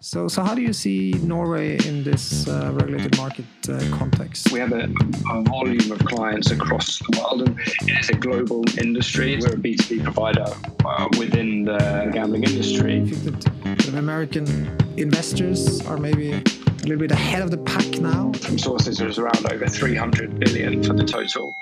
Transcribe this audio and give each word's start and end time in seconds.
So, 0.00 0.28
so 0.28 0.44
how 0.44 0.54
do 0.54 0.62
you 0.62 0.72
see 0.72 1.12
Norway 1.22 1.76
in 1.84 2.04
this 2.04 2.46
uh, 2.46 2.70
regulated 2.72 3.16
market 3.16 3.46
uh, 3.68 3.80
context? 3.90 4.52
We 4.52 4.60
have 4.60 4.72
a, 4.72 4.88
a, 5.32 5.42
volume 5.42 5.90
of 5.90 5.98
clients 6.04 6.52
across 6.52 7.00
the 7.00 7.18
world, 7.18 7.48
and 7.48 7.58
it's 7.86 8.08
a 8.08 8.14
global 8.14 8.62
industry. 8.78 9.38
We're 9.40 9.54
a 9.54 9.56
B2B 9.56 10.04
provider 10.04 10.46
uh, 10.84 11.08
within 11.18 11.64
the 11.64 12.10
gambling 12.12 12.44
industry. 12.44 13.00
I 13.00 13.06
think 13.06 13.42
that 13.42 13.88
American 13.94 14.46
investors 14.96 15.84
are 15.86 15.96
maybe 15.96 16.32
a 16.32 16.42
little 16.82 16.98
bit 16.98 17.10
ahead 17.10 17.42
of 17.42 17.50
the 17.50 17.58
pack 17.58 17.98
now. 17.98 18.30
From 18.34 18.56
sources, 18.56 18.98
there's 18.98 19.18
around 19.18 19.50
over 19.50 19.66
300 19.66 20.38
billion 20.38 20.80
for 20.80 20.92
the 20.92 21.04
total. 21.04 21.52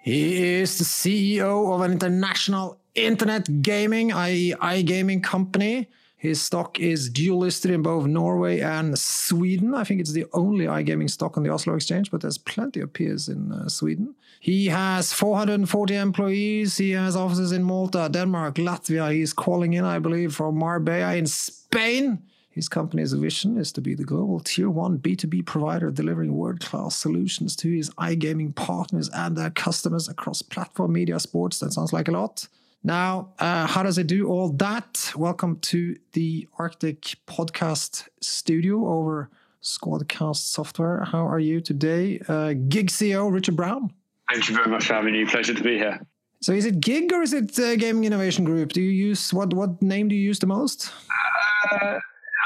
He 0.00 0.60
is 0.60 0.78
the 0.78 0.84
CEO 0.84 1.72
of 1.74 1.82
an 1.82 1.92
international 1.92 2.78
internet 2.96 3.62
gaming, 3.62 4.12
i.e., 4.12 4.54
iGaming 4.60 5.22
company. 5.22 5.88
His 6.26 6.42
stock 6.42 6.80
is 6.80 7.08
dual 7.08 7.38
listed 7.38 7.70
in 7.70 7.82
both 7.82 8.04
Norway 8.04 8.58
and 8.58 8.98
Sweden. 8.98 9.74
I 9.76 9.84
think 9.84 10.00
it's 10.00 10.10
the 10.10 10.26
only 10.32 10.64
iGaming 10.64 11.08
stock 11.08 11.36
on 11.36 11.44
the 11.44 11.52
Oslo 11.52 11.76
Exchange, 11.76 12.10
but 12.10 12.20
there's 12.20 12.36
plenty 12.36 12.80
of 12.80 12.92
peers 12.92 13.28
in 13.28 13.52
uh, 13.52 13.68
Sweden. 13.68 14.12
He 14.40 14.66
has 14.66 15.12
440 15.12 15.94
employees. 15.94 16.78
He 16.78 16.90
has 16.90 17.14
offices 17.14 17.52
in 17.52 17.62
Malta, 17.62 18.08
Denmark, 18.10 18.56
Latvia. 18.56 19.12
He's 19.12 19.32
calling 19.32 19.74
in, 19.74 19.84
I 19.84 20.00
believe, 20.00 20.34
from 20.34 20.58
Marbella 20.58 21.14
in 21.14 21.28
Spain. 21.28 22.24
His 22.50 22.68
company's 22.68 23.12
vision 23.12 23.56
is 23.56 23.70
to 23.70 23.80
be 23.80 23.94
the 23.94 24.02
global 24.02 24.40
tier 24.40 24.68
one 24.68 24.98
B2B 24.98 25.46
provider 25.46 25.92
delivering 25.92 26.34
world 26.34 26.58
class 26.58 26.96
solutions 26.96 27.54
to 27.54 27.70
his 27.70 27.90
iGaming 27.90 28.56
partners 28.56 29.08
and 29.14 29.36
their 29.36 29.50
customers 29.50 30.08
across 30.08 30.42
platform, 30.42 30.94
media, 30.94 31.20
sports. 31.20 31.60
That 31.60 31.72
sounds 31.72 31.92
like 31.92 32.08
a 32.08 32.10
lot. 32.10 32.48
Now, 32.86 33.32
uh, 33.40 33.66
how 33.66 33.82
does 33.82 33.98
it 33.98 34.06
do 34.06 34.28
all 34.28 34.50
that? 34.58 35.12
Welcome 35.16 35.58
to 35.62 35.96
the 36.12 36.46
Arctic 36.56 37.16
podcast 37.26 38.06
studio 38.20 38.86
over 38.86 39.28
Squadcast 39.60 40.36
software. 40.36 41.02
How 41.02 41.26
are 41.26 41.40
you 41.40 41.60
today? 41.60 42.20
Uh, 42.28 42.52
Gig 42.68 42.90
CEO 42.90 43.32
Richard 43.32 43.56
Brown. 43.56 43.92
Thank 44.30 44.48
you 44.48 44.54
very 44.54 44.68
much 44.68 44.86
for 44.86 44.94
having 44.94 45.14
me. 45.14 45.24
Pleasure 45.24 45.52
to 45.52 45.62
be 45.64 45.78
here. 45.78 46.00
So, 46.40 46.52
is 46.52 46.64
it 46.64 46.78
Gig 46.78 47.12
or 47.12 47.22
is 47.22 47.32
it 47.32 47.58
uh, 47.58 47.74
Gaming 47.74 48.04
Innovation 48.04 48.44
Group? 48.44 48.72
Do 48.72 48.80
you 48.80 48.92
use 48.92 49.34
what? 49.34 49.52
What 49.52 49.82
name 49.82 50.06
do 50.06 50.14
you 50.14 50.22
use 50.22 50.38
the 50.38 50.46
most? 50.46 50.92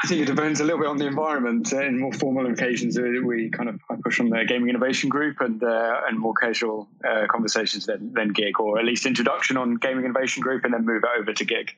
I 0.02 0.06
think 0.06 0.22
it 0.22 0.24
depends 0.24 0.60
a 0.60 0.64
little 0.64 0.78
bit 0.78 0.88
on 0.88 0.96
the 0.96 1.06
environment. 1.06 1.72
Uh, 1.74 1.82
in 1.82 2.00
more 2.00 2.12
formal 2.12 2.50
occasions, 2.50 2.96
uh, 2.96 3.02
we 3.22 3.50
kind 3.50 3.68
of 3.68 3.80
push 4.02 4.18
on 4.18 4.30
the 4.30 4.44
gaming 4.48 4.70
innovation 4.70 5.10
group, 5.10 5.40
and 5.40 5.62
uh, 5.62 6.00
and 6.08 6.18
more 6.18 6.32
casual 6.32 6.88
uh, 7.04 7.26
conversations 7.28 7.84
then 7.84 8.12
then 8.14 8.28
gig, 8.28 8.58
or 8.58 8.78
at 8.78 8.86
least 8.86 9.04
introduction 9.04 9.58
on 9.58 9.74
gaming 9.74 10.06
innovation 10.06 10.42
group, 10.42 10.64
and 10.64 10.72
then 10.72 10.86
move 10.86 11.02
it 11.04 11.20
over 11.20 11.34
to 11.34 11.44
gig. 11.44 11.72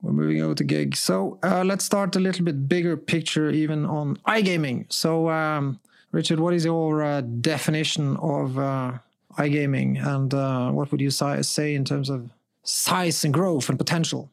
We're 0.00 0.12
moving 0.12 0.40
over 0.40 0.54
to 0.54 0.64
gig. 0.64 0.96
So 0.96 1.38
uh, 1.42 1.62
let's 1.62 1.84
start 1.84 2.16
a 2.16 2.20
little 2.20 2.44
bit 2.44 2.68
bigger 2.68 2.96
picture, 2.96 3.50
even 3.50 3.84
on 3.84 4.16
iGaming. 4.26 4.90
So, 4.90 5.28
um, 5.28 5.78
Richard, 6.12 6.40
what 6.40 6.54
is 6.54 6.64
your 6.64 7.02
uh, 7.02 7.20
definition 7.20 8.16
of 8.16 8.52
iGaming, 9.36 10.02
and 10.06 10.74
what 10.74 10.90
would 10.90 11.02
you 11.02 11.10
say 11.10 11.74
in 11.74 11.84
terms 11.84 12.08
of 12.08 12.30
size 12.62 13.24
and 13.24 13.34
growth 13.34 13.68
and 13.68 13.78
potential? 13.78 14.30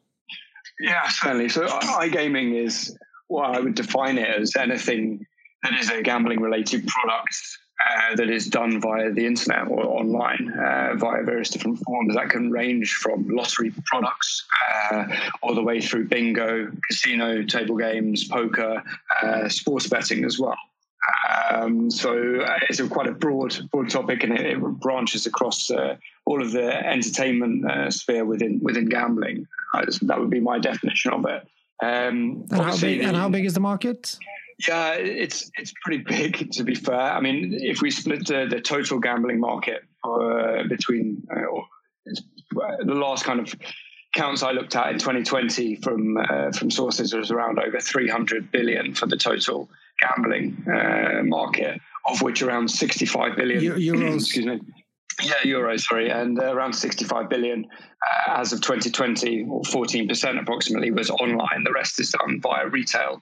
Yeah, 0.80 1.08
certainly. 1.08 1.50
So 1.50 1.68
iGaming 1.68 2.64
is 2.64 2.98
what 3.28 3.56
I 3.56 3.60
would 3.60 3.76
define 3.76 4.18
it 4.18 4.30
as 4.30 4.56
anything 4.56 5.26
that 5.64 5.74
is 5.80 5.90
a 5.90 6.02
gambling 6.02 6.42
related 6.42 6.86
product 6.88 7.36
uh, 7.80 8.16
that 8.16 8.30
is 8.30 8.48
done 8.48 8.80
via 8.80 9.12
the 9.12 9.26
internet 9.26 9.68
or 9.68 9.86
online 9.86 10.52
uh, 10.52 10.96
via 10.96 11.24
various 11.24 11.50
different 11.50 11.80
forms. 11.80 12.16
That 12.16 12.30
can 12.30 12.52
range 12.52 12.94
from 12.94 13.28
lottery 13.30 13.74
products 13.86 14.46
uh, 14.92 15.06
all 15.42 15.56
the 15.56 15.64
way 15.64 15.82
through 15.82 16.08
bingo, 16.08 16.72
casino, 16.88 17.44
table 17.44 17.78
games, 17.78 18.28
poker, 18.28 18.84
uh, 19.22 19.50
sports 19.50 19.88
betting 19.88 20.26
as 20.26 20.40
well. 20.40 20.58
Um, 21.52 21.92
so 21.92 22.42
uh, 22.42 22.60
it's 22.70 22.80
a 22.80 22.88
quite 22.88 23.08
a 23.08 23.12
broad, 23.12 23.56
broad 23.72 23.90
topic, 23.90 24.24
and 24.24 24.34
it, 24.34 24.46
it 24.46 24.60
branches 24.60 25.26
across 25.26 25.70
uh, 25.70 25.98
all 26.26 26.42
of 26.42 26.52
the 26.52 26.66
entertainment 26.86 27.70
uh, 27.70 27.92
sphere 27.92 28.26
within 28.26 28.60
within 28.62 28.86
gambling. 28.86 29.48
that 29.74 30.20
would 30.20 30.30
be 30.30 30.40
my 30.40 30.60
definition 30.60 31.14
of 31.14 31.26
it. 31.26 31.48
Um, 31.82 32.46
and, 32.52 32.62
how 32.62 32.78
big, 32.78 33.00
the, 33.00 33.06
and 33.06 33.18
how 33.18 33.30
big 33.30 33.46
is 33.46 33.54
the 33.54 33.60
market? 33.60 34.18
Yeah, 34.68 34.94
it's 34.94 35.52
it's 35.58 35.74
pretty 35.84 36.04
big 36.04 36.52
to 36.52 36.64
be 36.64 36.76
fair. 36.76 37.00
I 37.00 37.20
mean, 37.20 37.54
if 37.54 37.82
we 37.82 37.92
split 37.92 38.28
the, 38.28 38.48
the 38.50 38.62
total 38.62 39.00
gambling 39.00 39.40
market 39.40 39.84
uh, 40.04 40.64
between 40.70 41.28
uh, 41.36 42.16
the 42.86 42.94
last 42.94 43.26
kind 43.26 43.40
of 43.40 43.54
counts 44.14 44.44
I 44.44 44.52
looked 44.52 44.76
at 44.76 44.92
in 44.92 45.00
2020 45.00 45.78
from 45.78 46.18
uh, 46.18 46.52
from 46.52 46.72
sources 46.72 47.14
was 47.14 47.32
around 47.32 47.60
over 47.60 47.80
300 47.80 48.52
billion 48.52 48.94
for 48.94 49.08
the 49.08 49.18
total 49.18 49.70
gambling 50.02 50.66
uh, 50.68 51.24
market, 51.24 51.80
of 52.08 52.22
which 52.22 52.42
around 52.42 52.70
65 52.70 53.36
billion 53.36 53.62
euros. 53.80 54.16
excuse 54.16 54.46
me. 54.46 54.62
Yeah, 55.22 55.34
euros, 55.46 55.82
sorry, 55.82 56.10
and 56.10 56.40
uh, 56.40 56.54
around 56.54 56.74
65 56.74 57.30
billion 57.30 57.66
uh, 57.66 58.40
as 58.40 58.52
of 58.52 58.62
2020, 58.62 59.46
or 59.48 59.62
14% 59.62 60.42
approximately, 60.42 60.90
was 60.90 61.12
online. 61.12 61.64
The 61.64 61.72
rest 61.72 62.00
is 62.00 62.10
done 62.10 62.42
via 62.42 62.68
retail, 62.68 63.22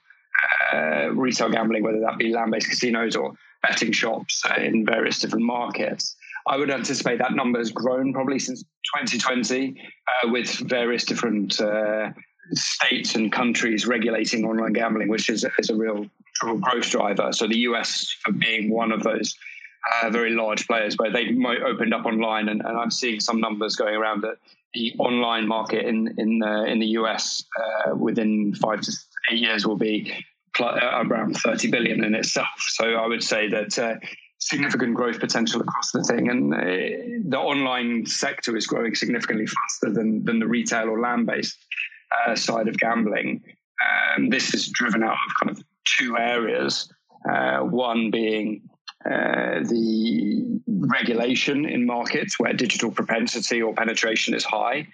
uh, 0.72 1.10
retail 1.12 1.50
gambling, 1.50 1.82
whether 1.82 2.00
that 2.00 2.16
be 2.18 2.32
land-based 2.32 2.70
casinos 2.70 3.14
or 3.14 3.34
betting 3.62 3.92
shops 3.92 4.42
uh, 4.48 4.54
in 4.60 4.86
various 4.86 5.18
different 5.18 5.44
markets. 5.44 6.16
I 6.46 6.56
would 6.56 6.70
anticipate 6.70 7.18
that 7.18 7.32
number 7.34 7.58
has 7.58 7.70
grown 7.70 8.12
probably 8.12 8.38
since 8.38 8.62
2020 8.94 9.80
uh, 10.24 10.28
with 10.30 10.48
various 10.68 11.04
different 11.04 11.60
uh, 11.60 12.10
states 12.52 13.14
and 13.14 13.32
countries 13.32 13.86
regulating 13.86 14.44
online 14.44 14.72
gambling, 14.72 15.08
which 15.08 15.28
is, 15.28 15.46
is 15.58 15.70
a 15.70 15.76
real, 15.76 16.06
growth 16.40 16.90
driver. 16.90 17.32
So 17.32 17.46
the 17.46 17.58
US 17.58 18.16
being 18.38 18.70
one 18.70 18.92
of 18.92 19.02
those 19.02 19.34
uh, 20.02 20.10
very 20.10 20.30
large 20.30 20.66
players 20.66 20.96
where 20.96 21.10
they 21.10 21.36
opened 21.64 21.94
up 21.94 22.06
online, 22.06 22.48
and, 22.48 22.62
and, 22.64 22.78
I'm 22.78 22.90
seeing 22.90 23.20
some 23.20 23.40
numbers 23.40 23.76
going 23.76 23.94
around 23.94 24.22
that 24.22 24.36
the 24.74 24.94
online 24.98 25.46
market 25.46 25.84
in 25.86 26.14
in 26.18 26.42
uh, 26.42 26.62
in 26.64 26.78
the 26.78 26.86
US 26.98 27.44
uh, 27.58 27.94
within 27.96 28.54
five 28.54 28.80
to 28.82 28.92
eight 29.30 29.40
years 29.40 29.66
will 29.66 29.76
be 29.76 30.24
pl- 30.54 30.66
uh, 30.66 31.02
around 31.04 31.36
30 31.36 31.70
billion 31.70 32.04
in 32.04 32.14
itself. 32.14 32.48
So 32.58 32.94
I 32.94 33.06
would 33.06 33.22
say 33.22 33.48
that 33.48 33.78
uh, 33.78 33.94
significant 34.48 34.94
growth 34.94 35.20
potential 35.20 35.60
across 35.60 35.92
the 35.92 36.02
thing, 36.02 36.28
and 36.28 36.54
uh, 36.54 37.28
the 37.28 37.38
online 37.38 38.06
sector 38.06 38.56
is 38.56 38.66
growing 38.66 38.94
significantly 38.94 39.46
faster 39.46 39.92
than 39.92 40.24
than 40.24 40.38
the 40.40 40.46
retail 40.46 40.88
or 40.88 41.00
land 41.00 41.26
based 41.26 41.58
uh, 42.26 42.34
side 42.34 42.68
of 42.68 42.76
gambling. 42.78 43.42
Um, 44.16 44.30
this 44.30 44.54
is 44.54 44.68
driven 44.68 45.02
out 45.02 45.12
of 45.12 45.32
kind 45.40 45.56
of 45.56 45.64
two 45.84 46.16
areas. 46.18 46.92
Uh, 47.28 47.60
one 47.60 48.10
being 48.10 48.62
uh, 49.04 49.60
the 49.62 50.60
regulation 50.66 51.64
in 51.64 51.86
markets 51.86 52.38
where 52.38 52.52
digital 52.52 52.90
propensity 52.90 53.62
or 53.62 53.72
penetration 53.74 54.34
is 54.34 54.44
high. 54.44 54.86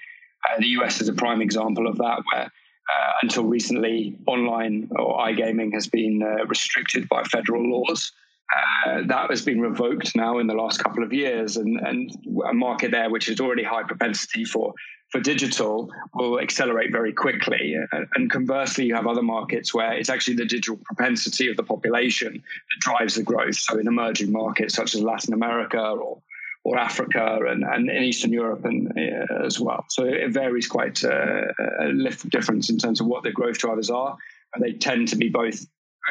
Uh, 0.46 0.60
the 0.60 0.68
US 0.78 1.00
is 1.00 1.08
a 1.08 1.14
prime 1.14 1.40
example 1.40 1.86
of 1.86 1.96
that, 1.96 2.22
where 2.32 2.44
uh, 2.44 3.12
until 3.22 3.44
recently, 3.44 4.16
online 4.26 4.88
or 4.92 5.18
iGaming 5.18 5.72
has 5.74 5.86
been 5.86 6.20
restricted 6.46 7.08
by 7.08 7.22
federal 7.24 7.62
laws. 7.70 8.12
Uh, 8.56 9.02
that 9.06 9.28
has 9.28 9.42
been 9.42 9.60
revoked 9.60 10.16
now 10.16 10.38
in 10.38 10.46
the 10.46 10.54
last 10.54 10.82
couple 10.82 11.02
of 11.02 11.12
years, 11.12 11.56
and, 11.56 11.78
and 11.80 12.10
a 12.48 12.54
market 12.54 12.90
there 12.90 13.10
which 13.10 13.28
is 13.28 13.40
already 13.40 13.62
high 13.62 13.82
propensity 13.82 14.44
for 14.44 14.74
for 15.10 15.20
digital 15.20 15.90
will 16.14 16.38
accelerate 16.38 16.92
very 16.92 17.12
quickly. 17.12 17.74
And 18.14 18.30
conversely, 18.30 18.84
you 18.84 18.94
have 18.94 19.06
other 19.06 19.22
markets 19.22 19.72
where 19.72 19.92
it's 19.94 20.10
actually 20.10 20.36
the 20.36 20.44
digital 20.44 20.78
propensity 20.84 21.48
of 21.48 21.56
the 21.56 21.62
population 21.62 22.34
that 22.34 22.80
drives 22.80 23.14
the 23.14 23.22
growth. 23.22 23.56
So 23.56 23.78
in 23.78 23.86
emerging 23.86 24.32
markets 24.32 24.74
such 24.74 24.94
as 24.94 25.02
Latin 25.02 25.32
America 25.32 25.80
or 25.80 26.20
or 26.64 26.76
Africa 26.76 27.38
and, 27.48 27.64
and 27.64 27.88
in 27.88 28.02
Eastern 28.02 28.32
Europe 28.32 28.64
and 28.64 28.92
uh, 28.98 29.46
as 29.46 29.58
well. 29.58 29.86
So 29.88 30.04
it 30.04 30.30
varies 30.30 30.66
quite 30.66 31.02
uh, 31.02 31.44
a 31.80 31.92
difference 32.28 32.68
in 32.68 32.78
terms 32.78 33.00
of 33.00 33.06
what 33.06 33.22
the 33.22 33.32
growth 33.32 33.58
drivers 33.58 33.88
are. 33.88 34.16
And 34.54 34.62
they 34.62 34.72
tend 34.72 35.08
to 35.08 35.16
be 35.16 35.30
both 35.30 35.66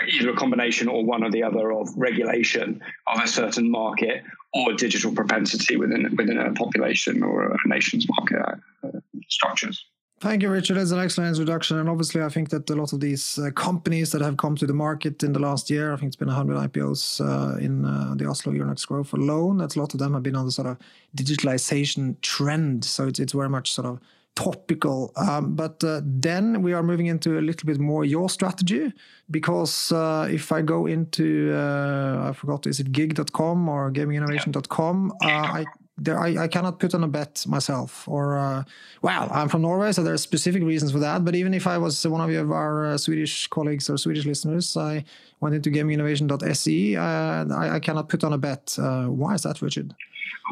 either 0.08 0.30
a 0.30 0.36
combination 0.36 0.88
or 0.88 1.04
one 1.04 1.24
or 1.24 1.32
the 1.32 1.44
other 1.44 1.72
of 1.72 1.90
regulation 1.96 2.82
of 3.08 3.24
a 3.24 3.28
certain 3.28 3.70
market 3.70 4.24
or 4.54 4.74
digital 4.74 5.14
propensity 5.14 5.78
within 5.78 6.16
within 6.18 6.38
a 6.38 6.54
population 6.54 7.24
or 7.24 7.52
a 7.52 7.58
nation's 7.66 8.06
market 8.10 8.60
uh, 8.84 9.00
structures. 9.30 9.86
Thank 10.20 10.42
you, 10.42 10.50
Richard. 10.50 10.78
That's 10.78 10.90
an 10.90 11.00
excellent 11.00 11.38
introduction. 11.38 11.78
And 11.78 11.88
obviously, 11.88 12.24
I 12.24 12.30
think 12.30 12.50
that 12.50 12.68
a 12.72 12.76
lot 12.76 12.92
of 12.92 13.00
these 13.00 13.38
uh, 13.38 13.52
companies 13.52 14.12
that 14.12 14.22
have 14.22 14.38
come 14.38 14.56
to 14.56 14.66
the 14.66 14.74
market 14.74 15.22
in 15.22 15.32
the 15.32 15.40
last 15.40 15.70
year, 15.70 15.94
I 15.94 15.96
think 15.96 16.08
it's 16.08 16.16
been 16.16 16.28
100 16.28 16.58
IPOs 16.72 17.22
uh, 17.22 17.58
in 17.60 17.86
uh, 17.86 18.16
the 18.16 18.26
Oslo 18.26 18.52
Euronext 18.52 18.88
Growth 18.88 19.14
alone. 19.14 19.60
That's 19.60 19.76
a 19.76 19.80
lot 19.80 19.94
of 19.94 20.00
them 20.00 20.16
have 20.16 20.24
been 20.24 20.36
on 20.36 20.46
the 20.46 20.52
sort 20.52 20.70
of 20.70 20.80
digitalization 21.16 22.20
trend. 22.22 22.84
So 22.84 23.08
it's, 23.08 23.20
it's 23.20 23.34
very 23.34 23.50
much 23.50 23.72
sort 23.72 23.86
of 23.86 24.00
topical. 24.38 25.12
Um, 25.16 25.56
but 25.56 25.84
uh, 25.84 26.02
then 26.06 26.62
we 26.62 26.72
are 26.72 26.84
moving 26.84 27.08
into 27.08 27.40
a 27.40 27.42
little 27.42 27.66
bit 27.66 27.80
more 27.80 28.06
your 28.06 28.30
strategy 28.30 28.94
because 29.32 29.92
uh, 29.92 30.28
if 30.30 30.52
I 30.52 30.62
go 30.62 30.86
into, 30.86 31.52
uh, 31.54 32.30
I 32.30 32.34
forgot, 32.34 32.68
is 32.68 32.80
it 32.80 32.92
gig.com 32.92 33.68
or 33.68 33.92
gaminginnovation.com? 33.92 35.12
Uh, 35.24 35.28
I, 35.28 35.66
there 35.98 36.20
I, 36.20 36.44
I 36.44 36.48
cannot 36.48 36.80
put 36.80 36.94
on 36.94 37.04
a 37.04 37.08
bet 37.08 37.44
myself. 37.48 38.08
Or 38.08 38.38
uh, 38.38 38.64
well, 39.02 39.28
I'm 39.32 39.50
from 39.50 39.64
Norway, 39.64 39.92
so 39.92 40.04
there 40.04 40.14
are 40.14 40.18
specific 40.18 40.64
reasons 40.64 40.92
for 40.92 41.00
that. 41.00 41.26
But 41.26 41.36
even 41.36 41.54
if 41.54 41.66
I 41.66 41.78
was 41.78 42.08
one 42.08 42.22
of 42.22 42.52
our 42.52 42.86
uh, 42.86 42.98
Swedish 42.98 43.48
colleagues 43.48 43.90
or 43.90 43.98
Swedish 43.98 44.26
listeners, 44.26 44.78
I 44.78 45.04
went 45.40 45.56
into 45.56 45.72
gaminginnovation.se. 45.72 46.96
Uh, 46.96 47.02
I, 47.02 47.76
I 47.76 47.80
cannot 47.80 48.10
put 48.10 48.24
on 48.24 48.34
a 48.34 48.38
bet. 48.38 48.78
Uh, 48.80 49.06
why 49.06 49.34
is 49.34 49.44
that, 49.44 49.62
Richard? 49.62 49.96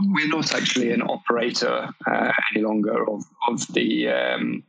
We're 0.08 0.28
not 0.28 0.54
actually 0.54 0.92
an 0.92 1.02
operator 1.02 1.90
uh, 2.08 2.32
any 2.54 2.64
longer 2.64 3.08
of 3.08 3.24
of 3.48 3.66
the. 3.74 4.10
Um, 4.10 4.64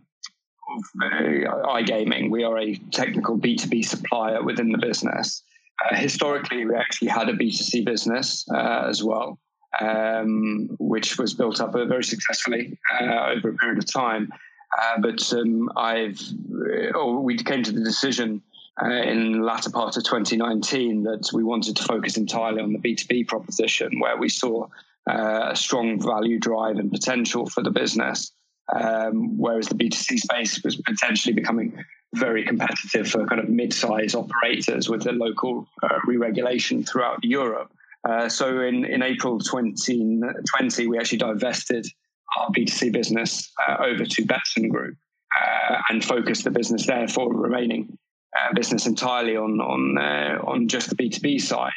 of 0.76 0.82
uh, 1.00 1.78
iGaming, 1.78 2.28
we 2.28 2.42
are 2.42 2.58
a 2.58 2.74
technical 2.90 3.38
B2B 3.38 3.84
supplier 3.84 4.42
within 4.42 4.72
the 4.72 4.78
business. 4.78 5.44
Historically, 5.92 6.66
we 6.66 6.74
actually 6.74 7.06
had 7.06 7.28
a 7.28 7.34
B2C 7.34 7.84
business 7.84 8.44
as 8.52 9.04
well, 9.04 9.38
um, 9.80 10.68
which 10.78 11.18
was 11.18 11.34
built 11.34 11.60
up 11.60 11.72
very 11.72 12.04
successfully 12.04 12.78
uh, 13.00 13.32
over 13.36 13.50
a 13.50 13.54
period 13.54 13.78
of 13.78 13.92
time. 13.92 14.32
Uh, 14.76 15.00
but 15.00 15.32
um, 15.32 15.70
I've, 15.76 16.20
oh, 16.94 17.20
we 17.20 17.36
came 17.36 17.62
to 17.62 17.72
the 17.72 17.84
decision 17.84 18.42
uh, 18.82 18.88
in 18.88 19.32
the 19.32 19.38
latter 19.38 19.70
part 19.70 19.96
of 19.96 20.04
2019 20.04 21.04
that 21.04 21.30
we 21.32 21.42
wanted 21.42 21.76
to 21.76 21.84
focus 21.84 22.16
entirely 22.16 22.60
on 22.60 22.72
the 22.72 22.78
B2B 22.78 23.26
proposition, 23.26 24.00
where 24.00 24.16
we 24.16 24.28
saw 24.28 24.66
a 25.06 25.54
strong 25.54 26.02
value 26.02 26.38
drive 26.38 26.76
and 26.76 26.90
potential 26.90 27.46
for 27.46 27.62
the 27.62 27.70
business. 27.70 28.32
Um, 28.74 29.38
whereas 29.38 29.68
the 29.68 29.76
B2C 29.76 30.18
space 30.18 30.62
was 30.64 30.74
potentially 30.74 31.32
becoming 31.32 31.84
very 32.14 32.44
competitive 32.44 33.08
for 33.08 33.26
kind 33.26 33.40
of 33.40 33.48
mid-size 33.48 34.14
operators 34.14 34.88
with 34.88 35.02
the 35.02 35.12
local 35.12 35.66
uh, 35.82 35.98
re-regulation 36.04 36.82
throughout 36.82 37.22
Europe. 37.22 37.70
Uh, 38.08 38.28
so 38.28 38.60
in, 38.60 38.84
in 38.84 39.02
April 39.02 39.38
2020, 39.38 40.86
we 40.86 40.98
actually 40.98 41.18
divested 41.18 41.86
our 42.38 42.50
B2C 42.50 42.92
business 42.92 43.52
uh, 43.66 43.76
over 43.84 44.04
to 44.04 44.22
Betsson 44.22 44.68
Group 44.68 44.96
uh, 45.40 45.76
and 45.90 46.04
focused 46.04 46.44
the 46.44 46.50
business 46.50 46.86
there 46.86 47.08
for 47.08 47.32
remaining 47.34 47.98
uh, 48.36 48.54
business 48.54 48.86
entirely 48.86 49.36
on 49.36 49.60
on 49.60 49.98
uh, 49.98 50.38
on 50.44 50.68
just 50.68 50.90
the 50.90 50.96
B2B 50.96 51.40
side. 51.40 51.72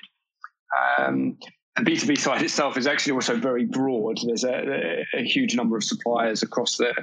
Um, 0.98 1.38
the 1.78 1.84
B2B 1.84 2.18
side 2.18 2.42
itself 2.44 2.78
is 2.78 2.86
actually 2.86 3.14
also 3.14 3.38
very 3.38 3.66
broad. 3.66 4.20
There's 4.26 4.44
a, 4.44 5.06
a 5.14 5.24
huge 5.24 5.56
number 5.56 5.78
of 5.78 5.84
suppliers 5.84 6.44
across 6.44 6.78
the 6.78 6.94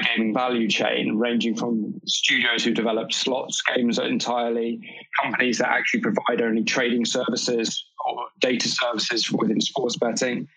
iGaming 0.00 0.32
value 0.32 0.68
chain, 0.68 1.16
ranging 1.18 1.56
from 1.56 2.00
studios 2.06 2.64
who 2.64 2.72
develop 2.72 3.12
slots 3.12 3.60
games 3.74 3.98
entirely, 3.98 4.80
companies 5.20 5.58
that 5.58 5.68
actually 5.68 6.00
provide 6.00 6.40
only 6.40 6.62
trading 6.62 7.04
services 7.04 7.84
or 8.06 8.26
data 8.40 8.68
services 8.68 9.30
within 9.30 9.60
sports 9.60 9.96
betting, 9.96 10.48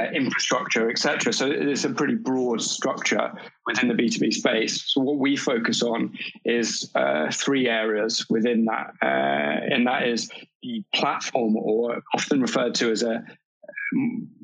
uh, 0.00 0.06
infrastructure, 0.12 0.90
etc. 0.90 1.32
So 1.32 1.50
it's 1.50 1.84
a 1.84 1.90
pretty 1.90 2.14
broad 2.14 2.60
structure 2.62 3.32
within 3.66 3.88
the 3.88 3.94
B2B 3.94 4.32
space. 4.32 4.92
So 4.92 5.00
what 5.00 5.18
we 5.18 5.36
focus 5.36 5.82
on 5.82 6.16
is 6.44 6.90
uh, 6.94 7.30
three 7.32 7.68
areas 7.68 8.26
within 8.30 8.66
that, 8.66 8.92
uh, 9.02 9.74
and 9.74 9.86
that 9.86 10.06
is 10.06 10.30
the 10.62 10.84
platform, 10.94 11.56
or 11.56 12.00
often 12.14 12.40
referred 12.40 12.74
to 12.76 12.90
as 12.90 13.02
a 13.02 13.24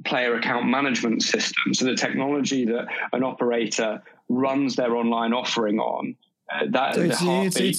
player 0.05 0.35
account 0.37 0.67
management 0.67 1.23
system. 1.23 1.75
So 1.75 1.85
the 1.85 1.95
technology 1.95 2.65
that 2.67 2.87
an 3.13 3.23
operator 3.23 4.03
runs 4.29 4.77
their 4.77 4.97
online 4.97 5.33
offering 5.33 5.79
on. 5.79 6.17
Uh, 6.53 6.67
that 6.71 6.95
so 6.95 7.01
it's, 7.01 7.21
the 7.21 7.43
it's, 7.43 7.57
it's, 7.57 7.79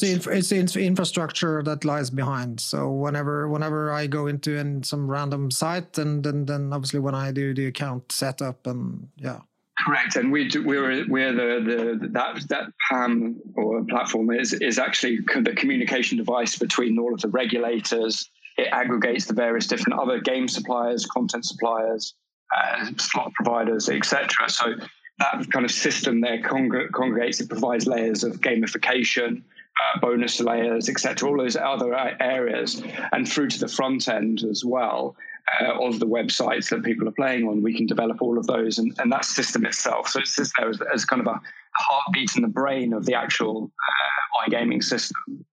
the, 0.49 0.59
it's, 0.59 0.73
the 0.73 0.85
infrastructure 0.85 1.61
that 1.63 1.85
lies 1.85 2.09
behind. 2.09 2.59
So 2.59 2.89
whenever 2.89 3.47
whenever 3.47 3.91
I 3.91 4.07
go 4.07 4.27
into 4.27 4.55
in 4.57 4.83
some 4.83 5.09
random 5.09 5.51
site, 5.51 5.97
and 5.97 6.23
then 6.23 6.45
then 6.45 6.73
obviously 6.73 6.99
when 6.99 7.13
I 7.13 7.31
do 7.31 7.53
the 7.53 7.67
account 7.67 8.11
setup 8.11 8.65
and 8.65 9.09
yeah. 9.17 9.41
Correct, 9.85 10.15
and 10.15 10.31
we 10.31 10.47
do, 10.47 10.63
we're 10.63 11.05
we're 11.09 11.33
the, 11.33 11.97
the 11.99 12.07
that 12.09 12.47
that 12.49 12.65
PAM 12.89 13.41
or 13.55 13.83
platform 13.85 14.31
is 14.31 14.53
is 14.53 14.79
actually 14.79 15.19
the 15.41 15.53
communication 15.55 16.17
device 16.17 16.57
between 16.57 16.97
all 16.99 17.13
of 17.13 17.21
the 17.21 17.29
regulators, 17.29 18.29
it 18.57 18.67
aggregates 18.71 19.25
the 19.25 19.33
various 19.33 19.67
different 19.67 19.99
other 19.99 20.19
game 20.19 20.47
suppliers, 20.47 21.05
content 21.05 21.45
suppliers, 21.45 22.13
uh, 22.55 22.85
slot 22.97 23.33
providers, 23.33 23.89
etc. 23.89 24.29
So 24.47 24.75
that 25.19 25.51
kind 25.51 25.65
of 25.65 25.71
system 25.71 26.21
there 26.21 26.41
congr- 26.41 26.91
congregates. 26.91 27.39
It 27.39 27.49
provides 27.49 27.87
layers 27.87 28.23
of 28.23 28.41
gamification, 28.41 29.41
uh, 29.41 29.99
bonus 29.99 30.39
layers, 30.39 30.89
etc. 30.89 31.29
All 31.29 31.37
those 31.37 31.55
other 31.55 31.93
areas, 32.19 32.81
and 33.11 33.27
through 33.27 33.49
to 33.49 33.59
the 33.59 33.67
front 33.67 34.07
end 34.07 34.43
as 34.49 34.63
well. 34.65 35.15
Uh, 35.59 35.73
of 35.85 35.99
the 35.99 36.07
websites 36.07 36.69
that 36.69 36.83
people 36.83 37.05
are 37.05 37.11
playing 37.11 37.45
on, 37.45 37.61
we 37.61 37.75
can 37.75 37.85
develop 37.85 38.21
all 38.21 38.37
of 38.37 38.47
those 38.47 38.77
and, 38.77 38.95
and 38.99 39.11
that 39.11 39.25
system 39.25 39.65
itself. 39.65 40.07
So 40.07 40.21
it's 40.21 40.37
there 40.57 40.69
as, 40.69 40.79
as 40.93 41.03
kind 41.03 41.19
of 41.19 41.27
a 41.27 41.41
heartbeat 41.75 42.37
in 42.37 42.43
the 42.43 42.47
brain 42.47 42.93
of 42.93 43.05
the 43.05 43.13
actual 43.15 43.69
uh, 43.77 44.49
iGaming 44.49 44.81
system. 44.81 45.45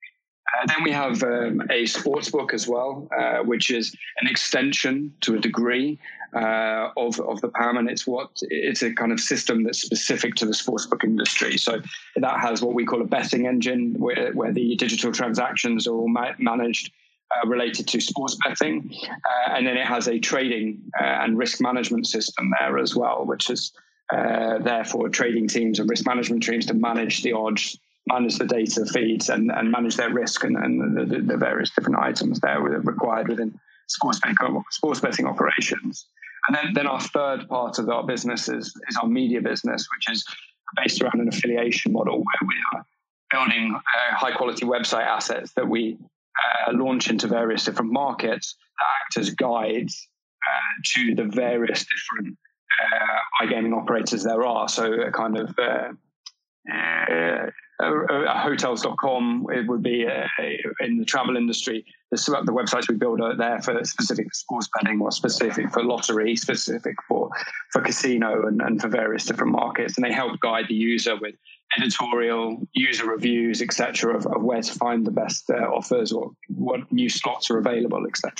Uh, 0.58 0.66
then 0.68 0.84
we 0.84 0.92
have 0.92 1.22
um, 1.24 1.62
a 1.70 1.86
sports 1.86 2.30
book 2.30 2.54
as 2.54 2.68
well, 2.68 3.08
uh, 3.18 3.40
which 3.40 3.70
is 3.72 3.96
an 4.22 4.28
extension 4.28 5.14
to 5.22 5.36
a 5.36 5.40
degree 5.40 6.00
uh, 6.36 6.90
of 6.98 7.20
of 7.20 7.42
the 7.42 7.50
PAM, 7.50 7.78
and 7.78 7.90
it's 7.90 8.06
what 8.06 8.30
it's 8.42 8.82
a 8.82 8.94
kind 8.94 9.12
of 9.12 9.20
system 9.20 9.64
that's 9.64 9.82
specific 9.82 10.36
to 10.36 10.46
the 10.46 10.54
sportsbook 10.54 11.04
industry. 11.04 11.58
So 11.58 11.82
that 12.16 12.40
has 12.40 12.62
what 12.62 12.74
we 12.74 12.86
call 12.86 13.02
a 13.02 13.06
betting 13.06 13.48
engine, 13.48 13.96
where 13.98 14.32
where 14.34 14.52
the 14.52 14.76
digital 14.76 15.12
transactions 15.12 15.88
are 15.88 15.94
all 15.94 16.10
ma- 16.10 16.34
managed. 16.38 16.92
Uh, 17.32 17.48
related 17.48 17.88
to 17.88 18.02
sports 18.02 18.36
betting, 18.44 18.92
uh, 19.08 19.54
and 19.54 19.68
then 19.68 19.78
it 19.78 19.86
has 19.86 20.08
a 20.08 20.18
trading 20.18 20.82
uh, 21.00 21.04
and 21.04 21.38
risk 21.38 21.62
management 21.62 22.08
system 22.08 22.52
there 22.60 22.80
as 22.80 22.96
well, 22.96 23.24
which 23.24 23.52
is 23.52 23.72
there 24.12 24.84
for 24.84 25.08
trading 25.10 25.48
teams 25.48 25.78
and 25.78 25.88
risk 25.88 26.08
management 26.08 26.42
teams 26.42 26.66
to 26.66 26.74
manage 26.74 27.22
the 27.22 27.32
odds 27.32 27.78
manage 28.08 28.38
the 28.38 28.46
data 28.46 28.86
feeds 28.86 29.30
and, 29.30 29.52
and 29.52 29.72
manage 29.72 29.98
their 29.98 30.12
risk 30.12 30.44
and, 30.44 30.58
and 30.58 30.98
the, 30.98 31.22
the, 31.22 31.38
various 31.38 31.70
different 31.72 32.00
items 32.00 32.40
there 32.40 32.60
required 32.60 33.28
within 33.28 33.60
sports 33.88 34.20
betting, 34.20 34.64
sports 34.72 35.00
betting 35.00 35.26
operations. 35.26 36.08
And 36.48 36.56
then, 36.56 36.74
then 36.74 36.88
our 36.88 37.02
third 37.02 37.48
part 37.48 37.78
of 37.78 37.90
our 37.90 38.06
business 38.06 38.50
is, 38.50 38.68
is 38.90 38.98
our 39.02 39.08
media 39.08 39.42
business, 39.42 39.88
which 39.96 40.16
is 40.16 40.26
based 40.76 41.02
around 41.02 41.20
an 41.20 41.28
affiliation 41.28 41.92
model 41.92 42.18
where 42.18 42.48
we 42.48 42.56
are 42.74 42.86
building 43.32 43.76
uh, 43.76 44.16
high 44.16 44.32
quality 44.32 44.66
website 44.66 45.06
assets 45.06 45.54
that 45.54 45.68
we 45.68 45.98
uh, 46.68 46.72
launch 46.74 47.10
into 47.10 47.28
various 47.28 47.64
different 47.64 47.92
markets 47.92 48.56
that 48.78 48.86
act 49.04 49.18
as 49.18 49.30
guides 49.32 50.08
uh, 50.48 50.82
to 50.84 51.16
the 51.16 51.26
various 51.26 51.86
different 51.86 52.38
uh, 52.82 53.46
iGaming 53.46 53.76
operators 53.76 54.24
there 54.24 54.44
are. 54.46 54.68
So 54.70 54.92
a 54.94 55.12
kind 55.12 55.38
of 55.38 55.50
uh, 57.82 58.04
uh, 58.10 58.38
hotels.com 58.38 59.48
it 59.52 59.68
would 59.68 59.82
be 59.82 60.06
uh, 60.06 60.28
in 60.82 60.98
the 60.98 61.06
travel 61.06 61.38
industry. 61.38 61.86
The, 62.12 62.18
the 62.46 62.52
websites 62.52 62.90
we 62.90 62.96
build 62.96 63.22
are 63.22 63.38
there 63.38 63.62
for 63.62 63.82
specific 63.84 64.26
for 64.26 64.34
sports 64.34 64.70
betting 64.76 65.00
or 65.00 65.12
specific 65.12 65.72
for 65.72 65.84
lottery 65.84 66.36
specific 66.36 66.96
for 67.08 67.30
for 67.72 67.82
casino 67.82 68.48
and, 68.48 68.62
and 68.62 68.82
for 68.82 68.90
various 68.90 69.26
different 69.26 69.54
markets. 69.54 69.98
And 69.98 70.06
they 70.06 70.12
help 70.12 70.40
guide 70.42 70.66
the 70.68 70.76
user 70.76 71.16
with 71.16 71.36
editorial 71.78 72.68
user 72.74 73.06
reviews 73.06 73.62
etc 73.62 74.18
of, 74.18 74.26
of, 74.26 74.42
where 74.42 74.62
to 74.62 74.74
find 74.74 75.06
the 75.06 75.12
best 75.12 75.50
uh, 75.50 75.54
offers 75.54 76.12
or 76.12 76.32
what 76.48 76.92
new 76.92 77.10
slots 77.10 77.52
are 77.52 77.60
available 77.60 78.06
etc 78.08 78.34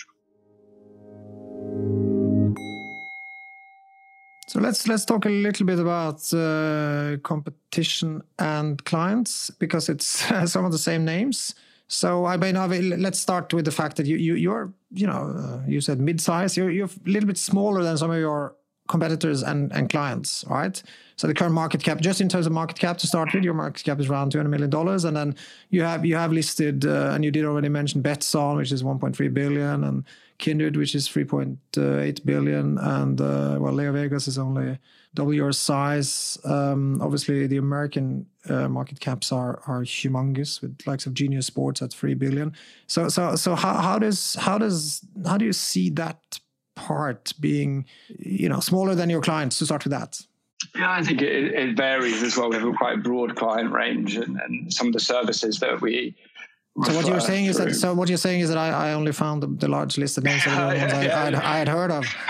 So 4.50 4.60
let's 4.60 4.88
let's 4.88 5.06
talk 5.06 5.28
a 5.28 5.30
little 5.30 5.64
bit 5.64 5.78
about 5.78 6.34
uh, 6.34 7.18
competition 7.22 8.24
and 8.40 8.84
clients 8.84 9.52
because 9.52 9.90
it's 9.90 10.08
some 10.52 10.66
of 10.66 10.72
the 10.72 10.80
same 10.80 11.06
names. 11.06 11.54
So 11.88 12.26
I 12.26 12.36
mean, 12.36 13.00
let's 13.00 13.20
start 13.20 13.54
with 13.54 13.66
the 13.66 13.72
fact 13.72 13.98
that 13.98 14.08
you 14.08 14.18
you 14.18 14.34
you're 14.34 14.74
you 14.92 15.06
know 15.06 15.36
uh, 15.38 15.62
you 15.68 15.82
said 15.82 16.00
mid-size. 16.00 16.58
You're 16.58 16.72
you're 16.72 16.88
a 16.88 17.10
little 17.10 17.28
bit 17.28 17.38
smaller 17.38 17.84
than 17.84 17.96
some 17.96 18.10
of 18.10 18.18
your 18.18 18.56
competitors 18.88 19.44
and, 19.44 19.72
and 19.72 19.88
clients, 19.88 20.44
right? 20.50 20.82
So 21.16 21.28
the 21.28 21.36
current 21.36 21.54
market 21.54 21.84
cap, 21.84 22.00
just 22.00 22.20
in 22.20 22.28
terms 22.28 22.48
of 22.48 22.52
market 22.52 22.80
cap 22.80 22.98
to 22.98 23.08
start 23.08 23.32
with, 23.32 23.44
your 23.44 23.54
market 23.54 23.84
cap 23.84 24.00
is 24.00 24.10
around 24.10 24.32
two 24.32 24.40
hundred 24.40 24.50
million 24.50 24.72
dollars, 24.72 25.04
and 25.04 25.16
then 25.16 25.36
you 25.70 25.84
have 25.84 26.08
you 26.08 26.16
have 26.16 26.32
listed, 26.32 26.88
uh, 26.88 27.12
and 27.14 27.24
you 27.24 27.30
did 27.30 27.46
already 27.46 27.70
mention 27.70 28.02
Betsson, 28.02 28.58
which 28.58 28.72
is 28.72 28.84
one 28.84 28.98
point 28.98 29.16
three 29.16 29.28
billion, 29.28 29.84
and 29.84 30.04
Kindred, 30.40 30.78
which 30.78 30.96
is 30.96 31.08
3.8 31.08 32.26
billion, 32.26 32.78
and 32.78 33.22
uh, 33.22 33.58
well, 33.60 33.74
LeoVegas 33.74 34.28
is 34.28 34.38
only 34.38 34.80
double 35.14 35.34
your 35.34 35.52
size. 35.52 36.38
Um, 36.46 37.02
obviously, 37.02 37.46
the 37.46 37.58
American 37.58 38.26
uh, 38.50 38.68
market 38.68 39.00
caps 39.00 39.32
are 39.32 39.62
are 39.68 39.84
humongous, 39.84 40.62
with 40.62 40.80
likes 40.88 41.06
of 41.06 41.14
Genius 41.14 41.46
Sports 41.46 41.82
at 41.82 41.92
three 41.92 42.14
billion. 42.14 42.54
So, 42.88 43.10
so, 43.10 43.36
so 43.36 43.56
how, 43.56 43.76
how 43.76 44.00
does 44.00 44.36
how 44.36 44.58
does 44.58 45.06
how 45.26 45.38
do 45.38 45.46
you 45.46 45.54
see 45.54 45.90
that 45.92 46.40
part 46.76 47.34
being, 47.40 47.86
you 48.18 48.50
know, 48.50 48.62
smaller 48.62 48.96
than 48.96 49.10
your 49.10 49.22
clients? 49.22 49.60
To 49.60 49.66
start 49.66 49.84
with 49.84 49.92
that. 49.92 50.22
Yeah, 50.76 50.92
I 50.92 51.04
think 51.04 51.22
it, 51.22 51.54
it 51.54 51.78
varies 51.78 52.22
as 52.22 52.36
well. 52.36 52.50
We 52.50 52.58
have 52.58 52.68
a 52.68 52.74
quite 52.74 53.02
broad 53.02 53.36
client 53.36 53.72
range, 53.72 54.16
and, 54.16 54.40
and 54.40 54.74
some 54.74 54.88
of 54.88 54.94
the 54.94 55.00
services 55.00 55.60
that 55.60 55.82
we 55.82 56.16
So 56.86 56.96
what 56.96 57.08
you're 57.08 57.20
saying 57.20 57.46
is 57.46 57.58
that 57.58 57.76
so 57.76 57.94
what 57.94 58.08
you're 58.08 58.18
saying 58.18 58.40
is 58.40 58.50
that 58.50 58.58
I, 58.58 58.70
I 58.70 58.94
only 58.94 59.12
found 59.12 59.44
the, 59.44 59.48
the 59.48 59.68
large 59.68 59.98
listed 59.98 60.24
names 60.24 60.46
of 60.46 60.54
the 60.54 60.66
ones 60.66 60.94
I, 60.94 61.28
I'd, 61.28 61.36
I 61.54 61.58
had 61.58 61.68
heard 61.68 61.92
of. 61.92 62.06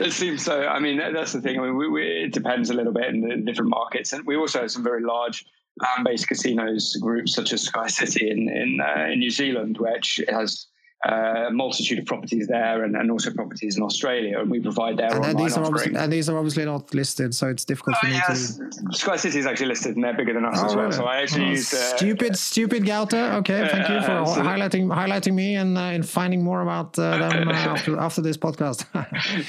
it 0.00 0.12
seems 0.12 0.44
so. 0.44 0.66
I 0.66 0.78
mean, 0.78 0.96
that's 0.96 1.32
the 1.32 1.42
thing. 1.42 1.58
I 1.58 1.62
mean, 1.62 1.76
we, 1.76 1.88
we, 1.88 2.02
it 2.24 2.32
depends 2.32 2.70
a 2.70 2.74
little 2.74 2.92
bit 2.92 3.06
in 3.06 3.20
the 3.20 3.36
different 3.36 3.70
markets, 3.70 4.12
and 4.12 4.24
we 4.24 4.36
also 4.36 4.62
have 4.62 4.70
some 4.70 4.82
very 4.82 5.02
large 5.02 5.44
land-based 5.78 6.26
casinos 6.26 6.96
groups 7.02 7.34
such 7.34 7.52
as 7.52 7.62
Sky 7.62 7.88
City 7.88 8.30
in 8.30 8.48
in, 8.48 8.80
uh, 8.80 9.08
in 9.12 9.18
New 9.18 9.30
Zealand, 9.30 9.76
which 9.78 10.20
has 10.28 10.68
a 11.06 11.50
multitude 11.52 11.98
of 12.00 12.06
properties 12.06 12.48
there 12.48 12.84
and, 12.84 12.96
and 12.96 13.10
also 13.10 13.32
properties 13.32 13.76
in 13.76 13.82
Australia, 13.82 14.40
and 14.40 14.50
we 14.50 14.60
provide 14.60 14.96
their 14.96 15.14
and 15.14 15.24
online 15.24 15.36
these 15.36 15.56
are 15.56 15.64
offering. 15.64 15.96
And 15.96 16.12
these 16.12 16.28
are 16.28 16.36
obviously 16.36 16.64
not 16.64 16.92
listed, 16.94 17.34
so 17.34 17.48
it's 17.48 17.64
difficult 17.64 17.96
for 17.98 18.06
me 18.06 18.12
yes. 18.14 18.56
to. 18.56 18.70
Sky 18.92 19.16
City 19.16 19.38
is 19.38 19.46
actually 19.46 19.66
listed, 19.66 19.94
and 19.94 20.04
they're 20.04 20.16
bigger 20.16 20.32
than 20.32 20.44
us 20.44 20.58
oh, 20.60 20.66
as 20.66 20.74
well. 20.74 20.84
Really? 20.86 20.96
So 20.96 21.04
I 21.04 21.22
actually 21.22 21.44
oh, 21.44 21.50
used 21.50 21.74
uh, 21.74 21.96
stupid, 21.96 22.36
stupid 22.36 22.84
Gauta. 22.84 23.36
Okay, 23.36 23.68
thank 23.70 23.88
you 23.88 24.00
for 24.02 24.12
uh, 24.12 24.26
so 24.26 24.42
highlighting 24.42 24.86
highlighting 24.88 25.34
me 25.34 25.54
and 25.54 25.78
uh, 25.78 25.96
in 25.96 26.02
finding 26.02 26.42
more 26.42 26.62
about 26.62 26.98
uh, 26.98 27.18
them 27.18 27.48
uh, 27.48 27.52
after 27.74 27.98
after 27.98 28.20
this 28.20 28.36
podcast. 28.36 28.84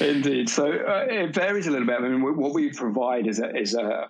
Indeed. 0.00 0.48
So 0.48 0.64
uh, 0.66 1.06
it 1.08 1.34
varies 1.34 1.66
a 1.66 1.70
little 1.70 1.86
bit. 1.86 1.96
I 2.00 2.08
mean, 2.08 2.22
what 2.22 2.54
we 2.54 2.70
provide 2.70 3.26
is 3.26 3.40
a 3.40 3.56
is 3.56 3.74
a, 3.74 4.08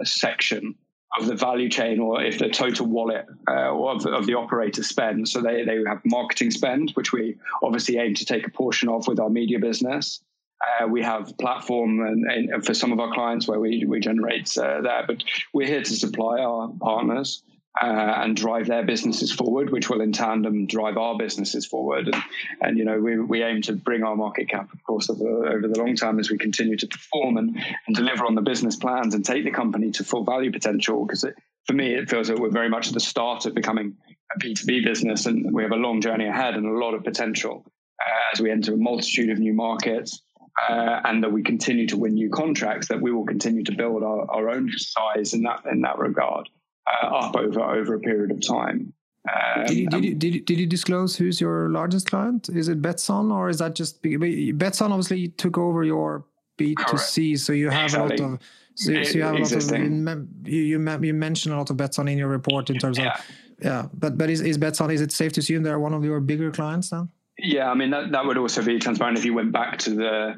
a 0.00 0.06
section 0.06 0.74
of 1.18 1.26
the 1.26 1.34
value 1.34 1.68
chain 1.68 1.98
or 1.98 2.22
if 2.22 2.38
the 2.38 2.48
total 2.48 2.86
wallet 2.86 3.26
uh, 3.48 3.74
of, 3.74 4.06
of, 4.06 4.26
the 4.26 4.34
operator 4.34 4.82
spend. 4.82 5.28
So 5.28 5.40
they, 5.40 5.64
they 5.64 5.78
have 5.88 6.00
marketing 6.04 6.52
spend, 6.52 6.92
which 6.92 7.12
we 7.12 7.36
obviously 7.62 7.98
aim 7.98 8.14
to 8.14 8.24
take 8.24 8.46
a 8.46 8.50
portion 8.50 8.88
of 8.88 9.08
with 9.08 9.18
our 9.18 9.28
media 9.28 9.58
business. 9.58 10.20
Uh, 10.80 10.86
we 10.86 11.02
have 11.02 11.36
platform 11.38 12.00
and, 12.00 12.30
and, 12.30 12.64
for 12.64 12.74
some 12.74 12.92
of 12.92 13.00
our 13.00 13.12
clients 13.12 13.48
where 13.48 13.58
we, 13.58 13.84
we 13.88 13.98
generate 13.98 14.56
uh, 14.58 14.82
that, 14.82 15.06
but 15.06 15.24
we're 15.52 15.66
here 15.66 15.82
to 15.82 15.94
supply 15.94 16.38
our 16.40 16.70
partners 16.80 17.42
uh, 17.80 18.14
and 18.18 18.36
drive 18.36 18.66
their 18.66 18.84
businesses 18.84 19.32
forward, 19.32 19.70
which 19.70 19.88
will 19.88 20.00
in 20.00 20.12
tandem 20.12 20.66
drive 20.66 20.96
our 20.96 21.16
businesses 21.16 21.64
forward. 21.64 22.08
And, 22.08 22.22
and 22.60 22.78
you 22.78 22.84
know, 22.84 22.98
we, 22.98 23.18
we 23.18 23.42
aim 23.42 23.62
to 23.62 23.72
bring 23.74 24.02
our 24.02 24.16
market 24.16 24.48
cap, 24.48 24.72
of 24.72 24.82
course, 24.82 25.08
over, 25.08 25.46
over 25.46 25.68
the 25.68 25.78
long 25.78 25.94
term 25.94 26.18
as 26.18 26.30
we 26.30 26.38
continue 26.38 26.76
to 26.76 26.86
perform 26.86 27.36
and, 27.36 27.56
and 27.86 27.96
deliver 27.96 28.26
on 28.26 28.34
the 28.34 28.42
business 28.42 28.76
plans 28.76 29.14
and 29.14 29.24
take 29.24 29.44
the 29.44 29.50
company 29.50 29.92
to 29.92 30.04
full 30.04 30.24
value 30.24 30.50
potential. 30.50 31.06
Because 31.06 31.24
for 31.66 31.72
me, 31.72 31.94
it 31.94 32.10
feels 32.10 32.28
that 32.28 32.38
we're 32.38 32.50
very 32.50 32.68
much 32.68 32.88
at 32.88 32.94
the 32.94 33.00
start 33.00 33.46
of 33.46 33.54
becoming 33.54 33.96
a 34.34 34.38
B2B 34.40 34.84
business 34.84 35.26
and 35.26 35.54
we 35.54 35.62
have 35.62 35.72
a 35.72 35.76
long 35.76 36.00
journey 36.00 36.26
ahead 36.26 36.54
and 36.54 36.66
a 36.66 36.78
lot 36.84 36.94
of 36.94 37.04
potential 37.04 37.64
uh, 38.00 38.34
as 38.34 38.40
we 38.40 38.50
enter 38.50 38.74
a 38.74 38.76
multitude 38.76 39.30
of 39.30 39.38
new 39.38 39.54
markets. 39.54 40.22
Uh, 40.68 41.00
and 41.04 41.22
that 41.22 41.32
we 41.32 41.42
continue 41.42 41.86
to 41.86 41.96
win 41.96 42.12
new 42.12 42.28
contracts, 42.28 42.88
that 42.88 43.00
we 43.00 43.10
will 43.12 43.24
continue 43.24 43.62
to 43.62 43.72
build 43.72 44.02
our, 44.02 44.28
our 44.30 44.50
own 44.50 44.68
size 44.76 45.32
in 45.32 45.42
that 45.42 45.64
in 45.70 45.80
that 45.80 45.96
regard 45.96 46.50
uh, 46.86 47.06
up 47.06 47.36
over 47.36 47.60
over 47.60 47.94
a 47.94 48.00
period 48.00 48.30
of 48.30 48.46
time. 48.46 48.92
Um, 49.28 49.66
did, 49.66 49.76
you, 49.76 49.86
did, 49.88 50.04
you, 50.04 50.14
did, 50.14 50.34
you, 50.34 50.40
did, 50.40 50.58
you, 50.60 50.66
disclose 50.66 51.14
who's 51.14 51.40
your 51.40 51.68
largest 51.68 52.08
client? 52.08 52.48
Is 52.48 52.68
it 52.68 52.80
Betsson 52.80 53.30
or 53.30 53.50
is 53.50 53.58
that 53.58 53.74
just 53.74 54.02
Betsson? 54.02 54.90
Obviously, 54.90 55.28
took 55.28 55.58
over 55.58 55.84
your 55.84 56.24
B2C, 56.58 57.38
so 57.38 57.52
you 57.52 57.68
have 57.68 57.84
exactly. 57.84 58.16
a 58.16 58.22
lot 58.22 58.34
of. 58.34 58.40
So, 58.76 59.02
so 59.02 59.10
you 59.12 59.22
have 59.22 59.34
a 59.34 59.38
lot 59.38 59.52
Existing. 59.52 60.08
of 60.08 60.26
you, 60.44 60.62
you 60.62 60.98
you 61.02 61.14
mentioned 61.14 61.54
a 61.54 61.58
lot 61.58 61.68
of 61.68 61.76
Betsson 61.76 62.10
in 62.10 62.16
your 62.16 62.28
report 62.28 62.70
in 62.70 62.78
terms 62.78 62.96
yeah. 62.96 63.12
of 63.12 63.24
yeah, 63.62 63.86
but 63.92 64.16
but 64.16 64.30
is 64.30 64.40
is 64.40 64.56
Betsson? 64.56 64.92
Is 64.92 65.00
it 65.00 65.12
safe 65.12 65.32
to 65.34 65.40
assume 65.40 65.62
they're 65.62 65.78
one 65.78 65.92
of 65.92 66.04
your 66.04 66.20
bigger 66.20 66.50
clients 66.50 66.90
then? 66.90 67.10
Yeah, 67.38 67.70
I 67.70 67.74
mean 67.74 67.90
that 67.90 68.12
that 68.12 68.24
would 68.24 68.38
also 68.38 68.64
be 68.64 68.78
transparent 68.78 69.18
if 69.18 69.24
you 69.24 69.34
went 69.34 69.52
back 69.52 69.78
to 69.80 69.90
the 69.90 70.34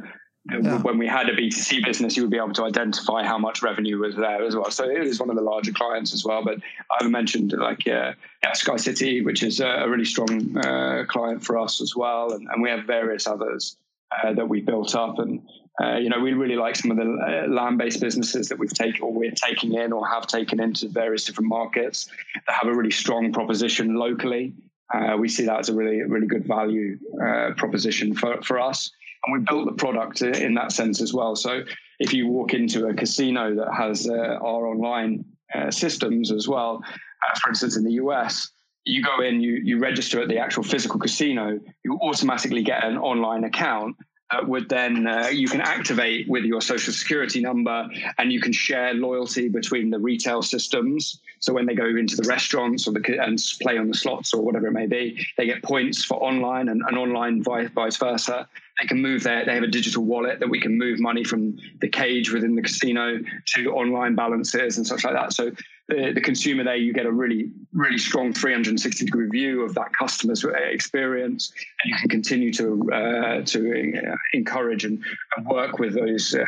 yeah. 0.50 0.82
when 0.82 0.98
we 0.98 1.06
had 1.06 1.28
a 1.28 1.36
B2C 1.36 1.84
business, 1.84 2.16
you 2.16 2.22
would 2.22 2.30
be 2.30 2.36
able 2.36 2.52
to 2.54 2.64
identify 2.64 3.24
how 3.24 3.38
much 3.38 3.62
revenue 3.62 3.98
was 3.98 4.16
there 4.16 4.44
as 4.44 4.56
well. 4.56 4.70
So 4.70 4.88
it 4.88 5.02
is 5.02 5.20
one 5.20 5.30
of 5.30 5.36
the 5.36 5.42
larger 5.42 5.72
clients 5.72 6.12
as 6.12 6.24
well. 6.24 6.44
But 6.44 6.58
I've 6.90 7.10
mentioned 7.10 7.52
like 7.52 7.86
yeah, 7.86 8.14
yeah 8.42 8.52
Sky 8.52 8.76
City, 8.76 9.22
which 9.22 9.42
is 9.42 9.60
a 9.60 9.86
really 9.88 10.04
strong 10.04 10.56
uh, 10.56 11.04
client 11.08 11.44
for 11.44 11.58
us 11.58 11.80
as 11.80 11.94
well, 11.94 12.32
and, 12.32 12.48
and 12.48 12.62
we 12.62 12.70
have 12.70 12.84
various 12.84 13.26
others 13.26 13.76
uh, 14.10 14.32
that 14.32 14.48
we 14.48 14.60
built 14.60 14.96
up. 14.96 15.18
And 15.18 15.42
uh, 15.80 15.96
you 15.96 16.08
know, 16.08 16.18
we 16.18 16.32
really 16.32 16.56
like 16.56 16.74
some 16.76 16.90
of 16.90 16.96
the 16.96 17.04
uh, 17.04 17.48
land-based 17.48 18.00
businesses 18.00 18.48
that 18.48 18.58
we've 18.58 18.74
taken 18.74 19.02
or 19.02 19.12
we're 19.12 19.30
taking 19.30 19.74
in 19.74 19.92
or 19.92 20.06
have 20.06 20.26
taken 20.26 20.60
into 20.60 20.88
various 20.88 21.24
different 21.24 21.48
markets 21.48 22.08
that 22.34 22.54
have 22.54 22.68
a 22.68 22.74
really 22.74 22.90
strong 22.90 23.32
proposition 23.32 23.94
locally. 23.94 24.54
Uh, 24.92 25.16
we 25.16 25.28
see 25.28 25.46
that 25.46 25.60
as 25.60 25.68
a 25.70 25.74
really, 25.74 26.02
really 26.02 26.26
good 26.26 26.46
value 26.46 26.98
uh, 27.24 27.52
proposition 27.56 28.12
for, 28.12 28.42
for 28.42 28.60
us 28.60 28.90
and 29.24 29.32
we 29.32 29.44
built 29.44 29.66
the 29.66 29.72
product 29.72 30.22
in 30.22 30.54
that 30.54 30.72
sense 30.72 31.00
as 31.00 31.12
well. 31.12 31.36
So 31.36 31.62
if 31.98 32.12
you 32.12 32.26
walk 32.26 32.54
into 32.54 32.86
a 32.88 32.94
casino 32.94 33.54
that 33.54 33.72
has 33.72 34.08
uh, 34.08 34.12
our 34.12 34.66
online 34.66 35.24
uh, 35.54 35.70
systems 35.70 36.32
as 36.32 36.48
well, 36.48 36.82
uh, 36.84 37.38
for 37.40 37.50
instance, 37.50 37.76
in 37.76 37.84
the 37.84 37.92
US, 37.92 38.50
you 38.84 39.02
go 39.02 39.20
in, 39.22 39.40
you 39.40 39.60
you 39.62 39.78
register 39.78 40.20
at 40.20 40.28
the 40.28 40.38
actual 40.38 40.64
physical 40.64 40.98
casino, 40.98 41.60
you 41.84 41.98
automatically 42.02 42.64
get 42.64 42.82
an 42.84 42.98
online 42.98 43.44
account 43.44 43.96
that 44.32 44.48
would 44.48 44.68
then 44.68 45.06
uh, 45.06 45.28
you 45.28 45.46
can 45.46 45.60
activate 45.60 46.28
with 46.28 46.44
your 46.44 46.60
social 46.60 46.92
security 46.92 47.40
number 47.40 47.86
and 48.18 48.32
you 48.32 48.40
can 48.40 48.52
share 48.52 48.94
loyalty 48.94 49.48
between 49.48 49.90
the 49.90 49.98
retail 49.98 50.42
systems 50.42 51.20
so 51.42 51.52
when 51.52 51.66
they 51.66 51.74
go 51.74 51.86
into 51.86 52.14
the 52.14 52.28
restaurants 52.28 52.86
or 52.86 52.92
the 52.92 53.18
and 53.20 53.36
play 53.60 53.76
on 53.76 53.88
the 53.88 53.94
slots 53.94 54.32
or 54.32 54.42
whatever 54.42 54.68
it 54.68 54.72
may 54.72 54.86
be 54.86 55.26
they 55.36 55.44
get 55.44 55.60
points 55.62 56.04
for 56.04 56.14
online 56.22 56.68
and, 56.68 56.82
and 56.86 56.96
online 56.96 57.42
vice, 57.42 57.68
vice 57.70 57.96
versa. 57.96 58.48
They 58.80 58.86
can 58.86 59.02
move 59.02 59.24
their 59.24 59.44
they 59.44 59.54
have 59.54 59.64
a 59.64 59.68
digital 59.68 60.04
wallet 60.04 60.38
that 60.38 60.48
we 60.48 60.60
can 60.60 60.78
move 60.78 61.00
money 61.00 61.24
from 61.24 61.58
the 61.80 61.88
cage 61.88 62.32
within 62.32 62.54
the 62.54 62.62
casino 62.62 63.18
to 63.54 63.72
online 63.72 64.14
balances 64.14 64.76
and 64.76 64.86
such 64.86 65.04
like 65.04 65.14
that. 65.14 65.32
So 65.32 65.50
the, 65.88 66.12
the 66.14 66.20
consumer 66.20 66.62
there 66.62 66.76
you 66.76 66.92
get 66.92 67.06
a 67.06 67.12
really 67.12 67.50
really 67.72 67.98
strong 67.98 68.32
360 68.32 69.04
degree 69.04 69.28
view 69.28 69.62
of 69.62 69.74
that 69.74 69.92
customer's 69.98 70.44
experience. 70.44 71.52
And 71.82 71.90
you 71.90 71.98
can 71.98 72.08
continue 72.08 72.52
to 72.52 72.92
uh, 72.92 73.42
to 73.46 73.98
uh, 73.98 74.14
encourage 74.32 74.84
and, 74.84 75.02
and, 75.36 75.46
work 75.46 75.80
with 75.80 75.94
those 75.94 76.36
uh, 76.36 76.44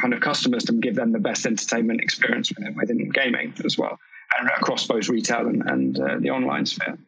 kind 0.00 0.14
of 0.14 0.20
customers 0.20 0.64
to 0.64 0.72
give 0.72 0.94
them 0.94 1.12
the 1.12 1.18
best 1.18 1.44
entertainment 1.44 2.00
experience 2.00 2.50
within, 2.74 3.10
gaming 3.10 3.52
as 3.64 3.76
well 3.76 3.98
across 4.56 4.86
both 4.86 5.08
retail 5.08 5.46
and, 5.46 5.62
and 5.68 6.00
uh, 6.00 6.16
the 6.18 6.30
online 6.30 6.66
sphere 6.66 6.98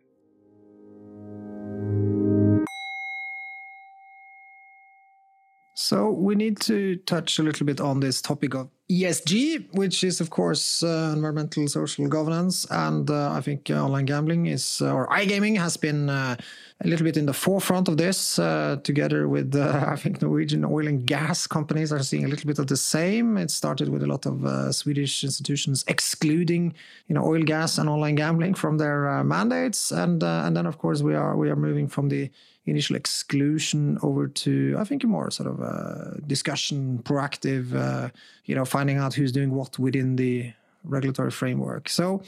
So 5.79 6.11
we 6.11 6.35
need 6.37 6.59
to 6.61 6.97
touch 7.05 7.39
a 7.39 7.43
little 7.43 7.67
bit 7.67 7.83
on 7.83 8.01
this 8.01 8.23
topic 8.23 8.55
of 8.55 8.71
ESG, 8.91 9.75
which 9.75 10.03
is 10.03 10.23
of 10.23 10.31
course 10.31 10.83
uh, 10.83 11.13
environmental 11.15 11.69
social 11.69 12.09
governance, 12.09 12.67
and 12.71 13.11
uh, 13.11 13.33
I 13.33 13.43
think 13.43 13.69
uh, 13.69 13.85
online 13.85 14.07
gambling 14.07 14.47
is 14.47 14.81
uh, 14.81 14.95
or 14.95 15.07
iGaming 15.09 15.59
has 15.59 15.77
been 15.77 16.09
uh, 16.09 16.37
a 16.83 16.89
little 16.89 17.05
bit 17.05 17.19
in 17.19 17.27
the 17.27 17.35
forefront 17.35 17.89
of 17.89 17.99
this. 17.99 18.39
Uh, 18.39 18.79
together 18.85 19.29
with 19.29 19.55
I 19.95 19.97
think 19.97 20.23
Norwegian 20.23 20.65
oil 20.65 20.87
and 20.87 21.07
gas 21.07 21.47
companies 21.47 21.93
are 21.93 22.03
seeing 22.03 22.25
a 22.25 22.29
little 22.29 22.47
bit 22.47 22.59
of 22.59 22.69
the 22.69 22.77
same. 22.79 23.37
It 23.37 23.51
started 23.51 23.91
with 23.91 24.03
a 24.03 24.07
lot 24.07 24.25
of 24.25 24.75
Swedish 24.75 25.25
institutions 25.25 25.85
excluding 25.89 26.73
you 27.07 27.15
know 27.15 27.23
oil, 27.23 27.43
gas, 27.43 27.77
and 27.77 27.87
online 27.87 28.15
gambling 28.15 28.55
from 28.55 28.79
their 28.79 29.23
mandates, 29.25 29.91
and 29.91 30.23
and 30.23 30.57
then 30.57 30.65
of 30.65 30.79
course 30.79 31.03
we 31.03 31.15
are 31.15 31.37
we 31.37 31.51
are 31.51 31.57
moving 31.57 31.87
from 31.87 32.09
the 32.09 32.31
initial 32.67 32.97
exclusion 32.97 33.99
over 34.03 34.27
to 34.27 34.77
I 34.79 34.85
think 34.85 35.05
a 35.05 35.07
more 35.07 35.31
sort 35.31 35.49
of 35.49 35.63
uh, 35.63 36.19
discussion, 36.27 37.01
proactive, 37.03 37.75
uh, 37.75 38.11
you 38.45 38.55
know, 38.55 38.65
finding 38.65 38.99
out 38.99 39.15
who's 39.15 39.33
doing 39.33 39.53
what 39.53 39.79
within 39.79 40.17
the 40.17 40.53
regulatory 40.85 41.31
framework. 41.31 41.89
So. 41.89 42.23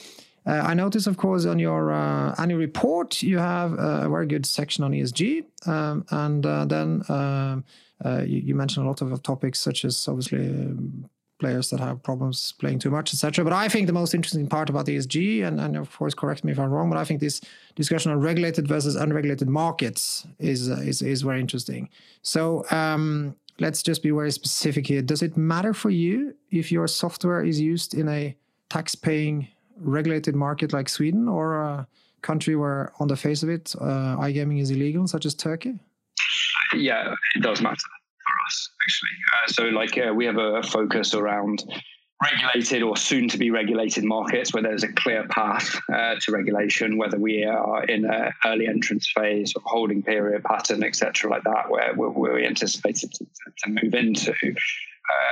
Uh, 0.46 0.62
I 0.64 0.72
notice, 0.72 1.06
of 1.06 1.18
course, 1.18 1.44
on 1.44 1.58
your 1.58 1.92
uh, 1.92 2.34
annual 2.38 2.58
report, 2.58 3.22
you 3.22 3.36
have 3.36 3.74
a 3.74 4.08
very 4.08 4.26
good 4.26 4.46
section 4.46 4.82
on 4.82 4.92
ESG. 4.92 5.44
Um, 5.66 6.06
and 6.10 6.46
uh, 6.46 6.64
then 6.64 7.02
um, 7.10 7.64
uh, 8.02 8.22
you, 8.24 8.38
you, 8.38 8.54
mentioned 8.54 8.86
a 8.86 8.88
lot 8.88 9.02
of 9.02 9.22
topics, 9.22 9.58
such 9.58 9.84
as 9.84 10.08
obviously 10.08 10.48
um, 10.48 11.10
players 11.38 11.70
that 11.70 11.80
have 11.80 12.02
problems 12.02 12.52
playing 12.52 12.78
too 12.78 12.90
much, 12.90 13.12
etc. 13.14 13.44
But 13.44 13.52
I 13.52 13.68
think 13.68 13.86
the 13.86 13.92
most 13.92 14.14
interesting 14.14 14.46
part 14.46 14.68
about 14.68 14.86
ESG, 14.86 15.44
and, 15.46 15.60
and 15.60 15.76
of 15.76 15.96
course, 15.96 16.14
correct 16.14 16.44
me 16.44 16.52
if 16.52 16.58
I'm 16.58 16.70
wrong, 16.70 16.90
but 16.90 16.98
I 16.98 17.04
think 17.04 17.20
this 17.20 17.40
discussion 17.74 18.12
on 18.12 18.20
regulated 18.20 18.66
versus 18.66 18.96
unregulated 18.96 19.48
markets 19.48 20.26
is 20.38 20.70
uh, 20.70 20.76
is, 20.76 21.02
is 21.02 21.22
very 21.22 21.40
interesting. 21.40 21.88
So 22.22 22.64
um, 22.70 23.36
let's 23.58 23.82
just 23.82 24.02
be 24.02 24.10
very 24.10 24.32
specific 24.32 24.86
here. 24.86 25.02
Does 25.02 25.22
it 25.22 25.36
matter 25.36 25.72
for 25.72 25.90
you 25.90 26.34
if 26.50 26.70
your 26.72 26.86
software 26.86 27.44
is 27.44 27.60
used 27.60 27.94
in 27.94 28.08
a 28.08 28.36
tax-paying 28.68 29.48
regulated 29.80 30.34
market 30.34 30.72
like 30.72 30.88
Sweden 30.88 31.28
or 31.28 31.62
a 31.62 31.86
country 32.22 32.56
where, 32.56 32.92
on 32.98 33.08
the 33.08 33.16
face 33.16 33.42
of 33.42 33.48
it, 33.48 33.74
uh, 33.80 34.16
iGaming 34.16 34.60
is 34.60 34.70
illegal, 34.70 35.06
such 35.06 35.24
as 35.24 35.34
Turkey? 35.34 35.78
Yeah, 36.74 37.14
it 37.34 37.42
does 37.42 37.62
matter 37.62 37.76
us 38.48 38.70
actually. 38.84 39.10
Uh, 39.34 39.52
so 39.52 39.62
like 39.64 39.98
uh, 39.98 40.12
we 40.12 40.24
have 40.24 40.38
a 40.38 40.62
focus 40.62 41.14
around 41.14 41.62
regulated 42.22 42.82
or 42.82 42.96
soon 42.96 43.28
to 43.28 43.38
be 43.38 43.50
regulated 43.50 44.04
markets 44.04 44.52
where 44.52 44.62
there's 44.62 44.82
a 44.82 44.92
clear 44.92 45.26
path 45.28 45.80
uh, 45.92 46.16
to 46.20 46.32
regulation, 46.32 46.98
whether 46.98 47.18
we 47.18 47.44
are 47.44 47.84
in 47.84 48.04
an 48.04 48.32
early 48.44 48.66
entrance 48.66 49.10
phase 49.14 49.52
or 49.54 49.62
holding 49.64 50.02
period 50.02 50.42
pattern, 50.42 50.82
etc., 50.82 51.30
like 51.30 51.44
that, 51.44 51.70
where, 51.70 51.94
where 51.94 52.34
we 52.34 52.44
anticipated 52.44 53.12
to, 53.12 53.24
to, 53.58 53.70
move 53.70 53.94
into. 53.94 54.34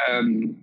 Um, 0.08 0.56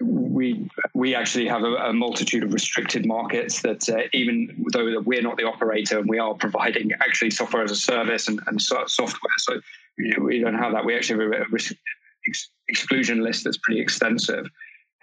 we 0.00 0.70
we 0.94 1.14
actually 1.14 1.48
have 1.48 1.64
a, 1.64 1.74
a, 1.74 1.92
multitude 1.92 2.44
of 2.44 2.52
restricted 2.52 3.04
markets 3.04 3.62
that 3.62 3.88
uh, 3.88 4.02
even 4.12 4.64
though 4.72 5.00
we're 5.04 5.22
not 5.22 5.36
the 5.36 5.44
operator 5.44 5.98
and 5.98 6.08
we 6.08 6.20
are 6.20 6.34
providing 6.34 6.92
actually 7.00 7.30
software 7.30 7.64
as 7.64 7.72
a 7.72 7.76
service 7.76 8.28
and, 8.28 8.40
and 8.46 8.62
software, 8.62 9.32
so 9.38 9.60
you 9.98 10.16
know, 10.16 10.24
we 10.24 10.40
don't 10.40 10.54
have 10.54 10.72
that. 10.72 10.84
We 10.84 10.96
actually 10.96 11.24
have 11.24 11.32
a, 11.42 11.44
ex- 12.26 12.50
exclusion 12.68 13.22
list 13.22 13.44
that's 13.44 13.58
pretty 13.58 13.80
extensive 13.80 14.46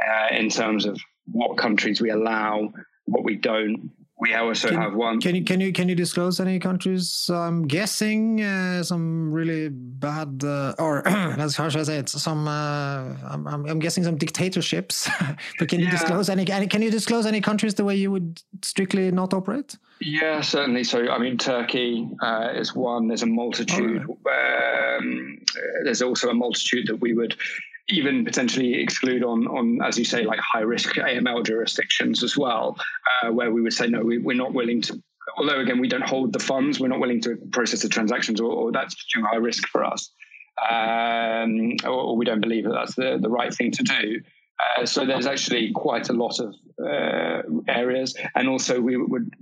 uh, 0.06 0.36
in 0.36 0.50
terms 0.50 0.86
of 0.86 1.00
what 1.32 1.58
countries 1.58 2.02
we 2.02 2.12
allow, 2.12 2.72
what 3.06 3.24
we 3.24 3.36
don't, 3.36 3.92
we 4.18 4.34
also 4.34 4.70
can, 4.70 4.82
have 4.82 4.94
one. 4.94 5.20
Can 5.20 5.36
you 5.36 5.44
can 5.44 5.60
you 5.60 5.74
can 5.74 5.90
you 5.90 5.96
disclose 5.96 6.40
any 6.40 6.58
countries? 6.58 7.30
I'm 7.30 7.68
guessing 7.68 8.42
uh, 8.42 8.82
some 8.82 9.30
really 9.30 9.68
bad, 9.70 10.42
uh, 10.42 10.74
or 10.80 11.04
how 11.06 11.48
should 11.50 11.76
I 11.76 11.84
say 11.84 11.98
it? 11.98 12.08
Some 12.08 12.48
uh, 12.48 13.14
I'm, 13.28 13.46
I'm 13.46 13.80
guessing 13.80 14.06
some 14.06 14.16
dictatorships. 14.16 15.10
but 15.60 15.68
can 15.68 15.82
you 15.82 15.90
disclose 15.90 16.30
any? 16.30 16.46
Can 16.46 16.82
you 16.82 16.92
disclose 16.92 17.26
any 17.26 17.42
countries 17.42 17.74
the 17.74 17.84
way 17.84 17.96
you 17.96 18.10
would 18.10 18.42
strictly 18.62 19.12
not 19.12 19.34
operate? 19.34 19.76
Yeah, 20.00 20.40
certainly. 20.40 20.86
So 20.86 21.10
I 21.10 21.18
mean, 21.18 21.38
Turkey 21.38 22.08
uh, 22.22 22.54
is 22.56 22.74
one. 22.74 23.10
There's 23.10 23.24
a 23.24 23.28
multitude. 23.28 24.08
Oh. 24.08 24.98
Um, 24.98 25.42
there's 25.84 26.02
also 26.02 26.30
a 26.30 26.34
multitude 26.34 26.88
that 26.88 27.02
we 27.02 27.14
would 27.14 27.36
even 27.90 28.26
potentially 28.26 28.82
exclude 28.82 29.24
on, 29.24 29.48
on 29.48 29.80
as 29.84 29.98
you 29.98 30.06
say, 30.06 30.24
like 30.24 30.40
high 30.40 30.62
risk 30.62 30.96
AML 30.96 31.46
jurisdictions 31.46 32.24
as 32.24 32.38
well, 32.38 32.78
uh, 33.24 33.32
where 33.32 33.52
we 33.52 33.62
would 33.62 33.74
say, 33.74 33.88
no, 33.88 34.02
we, 34.02 34.18
we're 34.18 34.36
not 34.36 34.54
willing 34.54 34.82
to, 34.82 35.02
although 35.38 35.60
again, 35.60 35.80
we 35.80 35.88
don't 35.88 36.08
hold 36.08 36.34
the 36.34 36.40
funds, 36.40 36.80
we're 36.80 36.88
not 36.88 37.00
willing 37.00 37.22
to 37.22 37.38
process 37.52 37.84
the 37.84 37.90
transactions 37.90 38.42
or, 38.42 38.52
or 38.52 38.72
that's 38.72 38.96
too 39.14 39.24
high 39.24 39.38
risk 39.38 39.68
for 39.68 39.84
us. 39.84 40.12
Um, 40.72 41.76
or, 41.84 41.92
or, 41.92 42.18
we 42.18 42.24
don't 42.24 42.40
believe 42.40 42.64
that 42.64 42.72
that's 42.72 42.96
the, 42.96 43.20
the 43.22 43.30
right 43.30 43.54
thing 43.54 43.72
to 43.72 43.84
do. 43.84 44.22
Uh, 44.80 44.86
so 44.86 45.06
there's 45.06 45.28
actually 45.28 45.72
quite 45.74 46.10
a 46.10 46.14
lot 46.14 46.40
of 46.40 46.56
uh, 46.82 47.42
areas. 47.68 48.16
And 48.36 48.48
also 48.48 48.80
we 48.80 48.96
would, 48.96 49.34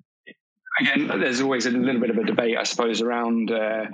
again, 0.81 1.07
there's 1.07 1.39
always 1.39 1.67
a 1.67 1.69
little 1.69 2.01
bit 2.01 2.09
of 2.09 2.17
a 2.17 2.23
debate, 2.23 2.57
I 2.57 2.63
suppose, 2.63 2.99
around 2.99 3.51
uh, 3.51 3.85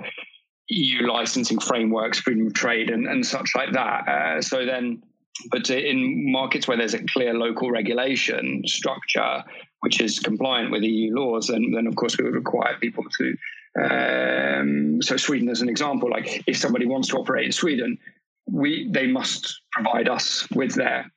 EU 0.70 1.06
licensing 1.06 1.58
frameworks, 1.58 2.20
freedom 2.20 2.46
of 2.46 2.54
trade, 2.54 2.90
and, 2.90 3.06
and 3.06 3.26
such 3.26 3.50
like 3.56 3.72
that. 3.72 4.08
Uh, 4.08 4.40
so 4.40 4.64
then, 4.64 5.02
but 5.50 5.68
in 5.68 6.30
markets 6.30 6.68
where 6.68 6.76
there's 6.76 6.94
a 6.94 7.04
clear 7.12 7.34
local 7.34 7.70
regulation 7.70 8.62
structure, 8.66 9.44
which 9.80 10.00
is 10.00 10.20
compliant 10.20 10.70
with 10.70 10.82
EU 10.82 11.14
laws, 11.14 11.48
then, 11.48 11.72
then 11.72 11.86
of 11.86 11.96
course 11.96 12.16
we 12.16 12.24
would 12.24 12.34
require 12.34 12.76
people 12.80 13.04
to. 13.18 13.36
Um, 13.80 15.02
so 15.02 15.16
Sweden, 15.16 15.48
as 15.48 15.60
an 15.60 15.68
example, 15.68 16.08
like 16.10 16.42
if 16.46 16.56
somebody 16.56 16.86
wants 16.86 17.08
to 17.08 17.16
operate 17.16 17.46
in 17.46 17.52
Sweden, 17.52 17.98
we 18.50 18.88
they 18.90 19.06
must 19.06 19.60
provide 19.72 20.08
us 20.08 20.48
with 20.50 20.74
their 20.74 21.10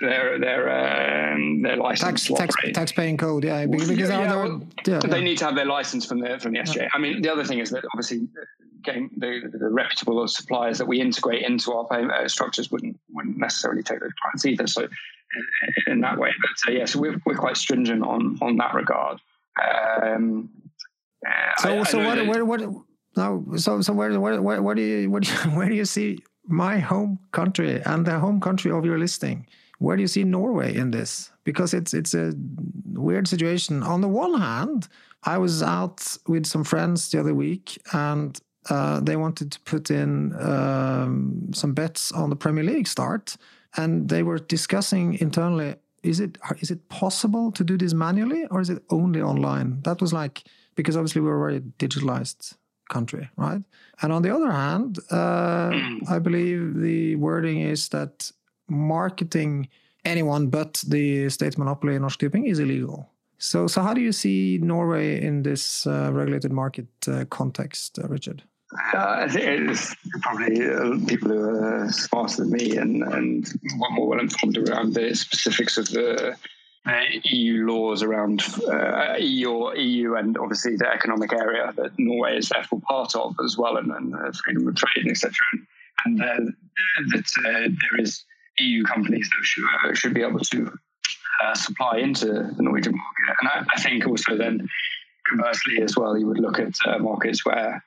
their 0.00 0.38
their 0.38 1.32
um, 1.34 1.62
their 1.62 1.76
license 1.76 2.26
tax, 2.26 2.54
tax, 2.54 2.72
tax 2.72 2.92
paying 2.92 3.16
code 3.16 3.44
yeah 3.44 3.66
because, 3.66 3.90
yeah, 3.90 4.08
yeah, 4.08 4.34
well, 4.34 4.62
yeah, 4.86 4.98
they 5.00 5.22
need 5.22 5.38
to 5.38 5.44
have 5.44 5.54
their 5.54 5.66
license 5.66 6.06
from 6.06 6.20
the 6.20 6.38
from 6.40 6.52
the 6.52 6.60
SJ. 6.60 6.88
I 6.94 6.98
mean 6.98 7.22
the 7.22 7.28
other 7.30 7.44
thing 7.44 7.58
is 7.58 7.70
that 7.70 7.84
obviously 7.92 8.26
game, 8.82 9.10
the, 9.16 9.50
the, 9.52 9.68
reputable 9.68 10.26
suppliers 10.28 10.78
that 10.78 10.86
we 10.86 11.00
integrate 11.00 11.44
into 11.44 11.72
our 11.72 11.86
payment 11.86 12.12
uh, 12.12 12.28
structures 12.28 12.70
wouldn't 12.70 12.98
wouldn't 13.10 13.38
necessarily 13.38 13.82
take 13.82 14.00
those 14.00 14.12
clients 14.20 14.46
either. 14.46 14.66
So 14.66 14.88
in 15.86 16.00
that 16.00 16.18
way, 16.18 16.30
but 16.40 16.70
uh, 16.70 16.76
yeah, 16.76 16.84
so 16.84 17.00
we're 17.00 17.20
we're 17.24 17.36
quite 17.36 17.56
stringent 17.56 18.02
on 18.02 18.38
on 18.40 18.56
that 18.56 18.74
regard. 18.74 19.18
Um, 20.02 20.50
so 21.58 21.80
I, 21.80 21.82
so 21.84 22.00
I 22.00 22.22
what, 22.22 22.46
what 22.46 22.62
what 22.62 22.74
no 23.16 23.44
so 23.56 23.80
so 23.80 23.92
where 23.92 24.18
where 24.18 24.40
where, 24.42 24.62
where 24.62 24.74
do 24.74 24.82
you 24.82 25.10
where 25.10 25.20
do 25.20 25.30
you, 25.30 25.36
where 25.56 25.68
do 25.68 25.74
you 25.74 25.84
see 25.84 26.18
my 26.46 26.78
home 26.78 27.18
country 27.32 27.80
and 27.84 28.06
the 28.06 28.18
home 28.18 28.40
country 28.40 28.70
of 28.70 28.84
your 28.84 28.98
listing? 28.98 29.46
Where 29.78 29.96
do 29.96 30.02
you 30.02 30.08
see 30.08 30.24
Norway 30.24 30.76
in 30.76 30.90
this? 30.90 31.30
Because 31.44 31.74
it's 31.74 31.94
it's 31.94 32.14
a 32.14 32.34
weird 32.92 33.26
situation. 33.26 33.82
On 33.82 34.00
the 34.00 34.08
one 34.08 34.40
hand, 34.40 34.88
I 35.24 35.38
was 35.38 35.62
out 35.62 36.16
with 36.26 36.46
some 36.46 36.64
friends 36.64 37.10
the 37.10 37.20
other 37.20 37.34
week, 37.34 37.80
and 37.92 38.38
uh, 38.70 39.00
they 39.00 39.16
wanted 39.16 39.50
to 39.52 39.60
put 39.60 39.90
in 39.90 40.34
um, 40.40 41.50
some 41.52 41.72
bets 41.74 42.12
on 42.12 42.30
the 42.30 42.36
Premier 42.36 42.64
League 42.64 42.86
start, 42.86 43.36
and 43.76 44.08
they 44.08 44.22
were 44.22 44.38
discussing 44.38 45.14
internally: 45.20 45.74
is 46.02 46.20
it 46.20 46.38
is 46.60 46.70
it 46.70 46.88
possible 46.88 47.52
to 47.52 47.64
do 47.64 47.76
this 47.76 47.94
manually, 47.94 48.46
or 48.46 48.60
is 48.60 48.70
it 48.70 48.82
only 48.90 49.20
online? 49.20 49.80
That 49.82 50.00
was 50.00 50.12
like 50.12 50.44
because 50.74 50.96
obviously 50.96 51.20
we're 51.20 51.36
a 51.36 51.50
very 51.50 51.60
digitalized 51.78 52.56
country, 52.88 53.28
right? 53.36 53.62
And 54.02 54.12
on 54.12 54.22
the 54.22 54.34
other 54.34 54.50
hand, 54.50 54.98
uh, 55.10 55.70
I 56.08 56.18
believe 56.18 56.80
the 56.80 57.16
wording 57.16 57.60
is 57.60 57.88
that 57.88 58.30
marketing 58.68 59.68
anyone 60.04 60.48
but 60.48 60.82
the 60.86 61.28
state 61.28 61.58
monopoly 61.58 61.98
Norsk 61.98 62.18
Tipping 62.18 62.46
is 62.46 62.58
illegal. 62.58 63.08
So, 63.38 63.66
so 63.66 63.82
how 63.82 63.92
do 63.92 64.00
you 64.00 64.12
see 64.12 64.58
Norway 64.62 65.20
in 65.20 65.42
this 65.42 65.86
uh, 65.86 66.10
regulated 66.12 66.52
market 66.52 66.86
uh, 67.08 67.24
context, 67.24 67.98
uh, 67.98 68.06
Richard? 68.08 68.44
Uh, 68.94 69.28
it's 69.30 69.94
probably 70.22 70.66
uh, 70.66 70.96
people 71.06 71.28
who 71.28 71.64
are 71.64 71.92
smarter 71.92 72.36
than 72.38 72.50
me 72.50 72.76
and, 72.76 73.02
and 73.02 73.52
more 73.76 74.08
well 74.08 74.20
informed 74.20 74.56
around 74.56 74.94
the 74.94 75.14
specifics 75.14 75.76
of 75.76 75.88
the 75.90 76.36
EU 77.24 77.66
laws 77.66 78.02
around 78.02 78.42
uh, 78.68 79.14
EU, 79.18 79.72
EU 79.76 80.14
and 80.16 80.36
obviously 80.38 80.76
the 80.76 80.88
economic 80.88 81.32
area 81.32 81.72
that 81.76 81.92
Norway 81.98 82.38
is 82.38 82.48
therefore 82.48 82.80
part 82.88 83.14
of 83.14 83.36
as 83.44 83.56
well, 83.56 83.76
and, 83.76 83.92
and 83.92 84.36
freedom 84.36 84.66
of 84.66 84.74
trade, 84.74 85.04
and 85.04 85.10
etc. 85.10 85.32
And, 86.04 86.20
and 86.20 86.48
uh, 86.48 86.52
that 87.12 87.30
uh, 87.38 87.68
there 87.68 88.00
is 88.00 88.24
EU 88.58 88.84
companies 88.84 89.28
that 89.28 89.44
should, 89.44 89.64
uh, 89.84 89.94
should 89.94 90.14
be 90.14 90.22
able 90.22 90.40
to 90.40 90.72
supply 91.54 91.98
into 91.98 92.26
the 92.26 92.62
Norwegian 92.62 92.94
market. 92.94 93.36
And 93.40 93.48
I, 93.48 93.64
I, 93.76 93.80
think 93.80 94.06
also 94.06 94.36
then 94.36 94.68
conversely 95.28 95.82
as 95.82 95.96
well, 95.96 96.16
you 96.16 96.26
would 96.28 96.38
look 96.38 96.60
at 96.60 96.74
markets 97.00 97.44
where 97.44 97.82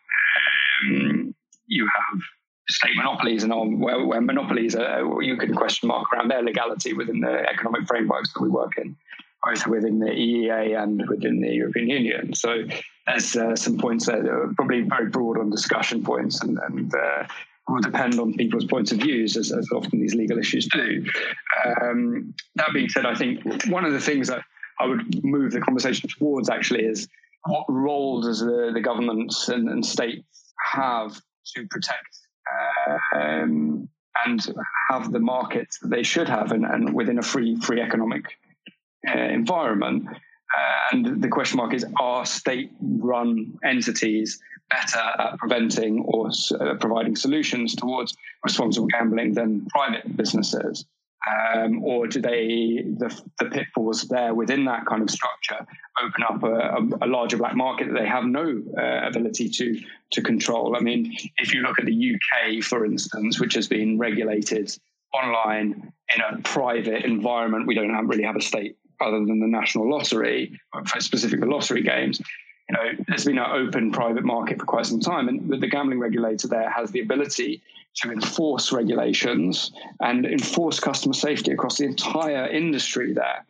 um, 0.90 1.36
you 1.68 1.88
have 1.96 2.22
state 2.70 2.96
monopolies 2.96 3.44
and 3.44 3.54
on 3.54 3.80
where, 3.80 4.06
where 4.06 4.22
monopolies 4.22 4.76
are, 4.76 5.22
you 5.22 5.38
can 5.38 5.54
question 5.54 5.88
mark 5.88 6.12
around 6.12 6.30
their 6.30 6.42
legality 6.42 6.94
within 6.94 7.20
the 7.20 7.48
economic 7.50 7.88
frameworks 7.88 8.34
that 8.34 8.42
we 8.42 8.50
work 8.50 8.72
in, 8.78 8.96
both 9.44 9.68
within 9.68 10.00
the 10.00 10.08
EEA 10.08 10.82
and 10.82 11.08
within 11.08 11.42
the 11.42 11.50
European 11.50 11.90
Union. 11.90 12.34
So 12.34 12.64
there's 13.06 13.36
uh, 13.36 13.56
some 13.56 13.78
points 13.78 14.08
there 14.08 14.22
that 14.22 14.32
are 14.32 14.54
probably 14.56 14.82
very 14.82 15.10
broad 15.10 15.38
on 15.38 15.50
discussion 15.50 16.04
points 16.04 16.42
and, 16.42 16.58
and 16.68 16.94
uh, 16.94 17.28
will 17.68 17.82
depend 17.82 18.20
on 18.20 18.34
people's 18.34 18.66
points 18.66 18.92
of 18.92 19.00
views, 19.00 19.38
as, 19.38 19.52
as 19.52 19.68
often 19.72 20.00
these 20.00 20.16
legal 20.16 20.38
issues 20.40 20.68
do. 20.68 21.06
Um, 21.82 22.34
that 22.56 22.70
being 22.74 22.90
said, 22.90 23.06
I 23.06 23.16
think 23.16 23.44
one 23.68 23.86
of 23.86 23.94
the 23.94 24.00
things 24.00 24.28
that 24.28 24.42
I 24.80 24.88
would 24.88 25.24
move 25.24 25.52
the 25.52 25.62
conversation 25.62 26.10
towards 26.10 26.50
actually 26.50 26.84
is 26.84 27.08
what 27.46 27.66
role 27.70 28.22
does 28.22 28.40
the, 28.40 28.72
the 28.74 28.82
governments 28.82 29.50
and, 29.50 29.70
and 29.70 29.86
states 29.86 30.24
have 30.60 31.20
to 31.56 31.68
protect 31.68 32.20
um, 33.16 33.90
and 34.26 34.56
have 34.90 35.12
the 35.12 35.20
markets 35.20 35.80
that 35.80 35.90
they 35.90 36.04
should 36.04 36.30
have 36.30 36.52
and, 36.52 36.66
and 36.66 36.94
within 36.94 37.20
a 37.20 37.22
free 37.22 37.56
free 37.58 37.82
economic 37.82 38.26
uh, 39.08 39.20
environment. 39.20 40.08
Uh, 40.08 40.16
and 40.92 41.22
the 41.22 41.28
question 41.28 41.58
mark 41.58 41.74
is: 41.74 41.86
Are 42.00 42.26
state-run 42.26 43.58
entities 43.64 44.40
better 44.70 45.04
at 45.20 45.38
preventing 45.38 46.00
or 46.06 46.30
uh, 46.60 46.76
providing 46.76 47.16
solutions 47.16 47.76
towards 47.76 48.16
responsible 48.44 48.88
gambling 48.88 49.34
than 49.34 49.66
private 49.68 50.16
businesses? 50.16 50.86
Um, 51.28 51.84
or 51.84 52.06
do 52.06 52.22
they 52.22 52.84
the, 52.86 53.22
the, 53.40 53.46
pitfalls 53.46 54.04
there 54.04 54.36
within 54.36 54.66
that 54.66 54.86
kind 54.86 55.02
of 55.02 55.10
structure 55.10 55.66
open 56.04 56.24
up 56.24 56.44
a, 56.44 56.48
a, 56.48 57.06
a 57.06 57.08
larger 57.08 57.38
black 57.38 57.56
market 57.56 57.88
that 57.88 58.00
they 58.00 58.08
have 58.08 58.26
no 58.26 58.62
uh, 58.78 59.08
ability 59.08 59.50
to 59.50 59.82
to 60.12 60.22
control? 60.22 60.76
I 60.76 60.82
mean, 60.82 61.16
if 61.38 61.52
you 61.52 61.62
look 61.62 61.80
at 61.80 61.86
the 61.86 62.16
UK, 62.16 62.64
for 62.64 62.86
instance, 62.86 63.40
which 63.40 63.56
has 63.56 63.68
been 63.68 63.98
regulated 63.98 64.78
online 65.16 65.92
in 66.16 66.22
a 66.22 66.42
private 66.44 67.06
environment, 67.06 67.66
we 67.66 67.74
don't 67.74 67.94
have, 67.94 68.08
really 68.08 68.24
have 68.24 68.36
a 68.36 68.42
state 68.42 68.78
other 69.02 69.18
than 69.18 69.40
the 69.40 69.48
national 69.48 69.90
lottery, 69.90 70.60
for 70.86 71.00
specific 71.00 71.40
lottery 71.44 71.82
games. 71.82 72.22
You 72.70 72.74
know, 72.76 73.04
there's 73.08 73.26
been 73.26 73.38
an 73.38 73.52
open 73.52 73.92
private 73.92 74.24
market 74.24 74.60
for 74.60 74.66
quite 74.66 74.86
some 74.86 75.00
time, 75.00 75.28
and 75.28 75.62
the 75.62 75.68
gambling 75.68 76.00
regulator 76.00 76.48
there 76.48 76.70
has 76.70 76.92
the 76.92 77.02
ability 77.02 77.62
to 77.98 78.12
enforce 78.12 78.72
regulations 78.72 79.72
and 80.02 80.26
enforce 80.26 80.80
customer 80.80 81.14
safety 81.14 81.52
across 81.52 81.78
the 81.78 81.86
entire 81.86 82.48
industry 82.48 83.14
there. 83.14 83.46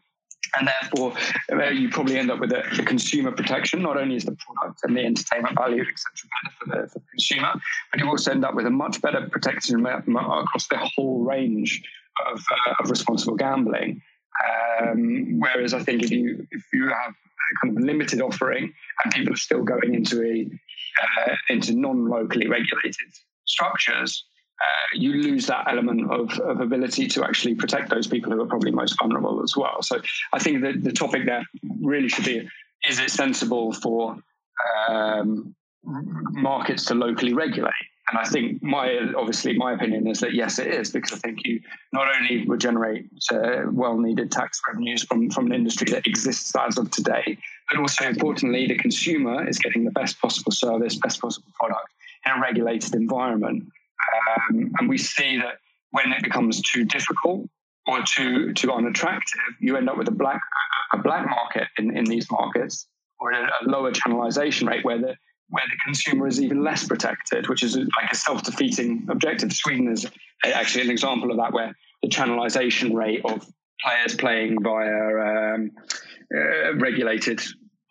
And 0.58 0.67
therefore, 0.67 1.13
uh, 1.51 1.69
you 1.69 1.89
probably 1.89 2.17
end 2.17 2.30
up 2.30 2.39
with 2.39 2.51
a, 2.51 2.63
a, 2.80 2.86
consumer 2.86 3.32
protection. 3.32 3.82
Not 3.82 3.97
only 3.97 4.15
is 4.15 4.25
the 4.25 4.38
product 4.38 4.82
and 4.84 4.95
the 4.95 5.04
entertainment 5.04 5.56
value, 5.56 5.82
etc., 5.82 6.30
better 6.43 6.56
for 6.60 6.65
the, 6.65 6.89
for 6.89 6.99
the, 6.99 7.06
consumer, 7.10 7.54
but 7.91 7.99
you 7.99 8.08
also 8.08 8.32
end 8.32 8.45
up 8.45 8.54
with 8.54 8.65
a 8.65 8.69
much 8.69 9.01
better 9.01 9.28
protection 9.30 9.86
across 9.86 10.67
the 10.67 10.78
whole 10.78 11.23
range 11.23 11.82
of, 12.32 12.39
uh, 12.39 12.73
of 12.80 12.89
responsible 12.89 13.36
gambling. 13.36 14.01
Um, 14.82 15.39
whereas 15.39 15.73
I 15.73 15.80
think 15.80 16.04
if 16.04 16.12
you 16.12 16.45
if 16.51 16.63
you 16.73 16.89
have 16.89 17.15
kind 17.62 17.77
of 17.77 17.84
limited 17.84 18.21
offering 18.21 18.73
and 19.03 19.13
people 19.13 19.34
are 19.34 19.38
still 19.38 19.63
going 19.63 19.93
into 19.93 20.21
a 20.23 20.49
uh, 21.01 21.36
into 21.49 21.73
non-locally 21.73 22.47
regulated 22.47 23.08
structures, 23.45 24.25
uh, 24.62 24.97
you 24.97 25.13
lose 25.13 25.47
that 25.47 25.65
element 25.69 26.10
of, 26.12 26.39
of 26.39 26.62
ability 26.62 27.08
to 27.08 27.23
actually 27.23 27.55
protect 27.55 27.89
those 27.89 28.08
people 28.08 28.31
who 28.31 28.41
are 28.41 28.47
probably 28.47 28.71
most 28.71 28.97
vulnerable 28.97 29.43
as 29.43 29.55
well. 29.58 29.81
So 29.81 29.99
I 30.34 30.39
think 30.39 30.62
that 30.62 30.84
the 30.84 30.93
topic 30.93 31.25
there 31.25 31.45
really 31.81 32.10
should 32.10 32.25
be: 32.25 32.47
is 32.89 32.99
it 32.99 33.10
sensible 33.10 33.73
for 33.73 34.17
um, 34.89 35.55
markets 35.84 36.86
to 36.86 36.95
locally 36.95 37.34
regulate? 37.34 37.73
And 38.09 38.19
I 38.19 38.25
think 38.25 38.61
my 38.61 38.99
obviously 39.17 39.57
my 39.57 39.73
opinion 39.73 40.07
is 40.07 40.19
that 40.19 40.33
yes, 40.33 40.59
it 40.59 40.67
is 40.67 40.91
because 40.91 41.11
I 41.11 41.17
think 41.17 41.39
you 41.43 41.59
not 41.91 42.07
only 42.15 42.45
would 42.45 42.59
generate 42.59 43.07
uh, 43.31 43.63
well 43.71 43.97
needed 43.97 44.31
tax 44.31 44.61
revenues 44.67 45.03
from 45.03 45.31
from 45.31 45.47
an 45.47 45.53
industry 45.53 45.89
that 45.91 46.05
exists 46.05 46.55
as 46.55 46.77
of 46.77 46.91
today, 46.91 47.37
but 47.69 47.79
also 47.79 48.05
importantly, 48.05 48.67
the 48.67 48.77
consumer 48.77 49.47
is 49.47 49.57
getting 49.57 49.85
the 49.85 49.91
best 49.91 50.21
possible 50.21 50.51
service, 50.51 50.97
best 50.97 51.19
possible 51.19 51.49
product 51.59 51.89
in 52.25 52.33
a 52.33 52.39
regulated 52.39 52.93
environment. 52.93 53.63
Um, 54.51 54.71
and 54.77 54.87
we 54.87 54.99
see 54.99 55.37
that 55.37 55.59
when 55.89 56.11
it 56.11 56.21
becomes 56.21 56.61
too 56.61 56.85
difficult 56.85 57.49
or 57.87 58.03
too 58.03 58.53
too 58.53 58.71
unattractive, 58.71 59.41
you 59.59 59.77
end 59.77 59.89
up 59.89 59.97
with 59.97 60.09
a 60.09 60.17
black 60.23 60.41
a 60.93 60.97
black 60.99 61.27
market 61.27 61.67
in, 61.79 61.97
in 61.97 62.05
these 62.05 62.29
markets 62.29 62.87
or 63.19 63.31
a, 63.31 63.45
a 63.45 63.63
lower 63.63 63.91
channelization 63.91 64.67
rate 64.67 64.85
where 64.85 64.99
the 64.99 65.15
where 65.49 65.63
the 65.69 65.77
consumer 65.86 66.27
is 66.27 66.41
even 66.41 66.63
less 66.63 66.88
protected, 66.88 67.47
which 67.47 67.63
is 67.63 67.77
like 67.77 68.12
a 68.12 68.15
self-defeating 68.15 69.08
objective. 69.10 69.53
Sweden 69.53 69.91
is 69.91 70.05
actually 70.43 70.84
an 70.84 70.89
example 70.89 71.31
of 71.31 71.38
that, 71.38 71.53
where 71.53 71.75
the 72.01 72.10
channelization 72.10 72.93
rate 72.93 73.23
of 73.25 73.45
players 73.84 74.15
playing 74.15 74.58
via 74.63 75.53
um, 75.53 75.71
uh, 76.36 76.75
regulated 76.75 77.41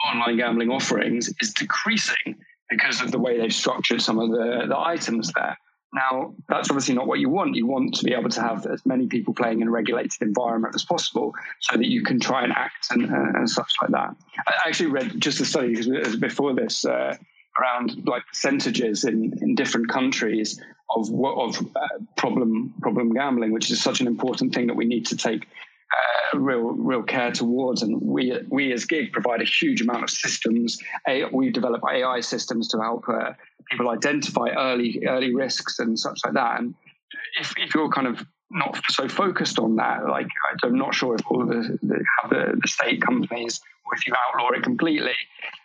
online 0.06 0.36
gambling 0.36 0.70
offerings 0.70 1.32
is 1.40 1.52
decreasing 1.54 2.36
because 2.70 3.00
of 3.00 3.12
the 3.12 3.18
way 3.18 3.38
they've 3.38 3.54
structured 3.54 4.02
some 4.02 4.18
of 4.18 4.30
the, 4.30 4.66
the 4.68 4.78
items 4.78 5.32
there. 5.34 5.56
Now, 5.94 6.34
that's 6.48 6.70
obviously 6.70 6.96
not 6.96 7.06
what 7.06 7.20
you 7.20 7.28
want. 7.28 7.54
You 7.54 7.66
want 7.66 7.94
to 7.94 8.04
be 8.04 8.14
able 8.14 8.30
to 8.30 8.40
have 8.40 8.66
as 8.66 8.84
many 8.84 9.06
people 9.06 9.32
playing 9.32 9.60
in 9.60 9.68
a 9.68 9.70
regulated 9.70 10.20
environment 10.22 10.74
as 10.74 10.84
possible 10.84 11.32
so 11.60 11.76
that 11.76 11.86
you 11.86 12.02
can 12.02 12.18
try 12.18 12.42
and 12.42 12.52
act 12.52 12.88
and, 12.90 13.04
uh, 13.04 13.38
and 13.38 13.48
such 13.48 13.72
like 13.80 13.92
that. 13.92 14.16
I 14.48 14.68
actually 14.68 14.90
read 14.90 15.20
just 15.20 15.40
a 15.40 15.44
study 15.44 15.76
before 16.16 16.52
this, 16.52 16.84
uh, 16.84 17.16
around 17.60 18.06
like 18.06 18.26
percentages 18.26 19.04
in, 19.04 19.32
in 19.40 19.54
different 19.54 19.88
countries 19.88 20.60
of 20.94 21.08
of 21.12 21.60
uh, 21.76 21.88
problem 22.16 22.74
problem 22.80 23.12
gambling, 23.12 23.52
which 23.52 23.70
is 23.70 23.82
such 23.82 24.00
an 24.00 24.06
important 24.06 24.54
thing 24.54 24.66
that 24.66 24.76
we 24.76 24.84
need 24.84 25.06
to 25.06 25.16
take 25.16 25.46
uh, 25.94 26.38
real 26.38 26.60
real 26.60 27.02
care 27.02 27.32
towards. 27.32 27.82
And 27.82 28.00
we 28.00 28.38
we 28.48 28.72
as 28.72 28.84
Gig 28.84 29.12
provide 29.12 29.40
a 29.40 29.44
huge 29.44 29.80
amount 29.80 30.04
of 30.04 30.10
systems. 30.10 30.78
A, 31.08 31.24
we 31.32 31.50
develop 31.50 31.82
AI 31.90 32.20
systems 32.20 32.68
to 32.68 32.80
help 32.80 33.08
uh, 33.08 33.32
people 33.70 33.88
identify 33.88 34.48
early 34.56 35.02
early 35.06 35.34
risks 35.34 35.78
and 35.78 35.98
such 35.98 36.20
like 36.24 36.34
that. 36.34 36.60
And 36.60 36.74
if, 37.40 37.52
if 37.56 37.74
you're 37.74 37.90
kind 37.90 38.06
of 38.06 38.24
not 38.50 38.80
so 38.90 39.08
focused 39.08 39.58
on 39.58 39.76
that, 39.76 40.06
like 40.08 40.28
I'm 40.62 40.78
not 40.78 40.94
sure 40.94 41.14
if 41.14 41.26
all 41.26 41.44
the, 41.46 41.78
the, 41.82 42.58
the 42.60 42.68
state 42.68 43.02
companies 43.02 43.60
or 43.86 43.94
if 43.96 44.06
you 44.06 44.14
outlaw 44.28 44.50
it 44.50 44.62
completely, 44.62 45.14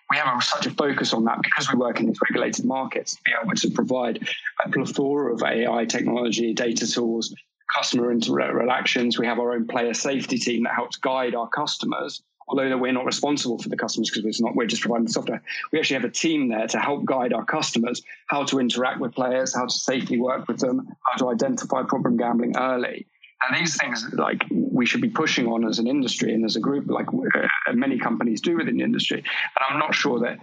we 0.10 0.17
have 0.17 0.28
um, 0.28 0.41
such 0.41 0.65
a 0.65 0.72
focus 0.72 1.13
on 1.13 1.26
that 1.26 1.39
because 1.41 1.72
we 1.72 1.78
work 1.78 2.00
in 2.00 2.08
these 2.08 2.19
regulated 2.30 2.65
markets 2.65 3.15
to 3.15 3.22
be 3.26 3.32
able 3.41 3.56
to 3.56 3.69
provide 3.72 4.28
a 4.65 4.69
plethora 4.69 5.34
of 5.34 5.43
AI 5.43 5.86
technology, 5.86 6.54
data 6.54 6.91
tools, 6.91 7.34
customer 7.76 8.12
interactions. 8.12 9.19
We 9.19 9.28
have 9.28 9.39
our 9.39 9.54
own 9.54 9.67
player 9.67 9.93
safety 9.93 10.38
team 10.38 10.63
that 10.63 10.74
helps 10.74 10.98
guide 10.98 11.36
our 11.36 11.48
customers. 11.48 12.24
Although 12.48 12.76
we're 12.78 12.91
not 12.91 13.06
responsible 13.06 13.60
for 13.60 13.69
the 13.69 13.78
customers 13.78 14.10
because 14.10 14.26
it's 14.26 14.41
not, 14.41 14.56
we're 14.56 14.65
just 14.65 14.82
providing 14.82 15.06
the 15.06 15.12
software. 15.12 15.43
We 15.72 15.78
actually 15.78 15.98
have 15.98 16.10
a 16.10 16.12
team 16.12 16.50
there 16.50 16.65
to 16.65 16.80
help 16.80 17.06
guide 17.06 17.32
our 17.32 17.45
customers 17.45 18.02
how 18.26 18.43
to 18.45 18.60
interact 18.60 19.00
with 19.00 19.13
players, 19.13 19.54
how 19.54 19.65
to 19.65 19.74
safely 19.74 20.19
work 20.19 20.48
with 20.48 20.58
them, 20.58 20.88
how 21.06 21.17
to 21.19 21.30
identify 21.30 21.84
problem 21.84 22.17
gambling 22.17 22.58
early. 22.58 23.06
And 23.41 23.58
these 23.58 23.78
things, 23.78 24.06
like 24.13 24.43
we 24.52 24.86
should 24.86 25.02
be 25.02 25.10
pushing 25.10 25.47
on 25.47 25.65
as 25.65 25.80
an 25.80 25.88
industry 25.88 26.34
and 26.34 26.43
as 26.43 26.56
a 26.56 26.60
group, 26.60 26.89
like 26.89 27.08
uh, 27.08 27.73
many 27.73 27.97
companies 27.97 28.41
do 28.41 28.58
within 28.58 28.78
the 28.78 28.84
industry. 28.84 29.19
And 29.19 29.65
I'm 29.69 29.80
not 29.80 29.95
sure 29.95 30.19
that 30.19 30.39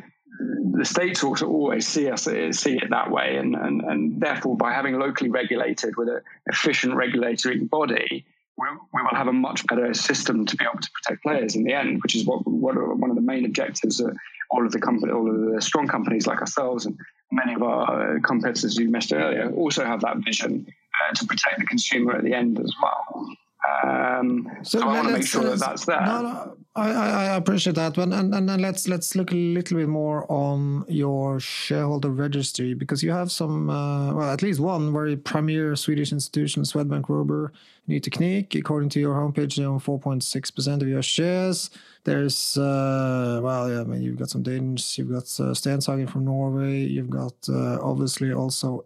the 0.73 0.85
states 0.85 1.23
also 1.25 1.49
always 1.49 1.87
see 1.87 2.11
us 2.11 2.25
see 2.25 2.77
it 2.77 2.91
that 2.91 3.11
way, 3.11 3.37
and 3.37 3.55
and, 3.55 3.83
and 3.83 4.21
therefore 4.21 4.57
by 4.57 4.73
having 4.73 4.99
locally 4.99 5.31
regulated 5.31 5.97
with 5.97 6.09
an 6.09 6.21
efficient 6.47 6.95
regulatory 6.95 7.59
body, 7.59 8.25
we, 8.59 8.67
we 8.93 9.03
will 9.03 9.17
have 9.17 9.29
a 9.29 9.33
much 9.33 9.67
better 9.67 9.93
system 9.95 10.47
to 10.47 10.57
be 10.57 10.65
able 10.65 10.81
to 10.81 10.91
protect 10.91 11.23
players 11.23 11.57
in 11.57 11.65
the 11.65 11.73
end, 11.73 12.01
which 12.03 12.15
is 12.15 12.25
what, 12.27 12.47
what 12.47 12.75
one 12.99 13.11
of 13.11 13.17
the 13.17 13.23
main 13.23 13.45
objectives 13.45 13.99
that 13.99 14.15
all 14.51 14.65
of 14.65 14.73
the 14.73 14.81
company, 14.81 15.13
all 15.13 15.29
of 15.29 15.55
the 15.55 15.61
strong 15.61 15.89
companies 15.89 16.27
like 16.27 16.41
ourselves 16.41 16.87
and 16.87 16.99
many 17.33 17.55
of 17.55 17.63
our 17.63 18.21
competitors 18.21 18.77
you 18.77 18.89
mentioned 18.89 19.21
earlier 19.21 19.51
also 19.53 19.85
have 19.85 20.01
that 20.01 20.19
vision 20.25 20.67
uh, 21.03 21.15
to 21.15 21.27
protect 21.27 21.59
the 21.59 21.67
consumer 21.67 22.17
at 22.17 22.25
the 22.25 22.35
end 22.35 22.59
as 22.59 22.73
well. 22.83 23.37
Um, 23.83 24.49
so, 24.63 24.79
so 24.81 24.89
I 24.89 24.93
want 24.95 25.09
to 25.09 25.15
make 25.15 25.27
sure 25.27 25.43
that 25.45 25.59
that's 25.59 25.87
there. 25.87 26.01
No, 26.01 26.23
no, 26.23 26.57
I, 26.77 26.91
I 26.91 27.37
appreciate 27.37 27.75
that 27.77 27.97
one, 27.97 28.13
and, 28.13 28.35
and 28.35 28.49
and 28.49 28.63
let's 28.63 28.87
let's 28.87 29.17
look 29.17 29.33
a 29.33 29.35
little 29.35 29.79
bit 29.79 29.89
more 29.89 30.31
on 30.31 30.85
your 30.89 31.41
shareholder 31.41 32.11
registry 32.11 32.75
because 32.75 33.03
you 33.03 33.11
have 33.11 33.33
some, 33.33 33.71
uh, 33.71 34.13
well, 34.13 34.31
at 34.31 34.43
least 34.43 34.61
one 34.61 34.93
very 34.93 35.17
premier 35.17 35.75
Swedish 35.75 36.13
institution, 36.13 36.63
Swedbank 36.63 37.07
Robur 37.07 37.51
Ny 37.89 37.99
Teknik. 37.99 38.55
According 38.55 38.91
to 38.91 39.01
your 39.01 39.15
homepage, 39.15 39.57
they 39.57 39.65
own 39.65 39.81
4.6 39.81 40.55
percent 40.55 40.83
of 40.83 40.89
your 40.89 41.03
shares. 41.03 41.71
There's, 42.05 42.57
uh, 42.57 43.41
well, 43.43 43.69
yeah, 43.69 43.81
I 43.81 43.85
mean, 43.85 44.03
you've 44.03 44.19
got 44.19 44.31
some 44.31 44.45
Danes, 44.45 44.97
you've 44.97 45.11
got 45.11 45.25
uh, 45.41 45.55
Stenshagen 45.55 46.09
from 46.09 46.25
Norway, 46.25 46.85
you've 46.85 47.11
got 47.11 47.35
uh, 47.49 47.79
obviously 47.83 48.33
also 48.33 48.85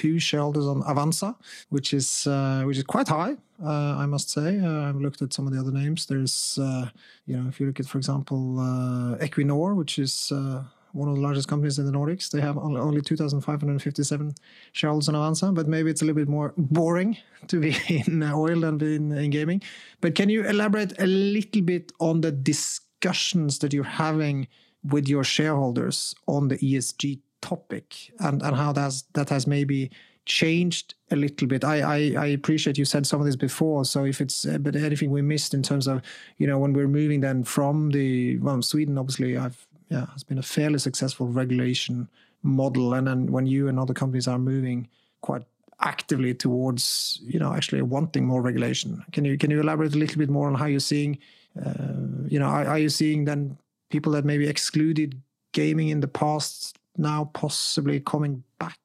8,102 0.00 0.18
shareholders 0.18 0.66
on 0.66 0.82
Avanza, 0.82 1.34
which 1.68 1.92
is 1.94 2.26
uh, 2.26 2.62
which 2.64 2.78
is 2.78 2.84
quite 2.84 3.08
high, 3.08 3.36
uh, 3.64 3.96
I 3.96 4.06
must 4.06 4.30
say. 4.30 4.58
Uh, 4.58 4.88
I've 4.88 4.96
looked 4.96 5.22
at 5.22 5.32
some 5.32 5.46
of 5.46 5.52
the 5.52 5.60
other 5.60 5.72
names. 5.72 6.06
There's, 6.06 6.58
uh, 6.60 6.88
you 7.26 7.36
know, 7.36 7.48
if 7.48 7.60
you 7.60 7.66
look 7.66 7.80
at, 7.80 7.86
for 7.86 7.98
example, 7.98 8.58
uh, 8.58 9.24
Equinor, 9.24 9.76
which 9.76 9.98
is 9.98 10.32
uh, 10.32 10.62
one 10.92 11.08
of 11.08 11.14
the 11.16 11.20
largest 11.20 11.48
companies 11.48 11.78
in 11.78 11.86
the 11.86 11.92
Nordics. 11.92 12.30
They 12.30 12.40
have 12.40 12.58
only 12.58 13.00
2,557 13.00 14.34
shareholders 14.72 15.08
on 15.08 15.14
Avanza, 15.14 15.54
but 15.54 15.68
maybe 15.68 15.90
it's 15.90 16.02
a 16.02 16.04
little 16.04 16.20
bit 16.20 16.28
more 16.28 16.52
boring 16.56 17.16
to 17.48 17.60
be 17.60 17.76
in 17.88 18.22
oil 18.22 18.60
than 18.60 18.80
in, 18.80 19.12
in 19.12 19.30
gaming. 19.30 19.62
But 20.00 20.14
can 20.14 20.28
you 20.28 20.44
elaborate 20.44 21.00
a 21.00 21.06
little 21.06 21.62
bit 21.62 21.92
on 22.00 22.22
the 22.22 22.32
discussions 22.32 23.58
that 23.60 23.72
you're 23.72 23.84
having 23.84 24.48
with 24.82 25.08
your 25.08 25.24
shareholders 25.24 26.14
on 26.26 26.48
the 26.48 26.56
ESG 26.56 27.20
topic 27.42 28.12
and, 28.20 28.42
and 28.42 28.56
how 28.56 28.72
that's, 28.72 29.02
that 29.14 29.28
has 29.28 29.46
maybe 29.46 29.90
changed 30.26 30.94
a 31.10 31.16
little 31.16 31.48
bit. 31.48 31.64
I, 31.64 31.80
I, 31.80 32.14
I 32.18 32.26
appreciate 32.26 32.78
you 32.78 32.84
said 32.84 33.06
some 33.06 33.20
of 33.20 33.26
this 33.26 33.36
before. 33.36 33.84
So 33.84 34.04
if 34.04 34.20
it's 34.20 34.44
but 34.44 34.76
anything 34.76 35.10
we 35.10 35.22
missed 35.22 35.54
in 35.54 35.62
terms 35.62 35.88
of 35.88 36.02
you 36.36 36.46
know 36.46 36.58
when 36.58 36.72
we're 36.72 36.86
moving 36.86 37.20
then 37.20 37.42
from 37.42 37.90
the 37.90 38.38
well 38.38 38.62
Sweden 38.62 38.96
obviously 38.98 39.36
I've 39.36 39.66
yeah, 39.90 40.06
it's 40.14 40.22
been 40.22 40.38
a 40.38 40.42
fairly 40.42 40.78
successful 40.78 41.26
regulation 41.26 42.08
model. 42.42 42.94
And 42.94 43.06
then 43.06 43.32
when 43.32 43.46
you 43.46 43.68
and 43.68 43.78
other 43.78 43.92
companies 43.92 44.28
are 44.28 44.38
moving 44.38 44.88
quite 45.20 45.42
actively 45.80 46.32
towards, 46.32 47.20
you 47.22 47.38
know, 47.38 47.52
actually 47.52 47.82
wanting 47.82 48.24
more 48.24 48.40
regulation, 48.40 49.04
can 49.12 49.24
you 49.24 49.36
can 49.36 49.50
you 49.50 49.60
elaborate 49.60 49.94
a 49.94 49.98
little 49.98 50.18
bit 50.18 50.30
more 50.30 50.46
on 50.46 50.54
how 50.54 50.66
you're 50.66 50.80
seeing, 50.80 51.18
uh, 51.64 52.26
you 52.28 52.38
know, 52.38 52.46
are, 52.46 52.66
are 52.66 52.78
you 52.78 52.88
seeing 52.88 53.24
then 53.24 53.58
people 53.90 54.12
that 54.12 54.24
maybe 54.24 54.48
excluded 54.48 55.20
gaming 55.52 55.88
in 55.88 56.00
the 56.00 56.08
past 56.08 56.78
now 56.96 57.30
possibly 57.34 58.00
coming 58.00 58.42
back 58.58 58.78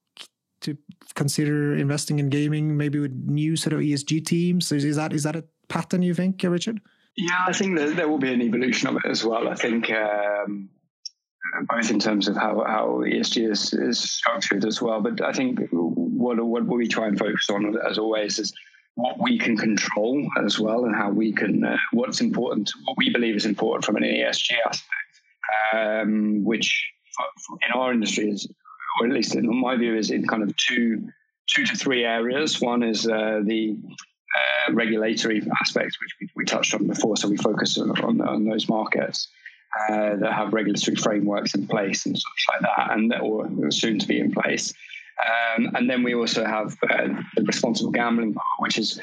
to 0.61 0.77
consider 1.13 1.75
investing 1.75 2.19
in 2.19 2.29
gaming, 2.29 2.75
maybe 2.75 2.99
with 2.99 3.13
new 3.13 3.55
sort 3.55 3.73
of 3.73 3.79
ESG 3.79 4.25
teams? 4.25 4.71
Is, 4.71 4.95
that 4.95 5.13
is 5.13 5.23
that 5.23 5.35
a 5.35 5.43
pattern 5.67 6.01
you 6.01 6.13
think, 6.13 6.41
Richard? 6.43 6.81
Yeah, 7.17 7.45
I 7.47 7.53
think 7.53 7.77
that 7.77 7.95
there 7.95 8.09
will 8.09 8.17
be 8.17 8.33
an 8.33 8.41
evolution 8.41 8.89
of 8.89 8.95
it 8.97 9.09
as 9.09 9.23
well. 9.23 9.47
I 9.47 9.55
think 9.55 9.89
um, 9.91 10.69
both 11.63 11.89
in 11.89 11.99
terms 11.99 12.27
of 12.27 12.35
how, 12.35 12.63
how 12.65 13.03
ESG 13.05 13.49
is, 13.49 13.73
is 13.73 13.99
structured 13.99 14.65
as 14.65 14.81
well. 14.81 15.01
But 15.01 15.21
I 15.21 15.31
think 15.31 15.59
what, 15.71 16.43
what 16.43 16.67
we 16.67 16.87
try 16.87 17.07
and 17.07 17.17
focus 17.17 17.49
on, 17.49 17.75
as 17.89 17.97
always, 17.97 18.39
is 18.39 18.53
what 18.95 19.17
we 19.21 19.37
can 19.37 19.57
control 19.57 20.27
as 20.43 20.59
well 20.59 20.85
and 20.85 20.95
how 20.95 21.09
we 21.09 21.31
can, 21.33 21.63
uh, 21.63 21.77
what's 21.91 22.21
important, 22.21 22.71
what 22.85 22.97
we 22.97 23.09
believe 23.11 23.35
is 23.35 23.45
important 23.45 23.85
from 23.85 23.97
an 23.97 24.03
ESG 24.03 24.51
aspect, 24.67 25.21
um, 25.73 26.43
which 26.43 26.91
in 27.65 27.79
our 27.79 27.91
industry 27.91 28.29
is, 28.29 28.47
or 28.99 29.07
at 29.07 29.13
least 29.13 29.35
in 29.35 29.47
my 29.59 29.75
view, 29.75 29.95
is 29.95 30.11
in 30.11 30.27
kind 30.27 30.43
of 30.43 30.55
two, 30.57 31.09
two 31.47 31.65
to 31.65 31.75
three 31.75 32.05
areas. 32.05 32.61
One 32.61 32.83
is 32.83 33.07
uh, 33.07 33.41
the 33.43 33.77
uh, 34.35 34.73
regulatory 34.73 35.41
aspects, 35.61 35.97
which 36.01 36.15
we, 36.19 36.29
we, 36.35 36.45
touched 36.45 36.73
on 36.73 36.87
before. 36.87 37.17
So 37.17 37.27
we 37.27 37.37
focus 37.37 37.77
on, 37.77 37.91
on, 38.01 38.21
on 38.21 38.45
those 38.45 38.67
markets 38.67 39.27
uh, 39.89 40.17
that 40.17 40.33
have 40.33 40.53
regulatory 40.53 40.95
frameworks 40.95 41.55
in 41.55 41.67
place 41.67 42.05
and 42.05 42.17
such 42.17 42.45
like 42.49 42.61
that, 42.61 42.91
and 42.91 43.11
that 43.11 43.21
are 43.21 43.71
soon 43.71 43.99
to 43.99 44.07
be 44.07 44.19
in 44.19 44.31
place. 44.31 44.73
Um, 45.57 45.71
and 45.75 45.89
then 45.89 46.03
we 46.03 46.13
also 46.13 46.43
have 46.45 46.75
uh, 46.89 47.07
the 47.35 47.43
responsible 47.43 47.91
gambling 47.91 48.33
part, 48.33 48.45
which 48.59 48.77
is 48.77 48.99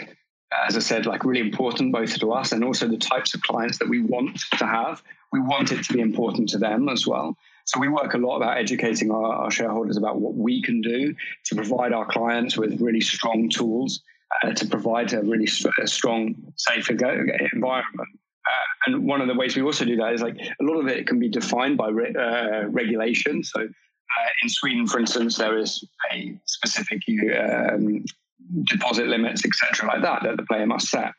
as 0.67 0.77
I 0.77 0.81
said, 0.81 1.07
like 1.07 1.25
really 1.25 1.41
important 1.41 1.93
both 1.93 2.19
to 2.19 2.33
us 2.33 2.53
and 2.53 2.65
also 2.65 2.87
the 2.87 2.97
types 2.97 3.35
of 3.35 3.43
clients 3.43 3.79
that 3.79 3.89
we 3.89 4.03
want 4.03 4.41
to 4.59 4.67
have. 4.67 5.03
We 5.33 5.41
want 5.41 5.73
it 5.73 5.85
to 5.85 5.93
be 5.93 6.01
important 6.01 6.51
to 6.51 6.59
them 6.59 6.89
as 6.89 7.07
well. 7.07 7.37
So 7.73 7.81
we 7.81 7.89
work 7.89 8.13
a 8.13 8.19
lot 8.19 8.37
about 8.37 8.59
educating 8.59 9.11
our, 9.11 9.33
our 9.33 9.51
shareholders 9.51 9.97
about 9.97 10.21
what 10.21 10.35
we 10.35 10.63
can 10.63 10.83
do 10.83 11.15
to 11.47 11.55
provide 11.55 11.93
our 11.93 12.05
clients 12.05 12.57
with 12.57 12.81
really 12.81 13.01
strong 13.01 13.49
tools 13.49 14.03
uh, 14.43 14.53
to 14.53 14.67
provide 14.67 15.13
a 15.15 15.23
really 15.23 15.47
st- 15.47 15.75
a 15.81 15.87
strong, 15.87 16.35
safe 16.57 16.91
environment. 16.91 18.09
Uh, 18.45 18.87
and 18.87 19.07
one 19.07 19.23
of 19.23 19.29
the 19.29 19.35
ways 19.35 19.57
we 19.57 19.63
also 19.63 19.87
do 19.87 19.97
that 19.97 20.13
is 20.13 20.21
like 20.21 20.37
a 20.39 20.65
lot 20.65 20.79
of 20.81 20.87
it 20.89 21.07
can 21.07 21.19
be 21.19 21.31
defined 21.31 21.79
by 21.79 21.89
re- 21.89 22.15
uh, 22.15 22.67
regulation. 22.69 23.43
So 23.43 23.63
uh, 23.63 24.31
in 24.43 24.49
Sweden, 24.51 24.87
for 24.87 24.99
instance, 24.99 25.39
there 25.39 25.57
is 25.57 25.83
a 26.13 26.39
specific 26.45 27.01
um, 27.39 28.05
deposit 28.65 29.07
limits, 29.07 29.45
etc., 29.47 29.89
like 29.89 30.03
that, 30.03 30.25
that 30.25 30.37
the 30.37 30.45
player 30.45 30.67
must 30.67 30.89
set. 30.89 31.13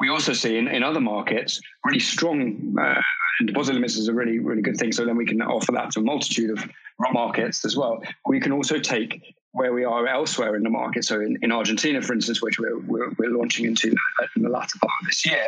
We 0.00 0.08
also 0.08 0.32
see 0.32 0.58
in, 0.58 0.68
in 0.68 0.82
other 0.82 1.00
markets 1.00 1.60
really 1.84 2.00
strong 2.00 2.76
uh, 2.80 3.00
deposit 3.46 3.74
limits 3.74 3.96
is 3.96 4.08
a 4.08 4.14
really 4.14 4.38
really 4.38 4.62
good 4.62 4.76
thing. 4.76 4.92
So 4.92 5.04
then 5.04 5.16
we 5.16 5.26
can 5.26 5.40
offer 5.42 5.72
that 5.72 5.90
to 5.92 6.00
a 6.00 6.02
multitude 6.02 6.50
of 6.50 6.68
markets 7.12 7.64
as 7.64 7.76
well. 7.76 8.02
We 8.26 8.40
can 8.40 8.52
also 8.52 8.78
take 8.78 9.34
where 9.52 9.72
we 9.72 9.84
are 9.84 10.06
elsewhere 10.06 10.56
in 10.56 10.64
the 10.64 10.70
market. 10.70 11.04
So 11.04 11.20
in, 11.20 11.38
in 11.42 11.52
Argentina, 11.52 12.02
for 12.02 12.12
instance, 12.12 12.42
which 12.42 12.58
we're, 12.58 12.78
we're, 12.80 13.10
we're 13.18 13.30
launching 13.30 13.66
into 13.66 13.94
in 14.34 14.42
the 14.42 14.48
latter 14.48 14.78
part 14.80 14.92
of 15.00 15.06
this 15.06 15.24
year, 15.24 15.46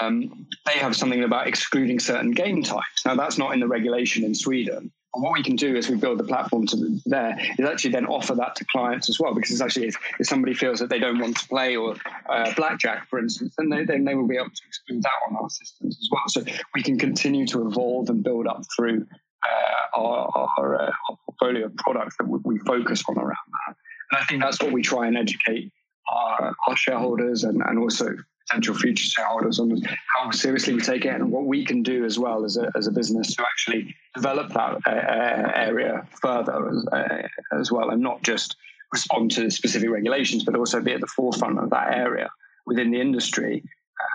um, 0.00 0.46
they 0.64 0.78
have 0.78 0.96
something 0.96 1.22
about 1.22 1.46
excluding 1.46 2.00
certain 2.00 2.32
game 2.32 2.62
types. 2.62 3.04
Now 3.04 3.14
that's 3.14 3.36
not 3.36 3.52
in 3.52 3.60
the 3.60 3.68
regulation 3.68 4.24
in 4.24 4.34
Sweden. 4.34 4.90
And 5.14 5.24
what 5.24 5.32
we 5.32 5.42
can 5.42 5.56
do 5.56 5.76
as 5.76 5.88
we 5.88 5.96
build 5.96 6.18
the 6.18 6.24
platform 6.24 6.66
to 6.68 7.00
there 7.04 7.36
is 7.58 7.68
actually 7.68 7.90
then 7.90 8.06
offer 8.06 8.34
that 8.36 8.54
to 8.56 8.64
clients 8.66 9.08
as 9.08 9.18
well, 9.18 9.34
because 9.34 9.50
it's 9.50 9.60
actually 9.60 9.88
if, 9.88 9.96
if 10.20 10.26
somebody 10.26 10.54
feels 10.54 10.78
that 10.78 10.88
they 10.88 11.00
don't 11.00 11.18
want 11.18 11.36
to 11.36 11.48
play 11.48 11.76
or 11.76 11.96
uh, 12.28 12.54
blackjack, 12.54 13.08
for 13.08 13.18
instance, 13.18 13.54
then 13.58 13.70
they, 13.70 13.84
then 13.84 14.04
they 14.04 14.14
will 14.14 14.28
be 14.28 14.36
able 14.36 14.50
to 14.50 14.62
exclude 14.68 15.02
that 15.02 15.12
on 15.28 15.36
our 15.36 15.50
systems 15.50 15.98
as 16.00 16.08
well. 16.12 16.22
So 16.28 16.44
we 16.74 16.82
can 16.82 16.96
continue 16.96 17.44
to 17.48 17.66
evolve 17.66 18.08
and 18.08 18.22
build 18.22 18.46
up 18.46 18.62
through 18.76 19.06
uh, 19.44 20.00
our, 20.00 20.48
our, 20.58 20.82
uh, 20.82 20.92
our, 21.08 21.18
portfolio 21.26 21.66
of 21.66 21.76
products 21.76 22.16
that 22.18 22.28
we, 22.28 22.38
we, 22.44 22.58
focus 22.58 23.02
on 23.08 23.18
around 23.18 23.36
that. 23.66 23.76
And 24.12 24.20
I 24.20 24.24
think 24.24 24.42
that's 24.42 24.60
what 24.60 24.70
we 24.70 24.82
try 24.82 25.06
and 25.06 25.16
educate 25.16 25.72
our, 26.12 26.54
our 26.68 26.76
shareholders 26.76 27.44
and, 27.44 27.62
and 27.62 27.78
also 27.78 28.14
potential 28.50 28.74
future 28.74 29.04
shareholders 29.04 29.58
on 29.60 29.80
how 30.14 30.30
seriously 30.30 30.74
we 30.74 30.80
take 30.80 31.04
it 31.04 31.14
and 31.14 31.30
what 31.30 31.44
we 31.44 31.64
can 31.64 31.82
do 31.82 32.04
as 32.04 32.18
well 32.18 32.44
as 32.44 32.56
a, 32.56 32.70
as 32.76 32.86
a 32.86 32.90
business 32.90 33.34
to 33.34 33.42
actually 33.42 33.94
develop 34.14 34.52
that 34.52 34.78
uh, 34.86 34.90
uh, 34.90 35.52
area 35.54 36.06
further 36.20 36.68
as, 36.68 36.86
uh, 36.92 37.28
as 37.52 37.70
well 37.70 37.90
and 37.90 38.02
not 38.02 38.22
just 38.22 38.56
respond 38.92 39.30
to 39.30 39.50
specific 39.50 39.88
regulations 39.88 40.44
but 40.44 40.56
also 40.56 40.80
be 40.80 40.92
at 40.92 41.00
the 41.00 41.06
forefront 41.06 41.58
of 41.58 41.70
that 41.70 41.94
area 41.96 42.28
within 42.66 42.90
the 42.90 43.00
industry. 43.00 43.62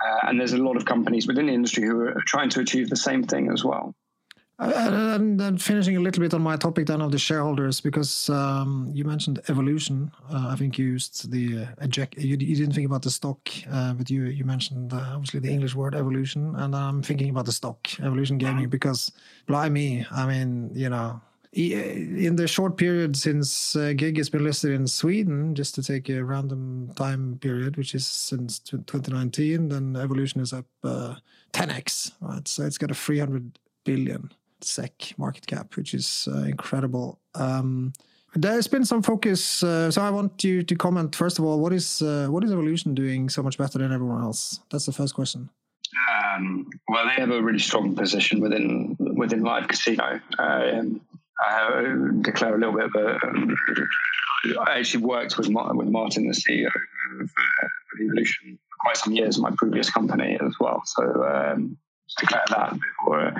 Uh, 0.06 0.28
and 0.28 0.38
there's 0.38 0.52
a 0.52 0.58
lot 0.58 0.76
of 0.76 0.84
companies 0.84 1.26
within 1.26 1.46
the 1.46 1.52
industry 1.52 1.84
who 1.84 2.00
are 2.00 2.22
trying 2.26 2.50
to 2.50 2.60
achieve 2.60 2.90
the 2.90 2.96
same 2.96 3.22
thing 3.22 3.50
as 3.50 3.64
well 3.64 3.94
and 4.58 5.38
then 5.38 5.58
finishing 5.58 5.96
a 5.96 6.00
little 6.00 6.20
bit 6.20 6.32
on 6.32 6.40
my 6.40 6.56
topic 6.56 6.86
then 6.86 7.02
of 7.02 7.12
the 7.12 7.18
shareholders, 7.18 7.80
because 7.80 8.30
um, 8.30 8.90
you 8.94 9.04
mentioned 9.04 9.40
evolution. 9.48 10.10
Uh, 10.30 10.48
I 10.48 10.56
think 10.56 10.78
you 10.78 10.86
used 10.86 11.30
the 11.30 11.64
uh, 11.64 11.66
eject. 11.82 12.16
You, 12.16 12.36
you, 12.38 12.56
didn't 12.56 12.72
think 12.72 12.86
about 12.86 13.02
the 13.02 13.10
stock, 13.10 13.50
uh, 13.70 13.92
but 13.92 14.08
you 14.08 14.24
you 14.24 14.44
mentioned 14.44 14.92
uh, 14.92 15.12
obviously 15.12 15.40
the 15.40 15.50
English 15.50 15.74
word 15.74 15.94
evolution, 15.94 16.54
and 16.56 16.74
I'm 16.74 17.02
thinking 17.02 17.30
about 17.30 17.46
the 17.46 17.52
stock 17.52 17.88
evolution 18.00 18.38
gaming 18.38 18.68
because, 18.68 19.12
blimey, 19.46 20.06
I 20.10 20.26
mean, 20.26 20.70
you 20.74 20.88
know, 20.88 21.20
in 21.52 22.36
the 22.36 22.48
short 22.48 22.76
period 22.76 23.16
since 23.16 23.76
uh, 23.76 23.92
GiG 23.94 24.16
has 24.16 24.30
been 24.30 24.44
listed 24.44 24.72
in 24.72 24.86
Sweden, 24.86 25.54
just 25.54 25.74
to 25.74 25.82
take 25.82 26.08
a 26.08 26.24
random 26.24 26.92
time 26.96 27.38
period, 27.40 27.76
which 27.76 27.94
is 27.94 28.06
since 28.06 28.58
2019, 28.58 29.68
then 29.68 29.96
evolution 29.96 30.40
is 30.40 30.54
up 30.54 30.66
10x, 30.82 32.12
uh, 32.22 32.26
right? 32.26 32.48
So 32.48 32.64
it's 32.64 32.78
got 32.78 32.90
a 32.90 32.94
300 32.94 33.58
billion 33.84 34.30
SEK 34.66 35.14
market 35.16 35.46
cap, 35.46 35.76
which 35.76 35.94
is 35.94 36.28
uh, 36.32 36.44
incredible. 36.44 37.20
Um, 37.34 37.92
there's 38.34 38.66
been 38.66 38.84
some 38.84 39.02
focus, 39.02 39.62
uh, 39.62 39.90
so 39.90 40.02
I 40.02 40.10
want 40.10 40.44
you 40.44 40.62
to 40.62 40.74
comment 40.76 41.14
first 41.14 41.38
of 41.38 41.44
all. 41.44 41.58
What 41.58 41.72
is 41.72 42.02
uh, 42.02 42.26
what 42.28 42.44
is 42.44 42.52
Evolution 42.52 42.94
doing 42.94 43.28
so 43.28 43.42
much 43.42 43.56
better 43.56 43.78
than 43.78 43.92
everyone 43.92 44.22
else? 44.22 44.60
That's 44.70 44.86
the 44.86 44.92
first 44.92 45.14
question. 45.14 45.48
Um, 46.12 46.68
well, 46.88 47.06
they 47.06 47.20
have 47.20 47.30
a 47.30 47.42
really 47.42 47.58
strong 47.58 47.94
position 47.94 48.40
within 48.40 48.96
within 48.98 49.42
live 49.42 49.68
casino. 49.68 50.20
Um, 50.38 51.00
I 51.40 51.94
declare 52.20 52.54
a 52.54 52.58
little 52.58 52.74
bit 52.74 52.84
of 52.84 52.94
a. 52.94 53.18
I 54.60 54.78
actually 54.78 55.04
worked 55.04 55.38
with 55.38 55.48
Martin, 55.48 55.76
with 55.76 55.88
Martin, 55.88 56.28
the 56.28 56.34
CEO 56.34 56.66
of, 57.20 57.30
uh, 57.30 57.68
Evolution, 58.00 58.58
for 58.68 58.76
quite 58.80 58.96
some 58.96 59.14
years 59.14 59.36
in 59.36 59.42
my 59.42 59.50
previous 59.56 59.90
company 59.90 60.38
as 60.40 60.54
well. 60.60 60.82
So 60.84 61.02
um, 61.02 61.76
declare 62.18 62.44
that 62.50 62.72
before 62.72 63.28
uh, 63.28 63.34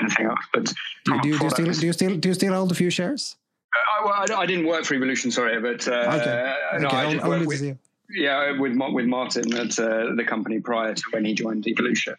anything 0.00 0.26
else. 0.26 0.44
But 0.52 0.72
do, 1.04 1.20
do, 1.20 1.28
you, 1.28 1.38
do, 1.38 1.44
you 1.44 1.50
still, 1.50 1.72
do 1.72 1.86
you 1.86 1.92
still 1.92 2.16
do 2.16 2.28
you 2.28 2.34
still 2.34 2.54
hold 2.54 2.72
a 2.72 2.74
few 2.74 2.90
shares? 2.90 3.36
Uh, 3.74 4.04
well, 4.04 4.14
I, 4.14 4.42
I, 4.42 4.46
didn't 4.46 4.66
work 4.66 4.84
for 4.84 4.94
Evolution, 4.94 5.30
sorry, 5.30 5.60
but 5.60 5.86
uh, 5.86 6.18
okay. 6.20 6.54
no, 6.80 6.88
okay. 6.88 6.96
I 6.96 7.12
did 7.12 7.24
work 7.24 7.46
with, 7.46 7.78
yeah, 8.10 8.58
with 8.58 8.76
with 8.76 9.06
Martin 9.06 9.52
at 9.54 9.78
uh, 9.78 10.14
the 10.14 10.24
company 10.26 10.60
prior 10.60 10.94
to 10.94 11.02
when 11.10 11.24
he 11.24 11.34
joined 11.34 11.66
Evolution. 11.66 12.14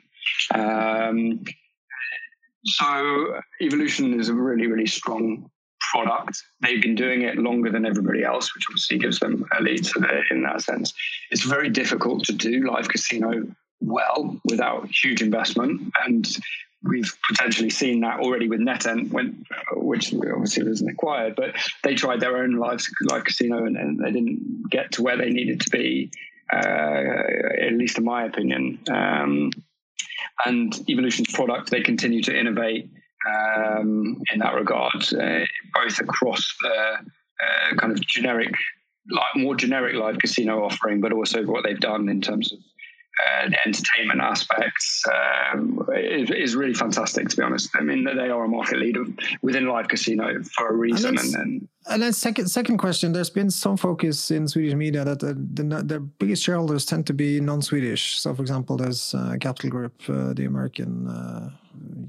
Um, 0.54 1.44
so 2.66 3.40
Evolution 3.62 4.20
is 4.20 4.30
a 4.30 4.34
really, 4.34 4.68
really 4.68 4.88
strong 4.88 5.50
product. 5.92 6.44
They've 6.62 6.82
been 6.82 6.96
doing 6.96 7.22
it 7.22 7.38
longer 7.38 7.72
than 7.72 7.86
everybody 7.86 8.24
else, 8.24 8.54
which 8.54 8.66
obviously 8.70 8.98
gives 8.98 9.20
them 9.20 9.46
a 9.58 9.62
lead 9.62 9.86
so 9.86 10.02
in 10.32 10.44
that 10.44 10.62
sense. 10.62 10.94
It's 11.32 11.44
very 11.44 11.70
difficult 11.70 12.26
to 12.26 12.34
do 12.34 12.68
live 12.70 12.90
casino 12.90 13.48
well 13.80 14.40
without 14.46 14.90
huge 14.90 15.22
investment. 15.22 15.94
And 16.06 16.28
we've 16.84 17.12
potentially 17.30 17.70
seen 17.70 18.02
that 18.02 18.20
already 18.20 18.48
with 18.48 18.60
NetEnt, 18.60 19.12
when, 19.12 19.46
which 19.74 20.14
obviously 20.14 20.64
wasn't 20.64 20.92
acquired, 20.92 21.36
but 21.36 21.56
they 21.84 21.96
tried 21.96 22.20
their 22.20 22.38
own 22.38 22.58
live, 22.58 22.82
live 23.10 23.24
casino 23.24 23.66
and, 23.66 23.78
and 23.78 24.00
they 24.00 24.12
didn't 24.12 24.70
get 24.70 24.92
to 24.94 25.02
where 25.02 25.18
they 25.18 25.30
needed 25.30 25.62
to 25.62 25.70
be, 25.70 26.12
uh, 26.54 27.24
at 27.62 27.74
least 27.74 27.98
in 27.98 28.04
my 28.04 28.26
opinion. 28.26 28.80
Um, 28.90 29.52
and 30.46 30.78
Evolution's 30.90 31.32
product, 31.34 31.72
they 31.72 31.82
continue 31.82 32.22
to 32.24 32.38
innovate 32.38 32.90
um, 33.28 34.22
in 34.32 34.40
that 34.40 34.54
regard, 34.54 34.96
uh, 35.14 35.46
both 35.74 36.00
across 36.00 36.56
the 36.62 36.70
uh, 36.70 37.76
kind 37.78 37.92
of 37.92 38.00
generic, 38.02 38.54
like 39.10 39.36
more 39.36 39.56
generic 39.56 39.96
live 39.96 40.20
casino 40.20 40.64
offering, 40.64 41.02
but 41.02 41.12
also 41.12 41.44
what 41.44 41.64
they've 41.64 41.80
done 41.80 42.08
in 42.08 42.22
terms 42.22 42.54
of 42.54 42.60
uh, 43.26 43.50
the 43.50 43.58
entertainment 43.66 44.22
aspects 44.22 45.04
um, 45.52 45.88
is, 45.96 46.30
is, 46.30 46.56
really 46.56 46.74
fantastic, 46.74 47.28
to 47.30 47.38
be 47.38 47.42
honest. 47.42 47.70
I 47.74 47.82
mean, 47.82 48.04
they 48.04 48.30
are 48.30 48.44
a 48.44 48.48
market 48.48 48.78
leader 48.78 49.06
within 49.42 49.68
live 49.68 49.88
casino 49.88 50.44
for 50.44 50.70
a 50.70 50.74
reason. 50.74 51.18
And, 51.18 51.36
and, 51.36 51.68
and 51.88 52.02
then 52.04 52.14
second 52.14 52.48
second 52.48 52.78
question, 52.78 53.14
there's 53.14 53.32
been 53.32 53.50
some 53.50 53.76
focus 53.76 54.30
in 54.30 54.48
Swedish 54.48 54.76
media 54.76 55.04
that 55.04 55.20
the, 55.20 55.34
the, 55.34 55.84
the 55.84 56.00
biggest 56.00 56.44
shareholders 56.44 56.86
tend 56.86 57.08
to 57.08 57.14
be 57.14 57.40
non-Swedish. 57.40 58.20
So, 58.20 58.36
for 58.36 58.42
example, 58.42 58.78
there's 58.78 59.16
uh, 59.16 59.36
Capital 59.40 59.72
Group, 59.72 60.02
uh, 60.10 60.34
the 60.34 60.46
American, 60.46 61.08
uh, 61.08 61.50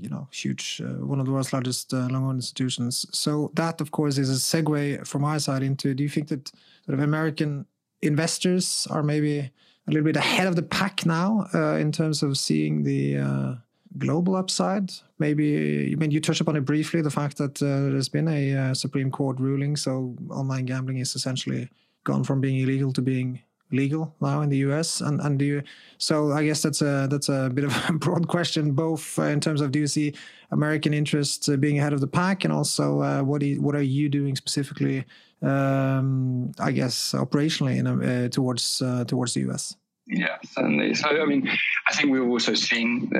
you 0.02 0.10
know, 0.10 0.28
huge, 0.30 0.82
uh, 0.84 1.04
one 1.06 1.20
of 1.20 1.26
the 1.26 1.32
world's 1.32 1.54
largest 1.54 1.94
uh, 1.94 2.08
long 2.08 2.30
institutions. 2.30 3.06
So 3.12 3.50
that, 3.54 3.80
of 3.80 3.92
course, 3.92 4.18
is 4.18 4.28
a 4.30 4.34
segue 4.34 5.06
from 5.06 5.22
my 5.22 5.38
side 5.38 5.62
into, 5.62 5.94
do 5.94 6.02
you 6.02 6.10
think 6.10 6.28
that 6.28 6.48
sort 6.84 6.98
of 6.98 7.00
American 7.00 7.64
investors 8.02 8.86
are 8.90 9.02
maybe 9.02 9.50
a 9.88 9.90
little 9.90 10.04
bit 10.04 10.16
ahead 10.16 10.46
of 10.46 10.54
the 10.54 10.62
pack 10.62 11.06
now 11.06 11.46
uh, 11.54 11.76
in 11.76 11.90
terms 11.90 12.22
of 12.22 12.36
seeing 12.36 12.82
the 12.82 13.16
uh, 13.16 13.54
global 13.96 14.36
upside. 14.36 14.92
Maybe 15.18 15.90
I 15.92 15.94
mean 15.96 16.10
you 16.10 16.20
touched 16.20 16.40
upon 16.40 16.56
it 16.56 16.64
briefly, 16.64 17.00
the 17.00 17.10
fact 17.10 17.38
that 17.38 17.62
uh, 17.62 17.90
there's 17.90 18.08
been 18.08 18.28
a 18.28 18.54
uh, 18.54 18.74
Supreme 18.74 19.10
Court 19.10 19.40
ruling, 19.40 19.76
so 19.76 20.14
online 20.30 20.66
gambling 20.66 20.98
is 20.98 21.14
essentially 21.14 21.68
gone 22.04 22.22
from 22.22 22.40
being 22.40 22.60
illegal 22.60 22.92
to 22.92 23.02
being 23.02 23.40
legal 23.70 24.14
now 24.20 24.40
in 24.42 24.48
the 24.50 24.58
US. 24.58 25.00
And 25.00 25.20
and 25.20 25.38
do 25.38 25.44
you, 25.44 25.62
so 25.96 26.32
I 26.32 26.44
guess 26.44 26.60
that's 26.62 26.82
a 26.82 27.08
that's 27.10 27.30
a 27.30 27.50
bit 27.52 27.64
of 27.64 27.88
a 27.88 27.92
broad 28.04 28.28
question, 28.28 28.72
both 28.72 29.18
uh, 29.18 29.22
in 29.22 29.40
terms 29.40 29.62
of 29.62 29.70
do 29.70 29.78
you 29.78 29.86
see 29.86 30.14
American 30.50 30.92
interests 30.92 31.48
uh, 31.48 31.56
being 31.56 31.78
ahead 31.78 31.94
of 31.94 32.00
the 32.00 32.06
pack, 32.06 32.44
and 32.44 32.52
also 32.52 33.24
what 33.24 33.40
you, 33.40 33.62
what 33.62 33.74
are 33.74 33.82
you 33.82 34.10
doing 34.10 34.36
specifically? 34.36 35.06
Um, 35.42 36.52
I 36.58 36.72
guess 36.72 37.12
operationally 37.12 37.76
in, 37.76 37.86
uh, 37.86 38.28
towards 38.28 38.82
uh, 38.82 39.04
towards 39.04 39.34
the 39.34 39.50
US. 39.50 39.76
Yeah, 40.10 40.38
certainly. 40.42 40.94
So, 40.94 41.08
I 41.08 41.26
mean, 41.26 41.46
I 41.86 41.94
think 41.94 42.10
we've 42.10 42.22
also 42.22 42.54
seen, 42.54 43.12
uh, 43.14 43.18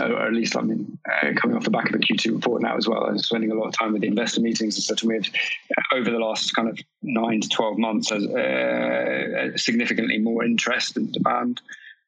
or 0.00 0.26
at 0.26 0.32
least, 0.32 0.56
I 0.56 0.62
mean, 0.62 0.98
uh, 1.08 1.32
coming 1.40 1.56
off 1.56 1.62
the 1.62 1.70
back 1.70 1.86
of 1.86 1.92
the 1.92 1.98
Q2 1.98 2.34
report 2.34 2.60
now 2.60 2.76
as 2.76 2.88
well, 2.88 3.06
and 3.06 3.20
spending 3.20 3.52
a 3.52 3.54
lot 3.54 3.68
of 3.68 3.74
time 3.78 3.92
with 3.92 4.02
the 4.02 4.08
investor 4.08 4.40
meetings 4.40 4.74
and 4.74 4.82
such. 4.82 5.04
We've, 5.04 5.30
uh, 5.78 5.96
over 5.96 6.10
the 6.10 6.18
last 6.18 6.52
kind 6.56 6.68
of 6.68 6.78
nine 7.02 7.40
to 7.40 7.48
12 7.48 7.78
months, 7.78 8.10
has 8.10 8.26
uh, 8.26 9.56
significantly 9.56 10.18
more 10.18 10.44
interest 10.44 10.96
and 10.96 11.12
demand 11.12 11.60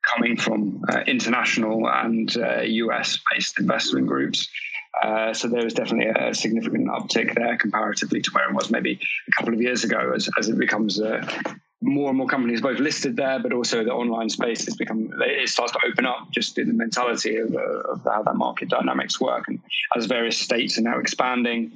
coming 0.04 0.36
from 0.36 0.82
uh, 0.88 1.00
international 1.06 1.88
and 1.88 2.34
US 2.34 3.20
based 3.32 3.60
investment 3.60 4.08
groups. 4.08 4.48
Uh, 5.02 5.32
so 5.32 5.46
there 5.48 5.62
was 5.62 5.74
definitely 5.74 6.06
a 6.08 6.34
significant 6.34 6.88
uptick 6.88 7.34
there 7.34 7.56
comparatively 7.58 8.20
to 8.22 8.30
where 8.32 8.48
it 8.48 8.54
was 8.54 8.70
maybe 8.70 8.98
a 9.28 9.32
couple 9.32 9.52
of 9.52 9.60
years 9.60 9.84
ago 9.84 10.12
as, 10.14 10.28
as 10.38 10.48
it 10.48 10.58
becomes 10.58 10.98
a, 11.00 11.26
more 11.82 12.08
and 12.08 12.18
more 12.18 12.26
companies 12.26 12.60
both 12.60 12.78
listed 12.78 13.16
there, 13.16 13.38
but 13.38 13.52
also 13.52 13.84
the 13.84 13.92
online 13.92 14.28
space 14.28 14.64
has 14.64 14.76
become 14.76 15.10
it 15.20 15.48
starts 15.48 15.72
to 15.72 15.78
open 15.86 16.06
up 16.06 16.28
just 16.32 16.58
in 16.58 16.68
the 16.68 16.74
mentality 16.74 17.36
of, 17.36 17.54
uh, 17.54 17.92
of 17.92 18.02
how 18.04 18.22
that 18.22 18.36
market 18.36 18.68
dynamics 18.68 19.20
work, 19.20 19.44
and 19.48 19.60
as 19.96 20.06
various 20.06 20.38
states 20.38 20.78
are 20.78 20.82
now 20.82 20.98
expanding 20.98 21.72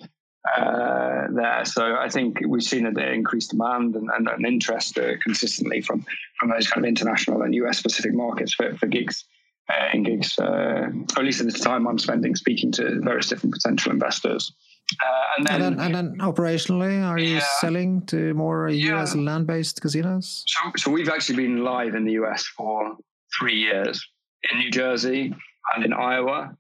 uh, 0.57 1.27
there. 1.31 1.65
So 1.65 1.97
I 1.97 2.09
think 2.09 2.39
we've 2.47 2.63
seen 2.63 2.87
an 2.87 2.99
increased 2.99 3.51
demand 3.51 3.95
and, 3.95 4.09
and 4.17 4.29
an 4.29 4.47
interest 4.47 4.99
uh, 4.99 5.17
consistently 5.23 5.83
from 5.83 6.05
from 6.39 6.49
those 6.49 6.69
kind 6.69 6.85
of 6.85 6.89
international 6.89 7.43
and 7.43 7.55
US 7.57 7.79
specific 7.79 8.15
markets 8.15 8.55
for, 8.55 8.75
for 8.77 8.87
gigs. 8.87 9.25
Uh, 9.71 9.89
in 9.93 10.03
gigs, 10.03 10.39
uh, 10.39 10.89
or 11.17 11.19
at 11.19 11.25
least 11.25 11.41
in 11.41 11.47
the 11.47 11.53
time 11.53 11.87
I'm 11.87 11.99
spending 11.99 12.35
speaking 12.35 12.73
to 12.73 13.01
various 13.03 13.29
different 13.29 13.55
potential 13.55 13.93
investors. 13.93 14.53
Uh, 15.01 15.07
and, 15.37 15.47
then, 15.47 15.55
and, 15.55 15.63
then, 15.63 15.87
and, 15.87 15.95
then, 15.95 16.19
operationally, 16.19 17.07
are 17.07 17.19
you 17.19 17.37
yeah, 17.37 17.47
selling 17.61 18.05
to 18.07 18.35
more 18.35 18.69
US 18.69 19.15
yeah. 19.15 19.21
land-based 19.21 19.81
casinos? 19.81 20.45
So, 20.47 20.73
so 20.77 20.91
we've 20.91 21.09
actually 21.09 21.37
been 21.37 21.63
live 21.63 21.95
in 21.95 22.05
the 22.05 22.13
US 22.13 22.43
for 22.57 22.97
three 23.39 23.55
years 23.55 24.05
in 24.51 24.59
New 24.59 24.71
Jersey 24.71 25.35
and 25.75 25.85
in 25.85 25.93
Iowa, 25.93 26.57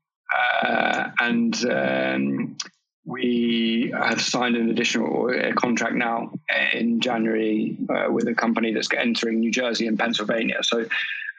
uh, 0.62 1.08
and 1.18 1.64
um, 1.64 2.56
we 3.04 3.92
have 3.96 4.20
signed 4.20 4.54
an 4.56 4.70
additional 4.70 5.32
contract 5.56 5.96
now 5.96 6.32
in 6.74 7.00
January 7.00 7.76
uh, 7.88 8.12
with 8.12 8.28
a 8.28 8.34
company 8.34 8.72
that's 8.72 8.88
entering 8.96 9.40
New 9.40 9.50
Jersey 9.50 9.88
and 9.88 9.98
Pennsylvania. 9.98 10.58
So 10.62 10.86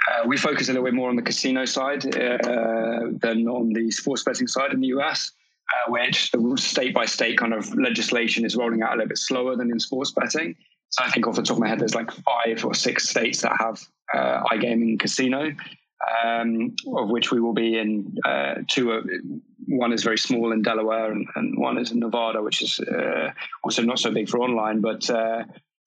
uh, 0.09 0.27
we 0.27 0.37
focus 0.37 0.69
a 0.69 0.71
little 0.71 0.85
bit 0.85 0.93
more 0.93 1.09
on 1.09 1.15
the 1.15 1.21
casino 1.21 1.65
side 1.65 2.05
uh, 2.15 2.37
than 3.21 3.47
on 3.47 3.71
the 3.73 3.91
sports 3.91 4.23
betting 4.23 4.47
side 4.47 4.73
in 4.73 4.81
the 4.81 4.87
US 4.87 5.31
uh, 5.71 5.91
which 5.91 6.31
the 6.31 6.55
state 6.57 6.93
by 6.93 7.05
state 7.05 7.37
kind 7.37 7.53
of 7.53 7.73
legislation 7.75 8.45
is 8.45 8.55
rolling 8.55 8.81
out 8.81 8.93
a 8.93 8.95
little 8.95 9.09
bit 9.09 9.17
slower 9.17 9.55
than 9.55 9.71
in 9.71 9.79
sports 9.79 10.11
betting. 10.11 10.55
So 10.89 11.03
I 11.03 11.09
think 11.09 11.27
off 11.27 11.35
the 11.35 11.43
top 11.43 11.57
of 11.57 11.61
my 11.61 11.69
head, 11.69 11.79
there's 11.79 11.95
like 11.95 12.11
five 12.11 12.65
or 12.65 12.73
six 12.73 13.07
states 13.09 13.41
that 13.41 13.53
have 13.59 13.81
uh, 14.13 14.43
iGaming 14.51 14.99
casino, 14.99 15.51
um, 16.23 16.75
of 16.93 17.09
which 17.09 17.31
we 17.31 17.39
will 17.39 17.53
be 17.53 17.77
in 17.77 18.17
uh, 18.25 18.55
two. 18.67 18.91
Uh, 18.91 19.01
one 19.67 19.93
is 19.93 20.03
very 20.03 20.17
small 20.17 20.51
in 20.51 20.61
Delaware, 20.61 21.11
and, 21.11 21.25
and, 21.35 21.57
one 21.57 21.77
is 21.77 21.91
in 21.91 21.99
Nevada, 21.99 22.41
which 22.41 22.61
is 22.61 22.79
uh, 22.81 23.31
also 23.63 23.81
not 23.83 23.99
so 23.99 24.11
big 24.11 24.27
for 24.27 24.39
online, 24.39 24.81
but 24.81 25.09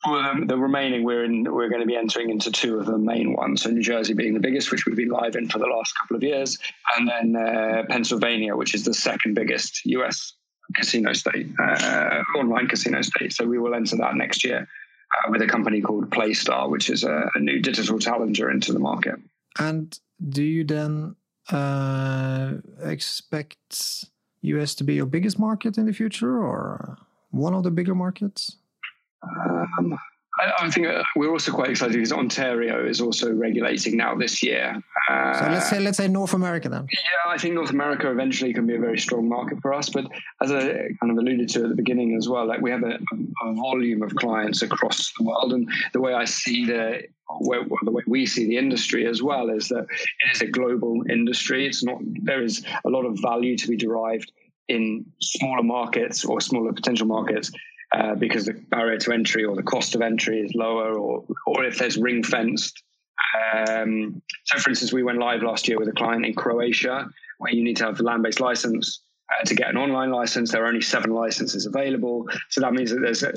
um, 0.07 0.47
the 0.47 0.57
remaining, 0.57 1.03
we're 1.03 1.25
in, 1.25 1.45
we're 1.45 1.69
going 1.69 1.81
to 1.81 1.87
be 1.87 1.97
entering 1.97 2.31
into 2.31 2.51
two 2.51 2.79
of 2.79 2.87
the 2.87 2.99
main 2.99 3.35
ones. 3.35 3.63
So 3.63 3.71
New 3.71 3.83
Jersey 3.83 4.15
being 4.15 4.35
the 4.35 4.41
biggest, 4.41 4.71
which 4.71 4.87
we've 4.87 4.97
been 4.97 5.09
live 5.09 5.37
in 5.37 5.49
for 5.49 5.59
the 5.59 5.67
last 5.67 5.95
couple 5.99 6.17
of 6.17 6.23
years, 6.23 6.59
and 6.97 7.09
then 7.09 7.37
uh, 7.37 7.85
Pennsylvania, 7.89 8.57
which 8.57 8.75
is 8.75 8.85
the 8.85 8.95
second 8.95 9.35
biggest 9.35 9.85
US 9.87 10.35
casino 10.75 11.13
state, 11.13 11.49
uh, 11.59 12.23
online 12.37 12.69
casino 12.69 13.03
state. 13.03 13.33
So 13.33 13.47
we 13.47 13.59
will 13.59 13.75
enter 13.75 13.97
that 13.97 14.15
next 14.17 14.45
year 14.45 14.61
uh, 14.67 15.31
with 15.31 15.43
a 15.43 15.47
company 15.47 15.81
called 15.81 16.11
PlayStar, 16.11 16.71
which 16.71 16.91
is 16.91 17.05
a, 17.05 17.31
a, 17.35 17.41
new 17.41 17.61
digital 17.61 17.99
challenger 17.99 18.51
into 18.51 18.73
the 18.73 18.79
market. 18.79 19.17
And 19.59 19.97
do 20.27 20.43
you 20.43 20.65
then 20.65 21.17
uh, 21.51 22.55
expect 22.83 24.07
US 24.43 24.75
to 24.77 24.85
be 24.85 24.95
your 24.95 25.07
biggest 25.07 25.39
market 25.39 25.79
in 25.79 25.87
the 25.87 25.93
future, 25.93 26.43
or 26.43 26.99
one 27.31 27.55
of 27.55 27.63
the 27.63 27.71
bigger 27.71 27.95
markets? 27.95 28.57
Um, 29.79 29.99
I, 30.41 30.65
I, 30.65 30.71
think 30.71 30.89
uh, 30.89 31.03
we're 31.15 31.31
also 31.31 31.53
quite 31.53 31.71
excited 31.71 31.95
because 31.95 32.13
Ontario 32.13 32.85
is 32.85 33.01
also 33.01 33.33
regulating 33.33 33.97
now 33.97 34.17
this 34.17 34.43
year. 34.43 34.83
Uh, 35.09 35.39
so 35.39 35.47
let's 35.47 35.71
say 35.71 35.81
let's 35.81 35.97
say 35.99 36.09
North 36.09 36.35
America 36.35 36.69
then. 36.69 36.87
Yeah, 36.91 37.33
I 37.33 37.39
think 37.39 37.55
North 37.55 37.71
America 37.71 38.11
eventually 38.11 38.53
can 38.53 38.67
be 38.67 38.75
a 38.75 38.81
very 38.81 38.99
strong 38.99 39.29
market 39.29 39.61
for 39.63 39.73
us. 39.73 39.89
But 39.89 40.07
as 40.43 40.51
I 40.51 40.63
kind 40.63 41.11
of 41.11 41.19
alluded 41.19 41.49
to 41.51 41.65
at 41.65 41.69
the 41.69 41.77
beginning 41.77 42.17
as 42.17 42.29
well, 42.29 42.47
like 42.47 42.61
we 42.61 42.71
have 42.71 42.83
a, 42.83 42.99
a 43.43 43.55
volume 43.55 44.03
of 44.03 44.15
clients 44.17 44.63
across 44.63 45.13
the 45.17 45.25
world, 45.25 45.53
and 45.53 45.71
the 45.93 46.01
way 46.01 46.15
I 46.15 46.25
see 46.25 46.67
the 46.67 47.03
the 47.41 47.91
way 47.91 48.03
we 48.07 48.27
see 48.27 48.47
the 48.47 48.57
industry 48.57 49.07
as 49.07 49.23
well 49.23 49.51
is 49.51 49.69
that 49.69 49.87
it 49.89 50.35
is 50.35 50.43
a 50.43 50.47
global 50.47 51.03
industry. 51.09 51.67
It's 51.67 51.85
not 51.85 51.99
there 52.23 52.43
is 52.43 52.65
a 52.85 52.91
lot 52.91 53.05
of 53.05 53.19
value 53.23 53.57
to 53.57 53.69
be 53.69 53.77
derived 53.77 54.33
in 54.69 55.05
smaller 55.21 55.63
markets 55.63 56.25
or 56.25 56.41
smaller 56.41 56.73
potential 56.73 57.07
markets 57.07 57.53
uh, 57.95 58.15
because 58.17 58.47
the 58.47 58.55
barrier 58.55 58.99
to 58.99 59.13
entry 59.13 59.45
or 59.45 59.55
the 59.55 59.63
cost 59.63 59.95
of 59.95 60.03
entry 60.03 60.41
is 60.41 60.53
lower, 60.55 60.99
or 60.99 61.25
or 61.47 61.65
if 61.65 61.79
there's 61.79 61.97
ring 61.97 62.25
fenced. 62.25 62.83
Um, 63.55 64.21
so, 64.45 64.59
for 64.59 64.71
instance, 64.71 64.93
we 64.93 65.05
went 65.05 65.19
live 65.19 65.43
last 65.43 65.69
year 65.69 65.79
with 65.79 65.89
a 65.89 65.93
client 65.93 66.27
in 66.27 66.35
Croatia 66.35 67.09
where 67.39 67.53
you 67.53 67.63
need 67.63 67.77
to 67.77 67.85
have 67.85 68.01
a 68.01 68.03
land 68.03 68.25
based 68.25 68.41
license 68.41 69.01
uh, 69.31 69.45
to 69.45 69.55
get 69.55 69.69
an 69.69 69.77
online 69.77 70.11
license. 70.11 70.51
There 70.51 70.65
are 70.65 70.67
only 70.67 70.81
seven 70.81 71.11
licenses 71.11 71.67
available, 71.67 72.27
so 72.49 72.63
that 72.63 72.73
means 72.73 72.91
that 72.91 73.01
there's 73.01 73.23
a, 73.23 73.33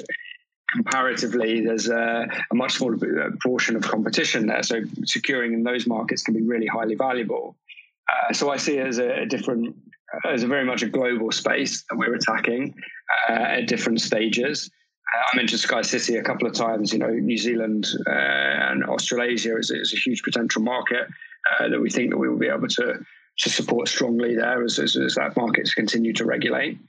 comparatively 0.74 1.64
there's 1.64 1.88
a, 1.88 2.28
a, 2.52 2.56
much 2.56 2.74
smaller 2.74 2.98
portion 3.44 3.76
of 3.76 3.84
competition 3.84 4.48
there. 4.48 4.64
So, 4.64 4.82
securing 5.04 5.54
in 5.54 5.64
those 5.64 5.86
markets 5.86 6.24
can 6.24 6.34
be 6.34 6.42
really 6.42 6.68
highly 6.68 6.96
valuable. 6.96 7.56
Uh, 8.12 8.34
so, 8.34 8.50
I 8.50 8.58
see 8.58 8.80
it 8.80 8.88
as 8.88 8.98
a, 8.98 9.22
a 9.22 9.26
different 9.28 9.76
as 10.26 10.44
a 10.44 10.48
very 10.48 10.66
much 10.66 10.84
a 10.84 10.90
global 10.90 11.32
space 11.32 11.84
that 11.90 11.98
we're 11.98 12.16
attacking 12.16 12.74
uh, 13.30 13.34
at 13.34 13.68
different 13.68 14.02
stages. 14.02 14.70
Uh, 15.16 15.20
I 15.34 15.38
mentioned 15.38 15.62
SkyCity 15.62 16.20
a 16.20 16.24
couple 16.24 16.48
of 16.48 16.54
times. 16.54 16.94
You 16.94 17.00
know, 17.00 17.10
New 17.10 17.38
Zealand 17.38 17.88
uh, 18.08 18.12
and 18.12 18.84
Australasia 18.84 19.58
is, 19.58 19.72
is, 19.72 19.94
a 19.94 19.98
huge 19.98 20.22
potential 20.24 20.62
market 20.62 21.08
uh, 21.60 21.70
that 21.70 21.80
we 21.80 21.90
think 21.90 22.12
that 22.12 22.18
we 22.18 22.30
will 22.30 22.40
be 22.40 22.48
able 22.48 22.68
to 22.68 23.06
to 23.40 23.50
support 23.50 23.88
strongly 23.88 24.36
there 24.36 24.64
as, 24.64 24.80
as, 24.80 24.96
as 24.98 25.14
that 25.14 25.38
markets 25.38 25.74
continue 25.76 26.12
to 26.12 26.26
regulate. 26.26 26.80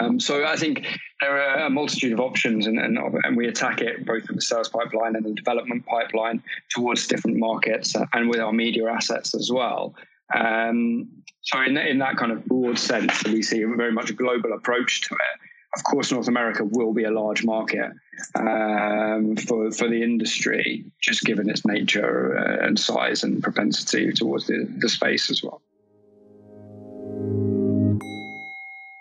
Um, 0.00 0.18
so 0.18 0.44
I 0.44 0.56
think 0.56 0.86
there 1.20 1.38
are 1.38 1.66
a 1.66 1.70
multitude 1.70 2.12
of 2.12 2.20
options, 2.20 2.66
and, 2.66 2.78
and, 2.78 2.98
and, 3.24 3.36
we 3.36 3.46
attack 3.46 3.80
it 3.80 4.04
both 4.04 4.28
in 4.28 4.36
the 4.36 4.42
sales 4.42 4.68
pipeline 4.68 5.16
and 5.16 5.24
the 5.24 5.34
development 5.34 5.84
pipeline 5.86 6.42
towards 6.70 7.06
different 7.06 7.36
markets, 7.36 7.94
uh, 7.94 8.06
and 8.12 8.28
with 8.28 8.40
our 8.40 8.52
media 8.52 8.90
assets 8.90 9.34
as 9.34 9.50
well. 9.52 9.94
Um, 10.34 11.08
so 11.42 11.60
in, 11.62 11.76
in 11.76 11.98
that 11.98 12.16
kind 12.16 12.32
of 12.32 12.44
broad 12.46 12.78
sense, 12.78 13.24
we 13.24 13.42
see 13.42 13.62
a 13.62 13.68
very 13.68 13.92
much 13.92 14.10
a 14.10 14.12
global 14.12 14.52
approach 14.52 15.02
to 15.02 15.14
it. 15.14 15.40
Of 15.76 15.84
course, 15.84 16.10
North 16.10 16.28
America 16.28 16.64
will 16.64 16.94
be 16.94 17.04
a 17.04 17.10
large 17.10 17.44
market 17.44 17.90
um, 18.34 19.36
for 19.36 19.70
for 19.70 19.88
the 19.88 20.02
industry, 20.02 20.84
just 21.00 21.22
given 21.24 21.50
its 21.50 21.66
nature 21.66 22.38
uh, 22.38 22.66
and 22.66 22.78
size 22.78 23.22
and 23.22 23.42
propensity 23.42 24.10
towards 24.12 24.46
the, 24.46 24.66
the 24.78 24.88
space 24.88 25.30
as 25.30 25.42
well. 25.42 25.60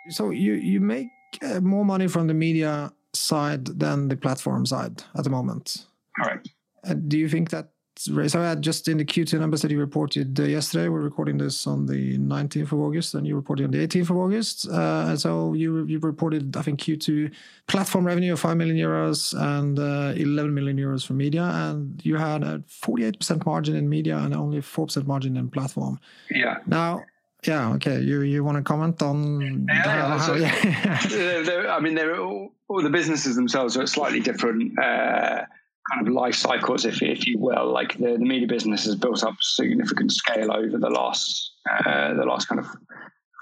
So 0.10 0.32
you 0.32 0.54
you 0.54 0.82
make 0.82 1.08
uh, 1.42 1.62
more 1.62 1.86
money 1.86 2.08
from 2.08 2.28
the 2.28 2.34
media 2.34 2.92
side 3.14 3.66
than 3.66 4.10
the 4.10 4.18
platform 4.18 4.66
side 4.66 5.04
at 5.18 5.24
the 5.24 5.30
moment. 5.30 5.86
Correct. 6.22 6.50
Uh, 6.84 6.94
do 6.94 7.18
you 7.18 7.30
think 7.30 7.50
that 7.50 7.70
so 7.98 8.42
I 8.42 8.50
had 8.50 8.62
just 8.62 8.88
in 8.88 8.98
the 8.98 9.06
Q2 9.06 9.40
numbers 9.40 9.62
that 9.62 9.72
you 9.72 9.80
reported 9.80 10.40
uh, 10.40 10.44
yesterday. 10.44 10.90
We're 10.90 11.00
recording 11.00 11.38
this 11.38 11.66
on 11.66 11.86
the 11.86 12.18
19th 12.18 12.74
of 12.74 12.80
August, 12.80 13.14
and 13.14 13.26
you 13.26 13.36
reported 13.36 13.66
on 13.66 13.72
the 13.72 13.88
18th 13.88 14.10
of 14.10 14.18
August. 14.18 14.68
Uh, 14.70 15.06
and 15.10 15.20
so 15.20 15.54
you 15.54 15.86
you 15.86 16.00
reported, 16.00 16.58
I 16.58 16.62
think, 16.62 16.82
Q2 16.82 17.32
platform 17.68 18.06
revenue 18.06 18.34
of 18.34 18.40
5 18.40 18.58
million 18.58 18.76
euros 18.76 19.34
and 19.34 19.80
uh, 19.80 20.14
11 20.16 20.54
million 20.54 20.78
euros 20.78 21.06
for 21.06 21.14
media, 21.14 21.44
and 21.44 22.04
you 22.04 22.18
had 22.18 22.44
a 22.44 22.60
48% 22.68 23.46
margin 23.46 23.76
in 23.76 23.88
media 23.88 24.18
and 24.18 24.34
only 24.34 24.60
4% 24.60 25.08
margin 25.08 25.38
in 25.38 25.50
platform. 25.50 26.00
Yeah. 26.30 26.58
Now. 26.68 27.06
Yeah. 27.48 27.74
Okay. 27.74 28.02
You 28.02 28.22
you 28.22 28.44
want 28.44 28.58
to 28.58 28.64
comment 28.64 29.02
on? 29.04 29.68
Yeah. 29.68 30.18
How, 30.18 30.34
yeah. 30.34 31.70
I 31.76 31.80
mean, 31.80 31.94
they're 31.94 32.20
all, 32.20 32.52
all, 32.68 32.82
the 32.82 32.90
businesses 32.90 33.36
themselves 33.36 33.78
are 33.78 33.86
slightly 33.86 34.20
different. 34.20 34.80
Uh, 34.80 35.44
kind 35.92 36.08
of 36.08 36.14
life 36.14 36.36
cycles, 36.36 36.86
if, 36.86 37.02
if 37.02 37.28
you 37.28 37.38
will. 37.40 37.72
Like 37.72 37.98
the, 37.98 38.14
the 38.14 38.26
media 38.26 38.48
business 38.48 38.86
has 38.86 38.96
built 38.96 39.24
up 39.24 39.36
significant 39.42 40.12
scale 40.12 40.52
over 40.52 40.78
the 40.78 40.90
last 40.90 41.54
uh, 41.70 42.14
the 42.14 42.26
last 42.26 42.48
kind 42.48 42.60
of 42.60 42.68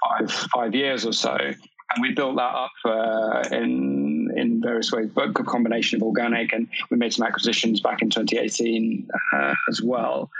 five 0.02 0.30
five 0.30 0.74
years 0.74 1.06
or 1.06 1.12
so, 1.12 1.36
and 1.36 2.02
we 2.02 2.12
built 2.12 2.36
that 2.36 2.42
up 2.42 2.72
uh, 2.84 3.48
in 3.52 4.30
in 4.36 4.60
various 4.62 4.92
ways, 4.92 5.10
but 5.14 5.28
a 5.28 5.44
combination 5.44 5.96
of 5.96 6.02
organic 6.02 6.52
and 6.52 6.68
we 6.90 6.96
made 6.96 7.12
some 7.12 7.26
acquisitions 7.26 7.80
back 7.80 8.02
in 8.02 8.10
2018 8.10 9.08
uh, 9.32 9.54
as 9.68 9.80
well. 9.82 10.30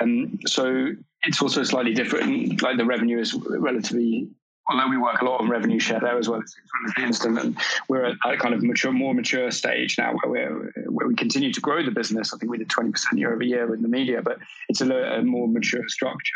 Um, 0.00 0.38
so 0.46 0.92
it's 1.24 1.42
also 1.42 1.62
slightly 1.62 1.92
different. 1.92 2.62
Like 2.62 2.78
the 2.78 2.84
revenue 2.84 3.18
is 3.18 3.34
relatively 3.34 4.30
although 4.68 4.88
we 4.88 4.96
work 4.96 5.20
a 5.20 5.24
lot 5.24 5.40
on 5.40 5.48
revenue 5.48 5.78
share 5.78 6.00
there 6.00 6.18
as 6.18 6.28
well 6.28 6.42
as 6.42 6.54
the 6.96 7.02
instant, 7.02 7.38
and 7.38 7.56
we're 7.88 8.04
at 8.04 8.16
a 8.24 8.36
kind 8.36 8.54
of 8.54 8.62
mature, 8.62 8.92
more 8.92 9.14
mature 9.14 9.50
stage 9.50 9.98
now 9.98 10.12
where 10.12 10.30
we're 10.30 10.72
where 10.88 11.08
we 11.08 11.14
continue 11.14 11.52
to 11.52 11.60
grow 11.60 11.84
the 11.84 11.90
business. 11.90 12.32
I 12.32 12.38
think 12.38 12.50
we 12.50 12.58
did 12.58 12.70
twenty 12.70 12.90
percent 12.90 13.18
year 13.18 13.32
over 13.32 13.42
year 13.42 13.74
in 13.74 13.82
the 13.82 13.88
media, 13.88 14.22
but 14.22 14.38
it's 14.68 14.80
a, 14.80 14.92
a 14.92 15.22
more 15.22 15.48
mature 15.48 15.88
structure. 15.88 16.34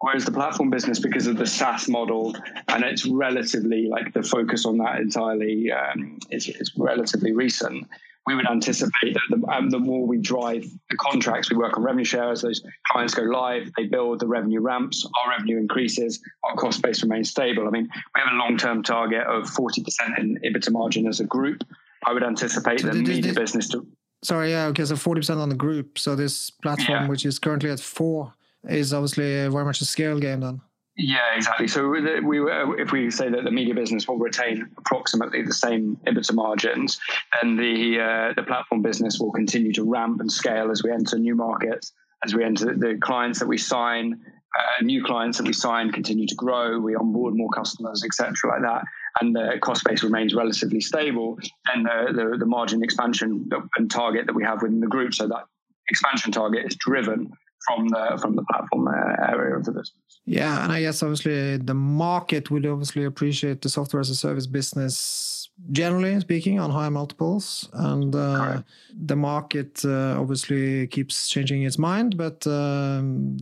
Whereas 0.00 0.24
the 0.24 0.32
platform 0.32 0.68
business, 0.68 0.98
because 0.98 1.28
of 1.28 1.36
the 1.36 1.46
SaaS 1.46 1.88
model, 1.88 2.34
and 2.66 2.82
it's 2.82 3.06
relatively 3.06 3.86
like 3.88 4.12
the 4.12 4.24
focus 4.24 4.66
on 4.66 4.78
that 4.78 4.98
entirely 4.98 5.70
um, 5.70 6.18
is, 6.28 6.48
is 6.48 6.72
relatively 6.76 7.30
recent 7.30 7.86
we 8.26 8.34
would 8.34 8.48
anticipate 8.48 9.14
that 9.14 9.20
the, 9.30 9.46
um, 9.48 9.70
the, 9.70 9.78
more 9.78 10.06
we 10.06 10.18
drive 10.18 10.64
the 10.90 10.96
contracts, 10.96 11.50
we 11.50 11.56
work 11.56 11.76
on 11.76 11.82
revenue 11.82 12.04
shares, 12.04 12.42
those 12.42 12.62
clients 12.90 13.14
go 13.14 13.22
live, 13.22 13.70
they 13.76 13.86
build, 13.86 14.20
the 14.20 14.26
revenue 14.26 14.60
ramps, 14.60 15.06
our 15.22 15.30
revenue 15.30 15.58
increases, 15.58 16.22
our 16.44 16.54
cost 16.54 16.82
base 16.82 17.02
remains 17.02 17.30
stable. 17.30 17.66
I 17.66 17.70
mean, 17.70 17.88
we 18.14 18.20
have 18.20 18.32
a 18.32 18.36
long 18.36 18.56
term 18.56 18.82
target 18.82 19.26
of 19.26 19.44
40% 19.44 20.18
in 20.18 20.38
EBITDA 20.44 20.70
margin 20.70 21.08
as 21.08 21.20
a 21.20 21.24
group. 21.24 21.64
I 22.06 22.12
would 22.12 22.22
anticipate 22.22 22.80
so 22.80 22.88
the 22.88 22.94
media 22.94 23.32
business 23.32 23.68
to. 23.70 23.86
Sorry, 24.22 24.50
yeah, 24.50 24.66
okay, 24.66 24.84
so 24.84 24.94
40% 24.94 25.38
on 25.38 25.48
the 25.48 25.56
group. 25.56 25.98
So 25.98 26.14
this 26.14 26.50
platform, 26.50 27.02
Yeah. 27.02 27.08
which 27.08 27.26
is 27.26 27.40
currently 27.40 27.70
at 27.70 27.80
four, 27.80 28.34
is 28.68 28.92
obviously 28.92 29.48
very 29.48 29.64
much 29.64 29.80
a 29.80 29.84
scale 29.84 30.20
game 30.20 30.40
then. 30.40 30.60
Yeah, 30.96 31.34
exactly. 31.34 31.68
So 31.68 31.88
we 31.88 32.40
were- 32.40 32.78
if 32.78 32.92
we 32.92 33.10
say 33.10 33.30
that 33.30 33.44
the 33.44 33.50
media 33.50 33.74
business 33.74 34.06
will 34.06 34.18
retain 34.18 34.68
approximately 34.76 35.42
the 35.42 35.54
same 35.54 35.96
EBITDA 36.06 36.34
margins, 36.34 37.00
then 37.40 37.56
the 37.56 37.98
uh, 38.00 38.32
the 38.34 38.42
platform 38.42 38.82
business 38.82 39.18
will 39.18 39.32
continue 39.32 39.72
to 39.72 39.84
ramp 39.84 40.20
and 40.20 40.30
scale 40.30 40.70
as 40.70 40.82
we 40.82 40.90
enter 40.90 41.18
new 41.18 41.34
markets, 41.34 41.92
as 42.24 42.34
we 42.34 42.44
enter 42.44 42.74
the 42.74 42.98
clients 43.00 43.38
that 43.38 43.48
we 43.48 43.56
sign, 43.56 44.20
uh, 44.58 44.84
new 44.84 45.02
clients 45.02 45.38
that 45.38 45.46
we 45.46 45.54
sign 45.54 45.90
continue 45.90 46.26
to 46.26 46.34
grow, 46.34 46.78
we 46.78 46.94
onboard 46.94 47.34
more 47.34 47.48
customers, 47.50 48.04
etc., 48.04 48.50
like 48.50 48.60
that, 48.60 48.84
and 49.22 49.34
the 49.34 49.58
cost 49.62 49.84
base 49.84 50.02
remains 50.02 50.34
relatively 50.34 50.80
stable, 50.82 51.38
and 51.72 51.86
the, 51.86 52.12
the 52.12 52.36
the 52.36 52.46
margin 52.46 52.84
expansion 52.84 53.48
and 53.78 53.90
target 53.90 54.26
that 54.26 54.34
we 54.34 54.44
have 54.44 54.60
within 54.60 54.80
the 54.80 54.86
group, 54.88 55.14
so 55.14 55.26
that 55.26 55.46
expansion 55.88 56.32
target 56.32 56.66
is 56.66 56.76
driven 56.76 57.32
from 57.66 57.88
the 57.88 58.18
from 58.20 58.36
the 58.36 58.42
platform 58.44 58.88
uh, 58.88 59.32
area 59.32 59.56
of 59.56 59.64
the 59.64 59.72
business. 59.72 60.20
Yeah, 60.24 60.62
and 60.62 60.72
I 60.72 60.80
guess 60.80 61.02
obviously 61.02 61.56
the 61.56 61.74
market 61.74 62.50
will 62.50 62.66
obviously 62.70 63.04
appreciate 63.04 63.62
the 63.62 63.68
software 63.68 64.00
as 64.00 64.10
a 64.10 64.14
service 64.14 64.46
business, 64.46 65.48
generally 65.72 66.18
speaking, 66.20 66.60
on 66.60 66.70
high 66.70 66.88
multiples. 66.88 67.68
And 67.72 68.14
uh, 68.14 68.62
the 68.94 69.16
market 69.16 69.84
uh, 69.84 70.20
obviously 70.20 70.86
keeps 70.86 71.28
changing 71.28 71.62
its 71.62 71.78
mind, 71.78 72.16
but 72.16 72.46
um, 72.46 73.36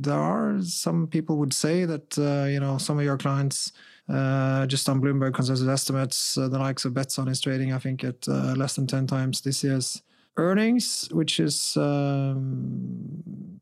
there 0.00 0.18
are 0.18 0.60
some 0.62 1.06
people 1.06 1.38
would 1.38 1.54
say 1.54 1.84
that 1.84 2.18
uh, 2.18 2.46
you 2.46 2.60
know 2.60 2.78
some 2.78 2.98
of 2.98 3.04
your 3.04 3.18
clients. 3.18 3.72
Uh, 4.10 4.66
just 4.66 4.88
on 4.88 5.02
Bloomberg 5.02 5.34
consensus 5.34 5.68
estimates, 5.68 6.38
uh, 6.38 6.48
the 6.48 6.58
likes 6.58 6.86
of 6.86 6.94
Betsson 6.94 7.28
is 7.28 7.42
trading, 7.42 7.74
I 7.74 7.78
think, 7.78 8.04
at 8.04 8.26
uh, 8.26 8.54
less 8.56 8.74
than 8.74 8.86
10 8.86 9.06
times 9.06 9.42
this 9.42 9.62
year's 9.62 10.02
earnings, 10.38 11.08
which 11.12 11.40
is 11.40 11.76
um, 11.76 13.57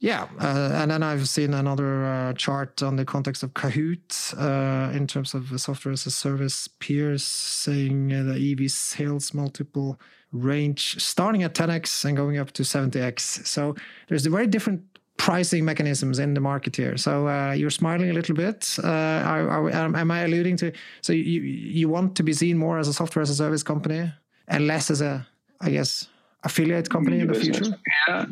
yeah, 0.00 0.28
uh, 0.40 0.70
and 0.74 0.90
then 0.90 1.02
I've 1.02 1.28
seen 1.28 1.54
another 1.54 2.04
uh, 2.04 2.32
chart 2.34 2.82
on 2.82 2.96
the 2.96 3.04
context 3.04 3.42
of 3.42 3.54
Kahoot 3.54 4.34
uh, 4.38 4.96
in 4.96 5.08
terms 5.08 5.34
of 5.34 5.50
the 5.50 5.58
software 5.58 5.92
as 5.92 6.06
a 6.06 6.10
service 6.10 6.68
peers 6.68 7.24
saying 7.24 8.12
uh, 8.12 8.22
the 8.22 8.52
EV 8.52 8.70
sales 8.70 9.34
multiple 9.34 9.98
range 10.30 11.02
starting 11.02 11.42
at 11.42 11.54
10x 11.54 12.04
and 12.04 12.16
going 12.16 12.38
up 12.38 12.52
to 12.52 12.62
70x. 12.62 13.44
So 13.46 13.74
there's 14.08 14.24
a 14.24 14.30
very 14.30 14.46
different 14.46 14.82
pricing 15.16 15.64
mechanisms 15.64 16.20
in 16.20 16.34
the 16.34 16.40
market 16.40 16.76
here. 16.76 16.96
So 16.96 17.26
uh, 17.26 17.52
you're 17.52 17.70
smiling 17.70 18.10
a 18.10 18.12
little 18.12 18.36
bit. 18.36 18.76
Uh, 18.82 18.86
are, 18.86 19.50
are, 19.50 19.96
am 19.96 20.10
I 20.12 20.20
alluding 20.20 20.56
to? 20.58 20.72
So 21.00 21.12
you 21.12 21.40
you 21.40 21.88
want 21.88 22.14
to 22.16 22.22
be 22.22 22.32
seen 22.32 22.56
more 22.56 22.78
as 22.78 22.86
a 22.86 22.92
software 22.92 23.22
as 23.22 23.30
a 23.30 23.34
service 23.34 23.64
company 23.64 24.12
and 24.46 24.66
less 24.68 24.90
as 24.90 25.00
a, 25.00 25.26
I 25.60 25.70
guess, 25.70 26.08
affiliate 26.44 26.88
company 26.88 27.18
in 27.18 27.26
the 27.26 27.34
future? 27.34 27.64
Yeah, 28.06 28.26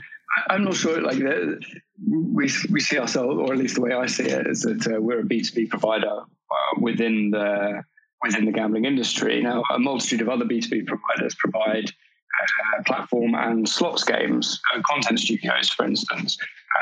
I'm 0.48 0.64
not 0.64 0.74
sure. 0.74 1.00
Like 1.00 1.18
the, 1.18 1.60
we 2.06 2.50
we 2.70 2.80
see 2.80 2.98
ourselves, 2.98 3.38
or 3.38 3.52
at 3.52 3.58
least 3.58 3.74
the 3.74 3.80
way 3.80 3.92
I 3.92 4.06
see 4.06 4.24
it, 4.24 4.46
is 4.46 4.62
that 4.62 4.86
uh, 4.86 5.00
we're 5.00 5.20
a 5.20 5.24
B 5.24 5.42
two 5.42 5.54
B 5.54 5.66
provider 5.66 6.20
uh, 6.20 6.80
within 6.80 7.30
the 7.30 7.82
within 8.24 8.44
the 8.44 8.52
gambling 8.52 8.84
industry. 8.84 9.42
Now, 9.42 9.62
a 9.70 9.78
multitude 9.78 10.20
of 10.20 10.28
other 10.28 10.44
B 10.44 10.60
two 10.60 10.70
B 10.70 10.82
providers 10.82 11.34
provide 11.38 11.86
uh, 11.86 12.82
platform 12.84 13.34
and 13.34 13.68
slots 13.68 14.04
games, 14.04 14.60
uh, 14.74 14.80
content 14.90 15.20
studios, 15.20 15.70
for 15.70 15.86
instance. 15.86 16.36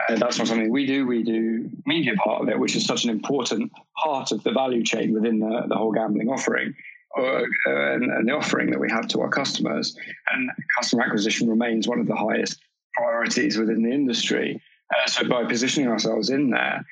Uh, 0.09 0.17
that's 0.17 0.39
not 0.39 0.49
something 0.49 0.71
we 0.71 0.87
do. 0.87 1.07
We 1.07 1.23
do 1.23 1.71
media 1.87 2.15
part 2.17 2.43
of 2.43 2.49
it, 2.49 2.59
which 2.59 2.75
is 2.75 2.85
such 2.85 3.05
an 3.05 3.11
important 3.11 3.71
part 4.03 4.33
of 4.33 4.43
the 4.43 4.51
value 4.51 4.83
chain 4.83 5.15
within 5.15 5.39
the, 5.39 5.65
the 5.69 5.77
whole 5.77 5.93
gambling 5.93 6.29
offering. 6.29 6.75
Uh, 7.17 7.45
and, 7.67 8.11
and 8.11 8.29
the 8.29 8.33
offering 8.33 8.73
that 8.73 8.81
we 8.81 8.91
have 8.91 9.07
to 9.07 9.21
our 9.21 9.29
customers, 9.29 9.97
and 10.33 10.51
customer 10.77 11.05
acquisition 11.05 11.49
remains 11.49 11.87
one 11.87 12.01
of 12.01 12.09
the 12.09 12.17
highest 12.17 12.59
priorities 12.95 13.59
within 13.59 13.82
the 13.82 13.90
industry. 13.90 14.61
Uh, 14.95 15.09
so 15.09 15.28
by 15.28 15.45
positioning 15.45 15.88
ourselves 15.88 16.30
in 16.30 16.51
there, 16.51 16.84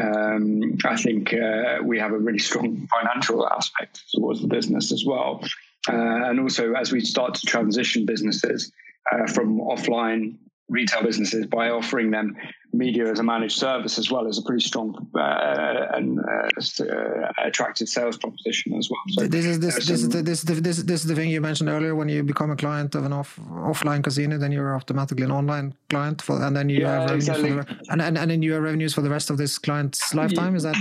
um, 0.00 0.78
I 0.84 0.96
think 0.96 1.34
uh, 1.34 1.78
we 1.82 1.98
have 1.98 2.12
a 2.12 2.18
really 2.18 2.38
strong 2.38 2.86
financial 2.86 3.46
aspect 3.48 4.02
towards 4.14 4.40
the 4.40 4.48
business 4.48 4.92
as 4.92 5.04
well. 5.04 5.40
Uh, 5.88 6.30
and 6.30 6.40
also, 6.40 6.72
as 6.72 6.92
we 6.92 7.00
start 7.00 7.34
to 7.34 7.46
transition 7.46 8.06
businesses 8.06 8.72
uh, 9.12 9.26
from 9.26 9.58
offline 9.58 10.36
retail 10.68 11.02
businesses 11.02 11.46
by 11.46 11.68
offering 11.68 12.10
them 12.10 12.36
media 12.74 13.10
as 13.10 13.18
a 13.18 13.22
managed 13.22 13.56
service 13.58 13.98
as 13.98 14.10
well 14.10 14.26
as 14.26 14.38
a 14.38 14.42
pretty 14.42 14.64
strong 14.70 14.88
uh, 15.14 15.86
and 15.96 16.18
uh, 16.18 16.84
uh, 16.84 17.32
attractive 17.48 17.88
sales 17.88 18.16
proposition 18.18 18.74
as 18.80 18.88
well. 18.90 19.00
So 19.16 19.26
this 19.26 19.44
is 19.46 19.60
this 19.60 19.74
this 19.76 19.90
is 19.90 20.00
some- 20.02 20.10
the, 20.10 20.22
this 20.22 20.42
the, 20.42 20.54
this, 20.54 20.76
this 20.90 21.00
is 21.02 21.06
the 21.06 21.14
thing 21.14 21.30
you 21.30 21.40
mentioned 21.40 21.68
earlier. 21.70 21.94
When 21.94 22.08
you 22.08 22.22
become 22.22 22.50
a 22.50 22.56
client 22.56 22.94
of 22.94 23.04
an 23.04 23.12
off 23.12 23.38
offline 23.72 24.02
casino, 24.02 24.38
then 24.38 24.52
you're 24.52 24.74
automatically 24.74 25.24
an 25.24 25.30
online 25.32 25.74
client, 25.88 26.22
for, 26.22 26.42
and 26.42 26.54
then 26.56 26.68
you 26.68 26.80
Yeah, 26.80 26.92
have 26.94 27.04
revenues 27.10 27.28
exactly. 27.28 27.50
for 27.50 27.64
the, 27.64 27.92
and, 27.92 28.02
and 28.02 28.18
and 28.18 28.30
then 28.30 28.42
you 28.42 28.52
have 28.54 28.62
revenues 28.62 28.92
for 28.94 29.02
the 29.02 29.10
rest 29.10 29.30
of 29.30 29.36
this 29.38 29.58
client's 29.58 30.14
lifetime. 30.14 30.54
Is 30.56 30.64
that 30.64 30.76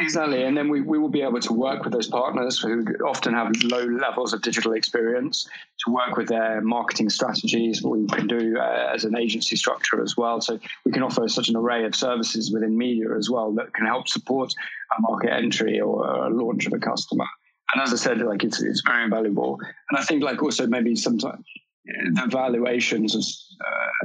Exactly. 0.00 0.44
And 0.44 0.56
then 0.56 0.70
we, 0.70 0.80
we 0.80 0.98
will 0.98 1.10
be 1.10 1.20
able 1.20 1.40
to 1.40 1.52
work 1.52 1.84
with 1.84 1.92
those 1.92 2.08
partners 2.08 2.58
who 2.58 2.86
often 3.06 3.34
have 3.34 3.52
low 3.64 3.84
levels 3.84 4.32
of 4.32 4.40
digital 4.40 4.72
experience 4.72 5.46
to 5.84 5.92
work 5.92 6.16
with 6.16 6.28
their 6.28 6.62
marketing 6.62 7.10
strategies. 7.10 7.82
What 7.82 7.98
we 7.98 8.06
can 8.06 8.26
do 8.26 8.56
uh, 8.58 8.92
as 8.94 9.04
an 9.04 9.14
agency 9.14 9.56
structure 9.56 10.02
as 10.02 10.16
well. 10.16 10.40
So 10.40 10.58
we 10.86 10.92
can 10.92 11.02
offer 11.02 11.28
such 11.28 11.50
an 11.50 11.56
array 11.56 11.84
of 11.84 11.94
services 11.94 12.50
within 12.50 12.78
media 12.78 13.14
as 13.14 13.28
well 13.28 13.52
that 13.52 13.74
can 13.74 13.86
help 13.86 14.08
support 14.08 14.54
a 14.96 15.02
market 15.02 15.34
entry 15.34 15.80
or 15.80 16.06
a 16.06 16.30
launch 16.30 16.66
of 16.66 16.72
a 16.72 16.78
customer. 16.78 17.26
And 17.74 17.82
as 17.82 17.92
I 17.92 17.96
said, 17.96 18.18
like 18.22 18.42
it's, 18.42 18.62
it's 18.62 18.82
very 18.84 19.08
valuable. 19.10 19.58
And 19.90 19.98
I 19.98 20.02
think 20.02 20.22
like 20.22 20.42
also 20.42 20.66
maybe 20.66 20.96
sometimes 20.96 21.44
the 21.84 22.26
valuations 22.26 23.14
of 23.14 23.24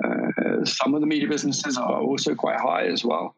uh, 0.04 0.66
some 0.66 0.94
of 0.94 1.00
the 1.00 1.08
media 1.08 1.30
businesses 1.30 1.78
are 1.78 2.02
also 2.02 2.36
quite 2.36 2.60
high 2.60 2.86
as 2.88 3.06
well. 3.06 3.34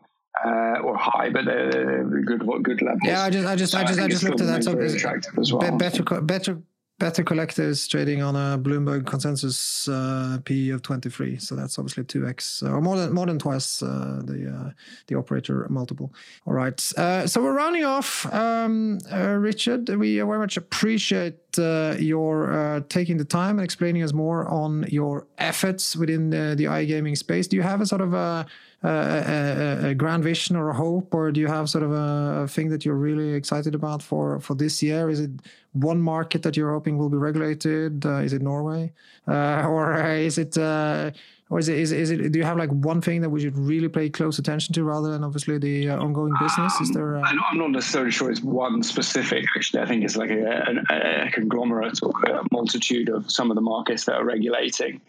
Uh, 0.46 0.80
or 0.84 0.96
high, 0.98 1.30
but 1.30 1.46
they're 1.46 2.04
good, 2.04 2.42
good 2.64 2.82
levels. 2.82 3.02
yeah? 3.04 3.24
I 3.24 3.30
just 3.30 3.48
I 3.48 3.56
just 3.56 3.72
So 3.72 3.80
I 3.80 3.84
just 3.84 4.00
I, 4.00 4.02
think 4.04 4.12
just 4.12 4.24
looked 4.24 4.42
at 4.42 4.48
that. 4.48 4.64
So 4.64 4.72
remains 4.72 4.94
is- 4.94 5.02
very 5.02 5.12
attractive 5.12 5.40
as 5.40 5.54
well. 5.54 5.72
Be- 5.72 5.78
better 5.78 6.04
better 6.22 6.62
Better 7.00 7.24
Collective 7.24 7.78
trading 7.90 8.24
on 8.24 8.36
a 8.36 8.58
Bloomberg 8.58 9.06
consensus 9.06 9.88
uh, 9.88 10.40
PE 10.46 10.70
of 10.70 10.82
23. 10.82 11.38
So 11.38 11.56
that's 11.56 11.78
obviously 11.78 12.06
2x 12.06 12.64
uh, 12.64 12.72
or 12.72 12.82
more 12.82 12.98
than 12.98 13.14
more 13.14 13.28
than 13.28 13.38
twice 13.38 13.84
uh, 13.84 14.24
the 14.26 14.50
uh, 14.50 14.72
the 15.06 15.14
operator 15.14 15.68
multiple. 15.70 16.12
All 16.48 16.54
right. 16.54 16.82
Uh, 16.98 17.28
so 17.28 17.44
we're 17.44 17.54
rounding 17.54 17.84
off. 17.86 18.26
Um, 18.34 18.98
uh, 19.12 19.28
Richard, 19.34 19.90
we 19.90 20.18
very 20.18 20.40
much 20.40 20.58
appreciate 20.58 21.38
uh, 21.60 21.96
your 22.00 22.52
uh, 22.52 22.82
taking 22.90 23.18
the 23.18 23.26
time 23.26 23.60
and 23.60 23.64
explaining 23.64 24.02
us 24.02 24.12
more 24.12 24.48
on 24.48 24.84
your 24.90 25.28
efforts 25.38 25.96
within 25.96 26.32
the, 26.32 26.56
the 26.58 26.64
iGaming 26.64 27.16
space. 27.16 27.48
Do 27.48 27.58
you 27.58 27.62
have 27.62 27.80
a 27.80 27.86
sort 27.86 28.02
of 28.02 28.16
a, 28.16 28.48
a, 28.84 28.90
a, 28.90 29.90
a 29.90 29.96
grand 29.96 30.24
vision 30.24 30.56
or 30.56 30.70
a 30.70 30.74
hope, 30.74 31.14
or 31.14 31.32
do 31.32 31.40
you 31.40 31.48
have 31.48 31.70
sort 31.70 31.84
of 31.84 31.92
a, 31.92 32.44
a 32.44 32.48
thing 32.48 32.70
that 32.70 32.86
you're 32.86 32.96
really 32.96 33.34
excited 33.34 33.74
about 33.76 34.04
for, 34.04 34.40
for 34.40 34.56
this 34.56 34.84
year? 34.84 35.10
Is 35.10 35.20
it 35.20 35.32
one 35.74 36.02
market 36.02 36.44
that 36.44 36.56
you're 36.56 36.72
hoping 36.72 36.98
will 36.98 37.10
be 37.10 37.18
regulated? 37.18 38.06
Uh, 38.06 38.18
is 38.18 38.34
it 38.34 38.42
Norway, 38.42 38.94
uh, 39.28 39.68
or 39.68 39.94
uh, 39.94 40.16
is 40.16 40.38
it? 40.38 40.58
Uh, 40.58 41.12
or 41.50 41.60
is 41.60 41.70
it, 41.70 41.80
is, 41.80 41.94
is 41.94 42.12
it? 42.12 42.34
Do 42.34 42.40
you 42.40 42.44
have 42.44 42.58
like 42.58 42.70
one 42.72 43.00
thing 43.00 43.22
that 43.22 43.30
we 43.30 43.40
should 43.40 43.58
really 43.58 43.88
pay 43.88 44.10
close 44.10 44.38
attention 44.38 44.74
to, 44.74 44.84
rather 44.84 45.12
than 45.12 45.24
obviously 45.24 45.58
the 45.58 45.90
uh, 45.90 45.98
ongoing 45.98 46.34
business? 46.42 46.74
Is 46.82 46.92
there? 46.92 47.18
Uh, 47.18 47.22
I'm 47.22 47.40
I'm 47.50 47.58
not 47.58 47.72
necessarily 47.72 48.12
sure 48.12 48.30
it's 48.30 48.44
one 48.44 48.84
specific. 48.84 49.46
Actually, 49.56 49.84
I 49.84 49.86
think 49.86 50.04
it's 50.04 50.18
like 50.18 50.30
a, 50.30 50.76
a, 50.92 51.28
a 51.28 51.32
conglomerate 51.32 52.00
or 52.04 52.12
a 52.26 52.44
multitude 52.52 53.08
of 53.10 53.32
some 53.32 53.50
of 53.50 53.56
the 53.56 53.62
markets 53.62 54.04
that 54.06 54.16
are 54.16 54.26
regulating, 54.26 55.00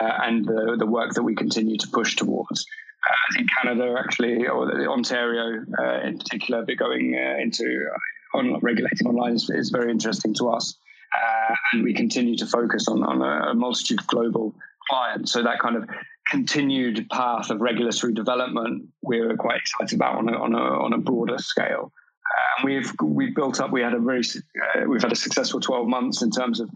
uh, 0.00 0.12
and 0.22 0.46
the, 0.46 0.76
the 0.78 0.86
work 0.86 1.12
that 1.14 1.22
we 1.22 1.34
continue 1.34 1.76
to 1.76 1.88
push 1.88 2.16
towards. 2.16 2.64
Uh, 3.06 3.12
I 3.12 3.36
think 3.36 3.48
Canada 3.60 3.94
actually, 3.98 4.46
or 4.46 4.70
Ontario 4.88 5.64
uh, 5.78 6.00
in 6.00 6.18
particular, 6.18 6.64
be 6.64 6.76
going 6.76 7.14
uh, 7.14 7.40
into 7.40 7.64
uh, 7.64 8.38
on 8.38 8.58
regulating 8.60 9.06
online 9.06 9.34
is, 9.34 9.50
is 9.50 9.70
very 9.70 9.90
interesting 9.90 10.34
to 10.34 10.48
us, 10.48 10.76
uh, 11.14 11.54
and 11.72 11.84
we 11.84 11.94
continue 11.94 12.36
to 12.36 12.46
focus 12.46 12.88
on 12.88 13.02
on 13.04 13.22
a, 13.22 13.54
multitude 13.54 14.00
of 14.00 14.06
global 14.06 14.54
clients. 14.88 15.32
So 15.32 15.42
that 15.42 15.58
kind 15.58 15.76
of 15.76 15.88
continued 16.30 17.06
path 17.10 17.50
of 17.50 17.60
regulatory 17.60 18.14
development, 18.14 18.88
we're 19.02 19.36
quite 19.36 19.58
excited 19.58 19.96
about 19.96 20.16
on 20.16 20.28
a, 20.28 20.36
on 20.36 20.54
a, 20.54 20.58
on 20.58 20.92
a 20.94 20.98
broader 20.98 21.38
scale. 21.38 21.92
Uh, 21.92 22.58
and 22.58 22.64
we've 22.64 22.92
we've 23.02 23.34
built 23.34 23.60
up. 23.60 23.70
We 23.70 23.82
had 23.82 23.94
a 23.94 24.00
very 24.00 24.22
uh, 24.22 24.88
we've 24.88 25.02
had 25.02 25.12
a 25.12 25.16
successful 25.16 25.60
12 25.60 25.86
months 25.86 26.22
in 26.22 26.30
terms 26.30 26.60
of 26.60 26.70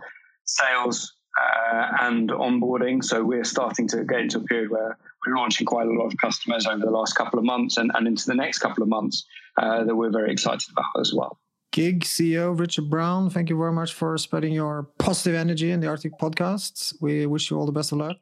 sales 0.45 1.15
uh, 1.39 1.87
and 2.01 2.31
onboarding. 2.31 3.03
So 3.03 3.25
we're 3.25 3.45
starting 3.45 3.89
to 3.89 4.05
get 4.05 4.21
into 4.21 4.39
a 4.39 4.43
period 4.45 4.71
where 4.71 4.99
we're 5.27 5.37
launching 5.37 5.67
quite 5.67 5.87
a 5.87 5.91
lot 5.91 6.07
of 6.07 6.17
customers 6.19 6.67
over 6.67 6.85
the 6.85 6.91
last 6.91 7.15
couple 7.15 7.39
of 7.39 7.45
months 7.45 7.77
and, 7.77 7.91
and 7.95 8.07
into 8.07 8.27
the 8.27 8.35
next 8.35 8.59
couple 8.59 8.83
of 8.83 8.89
months 8.89 9.25
uh, 9.61 9.85
that 9.85 9.95
we're 9.95 10.11
very 10.11 10.33
excited 10.33 10.69
about 10.71 11.01
as 11.01 11.13
well. 11.15 11.39
GiG 11.73 12.05
CEO 12.05 12.59
Richard 12.59 12.89
Brown, 12.89 13.29
thank 13.29 13.51
you 13.51 13.59
very 13.59 13.73
much 13.73 13.93
for 13.93 14.17
spreading 14.17 14.53
your 14.53 14.89
positive 14.99 15.35
energy 15.35 15.71
in 15.71 15.81
the 15.81 15.87
Arctic 15.87 16.19
podcasts. 16.19 16.95
We 17.01 17.27
wish 17.27 17.51
you 17.51 17.59
all 17.59 17.67
the 17.67 17.73
best 17.73 17.93
of 17.93 17.99
luck. 17.99 18.17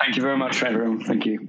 Thank 0.00 0.16
you 0.16 0.22
very 0.22 0.38
much, 0.38 0.62
everyone. 0.62 1.02
Thank 1.02 1.26
you. 1.26 1.48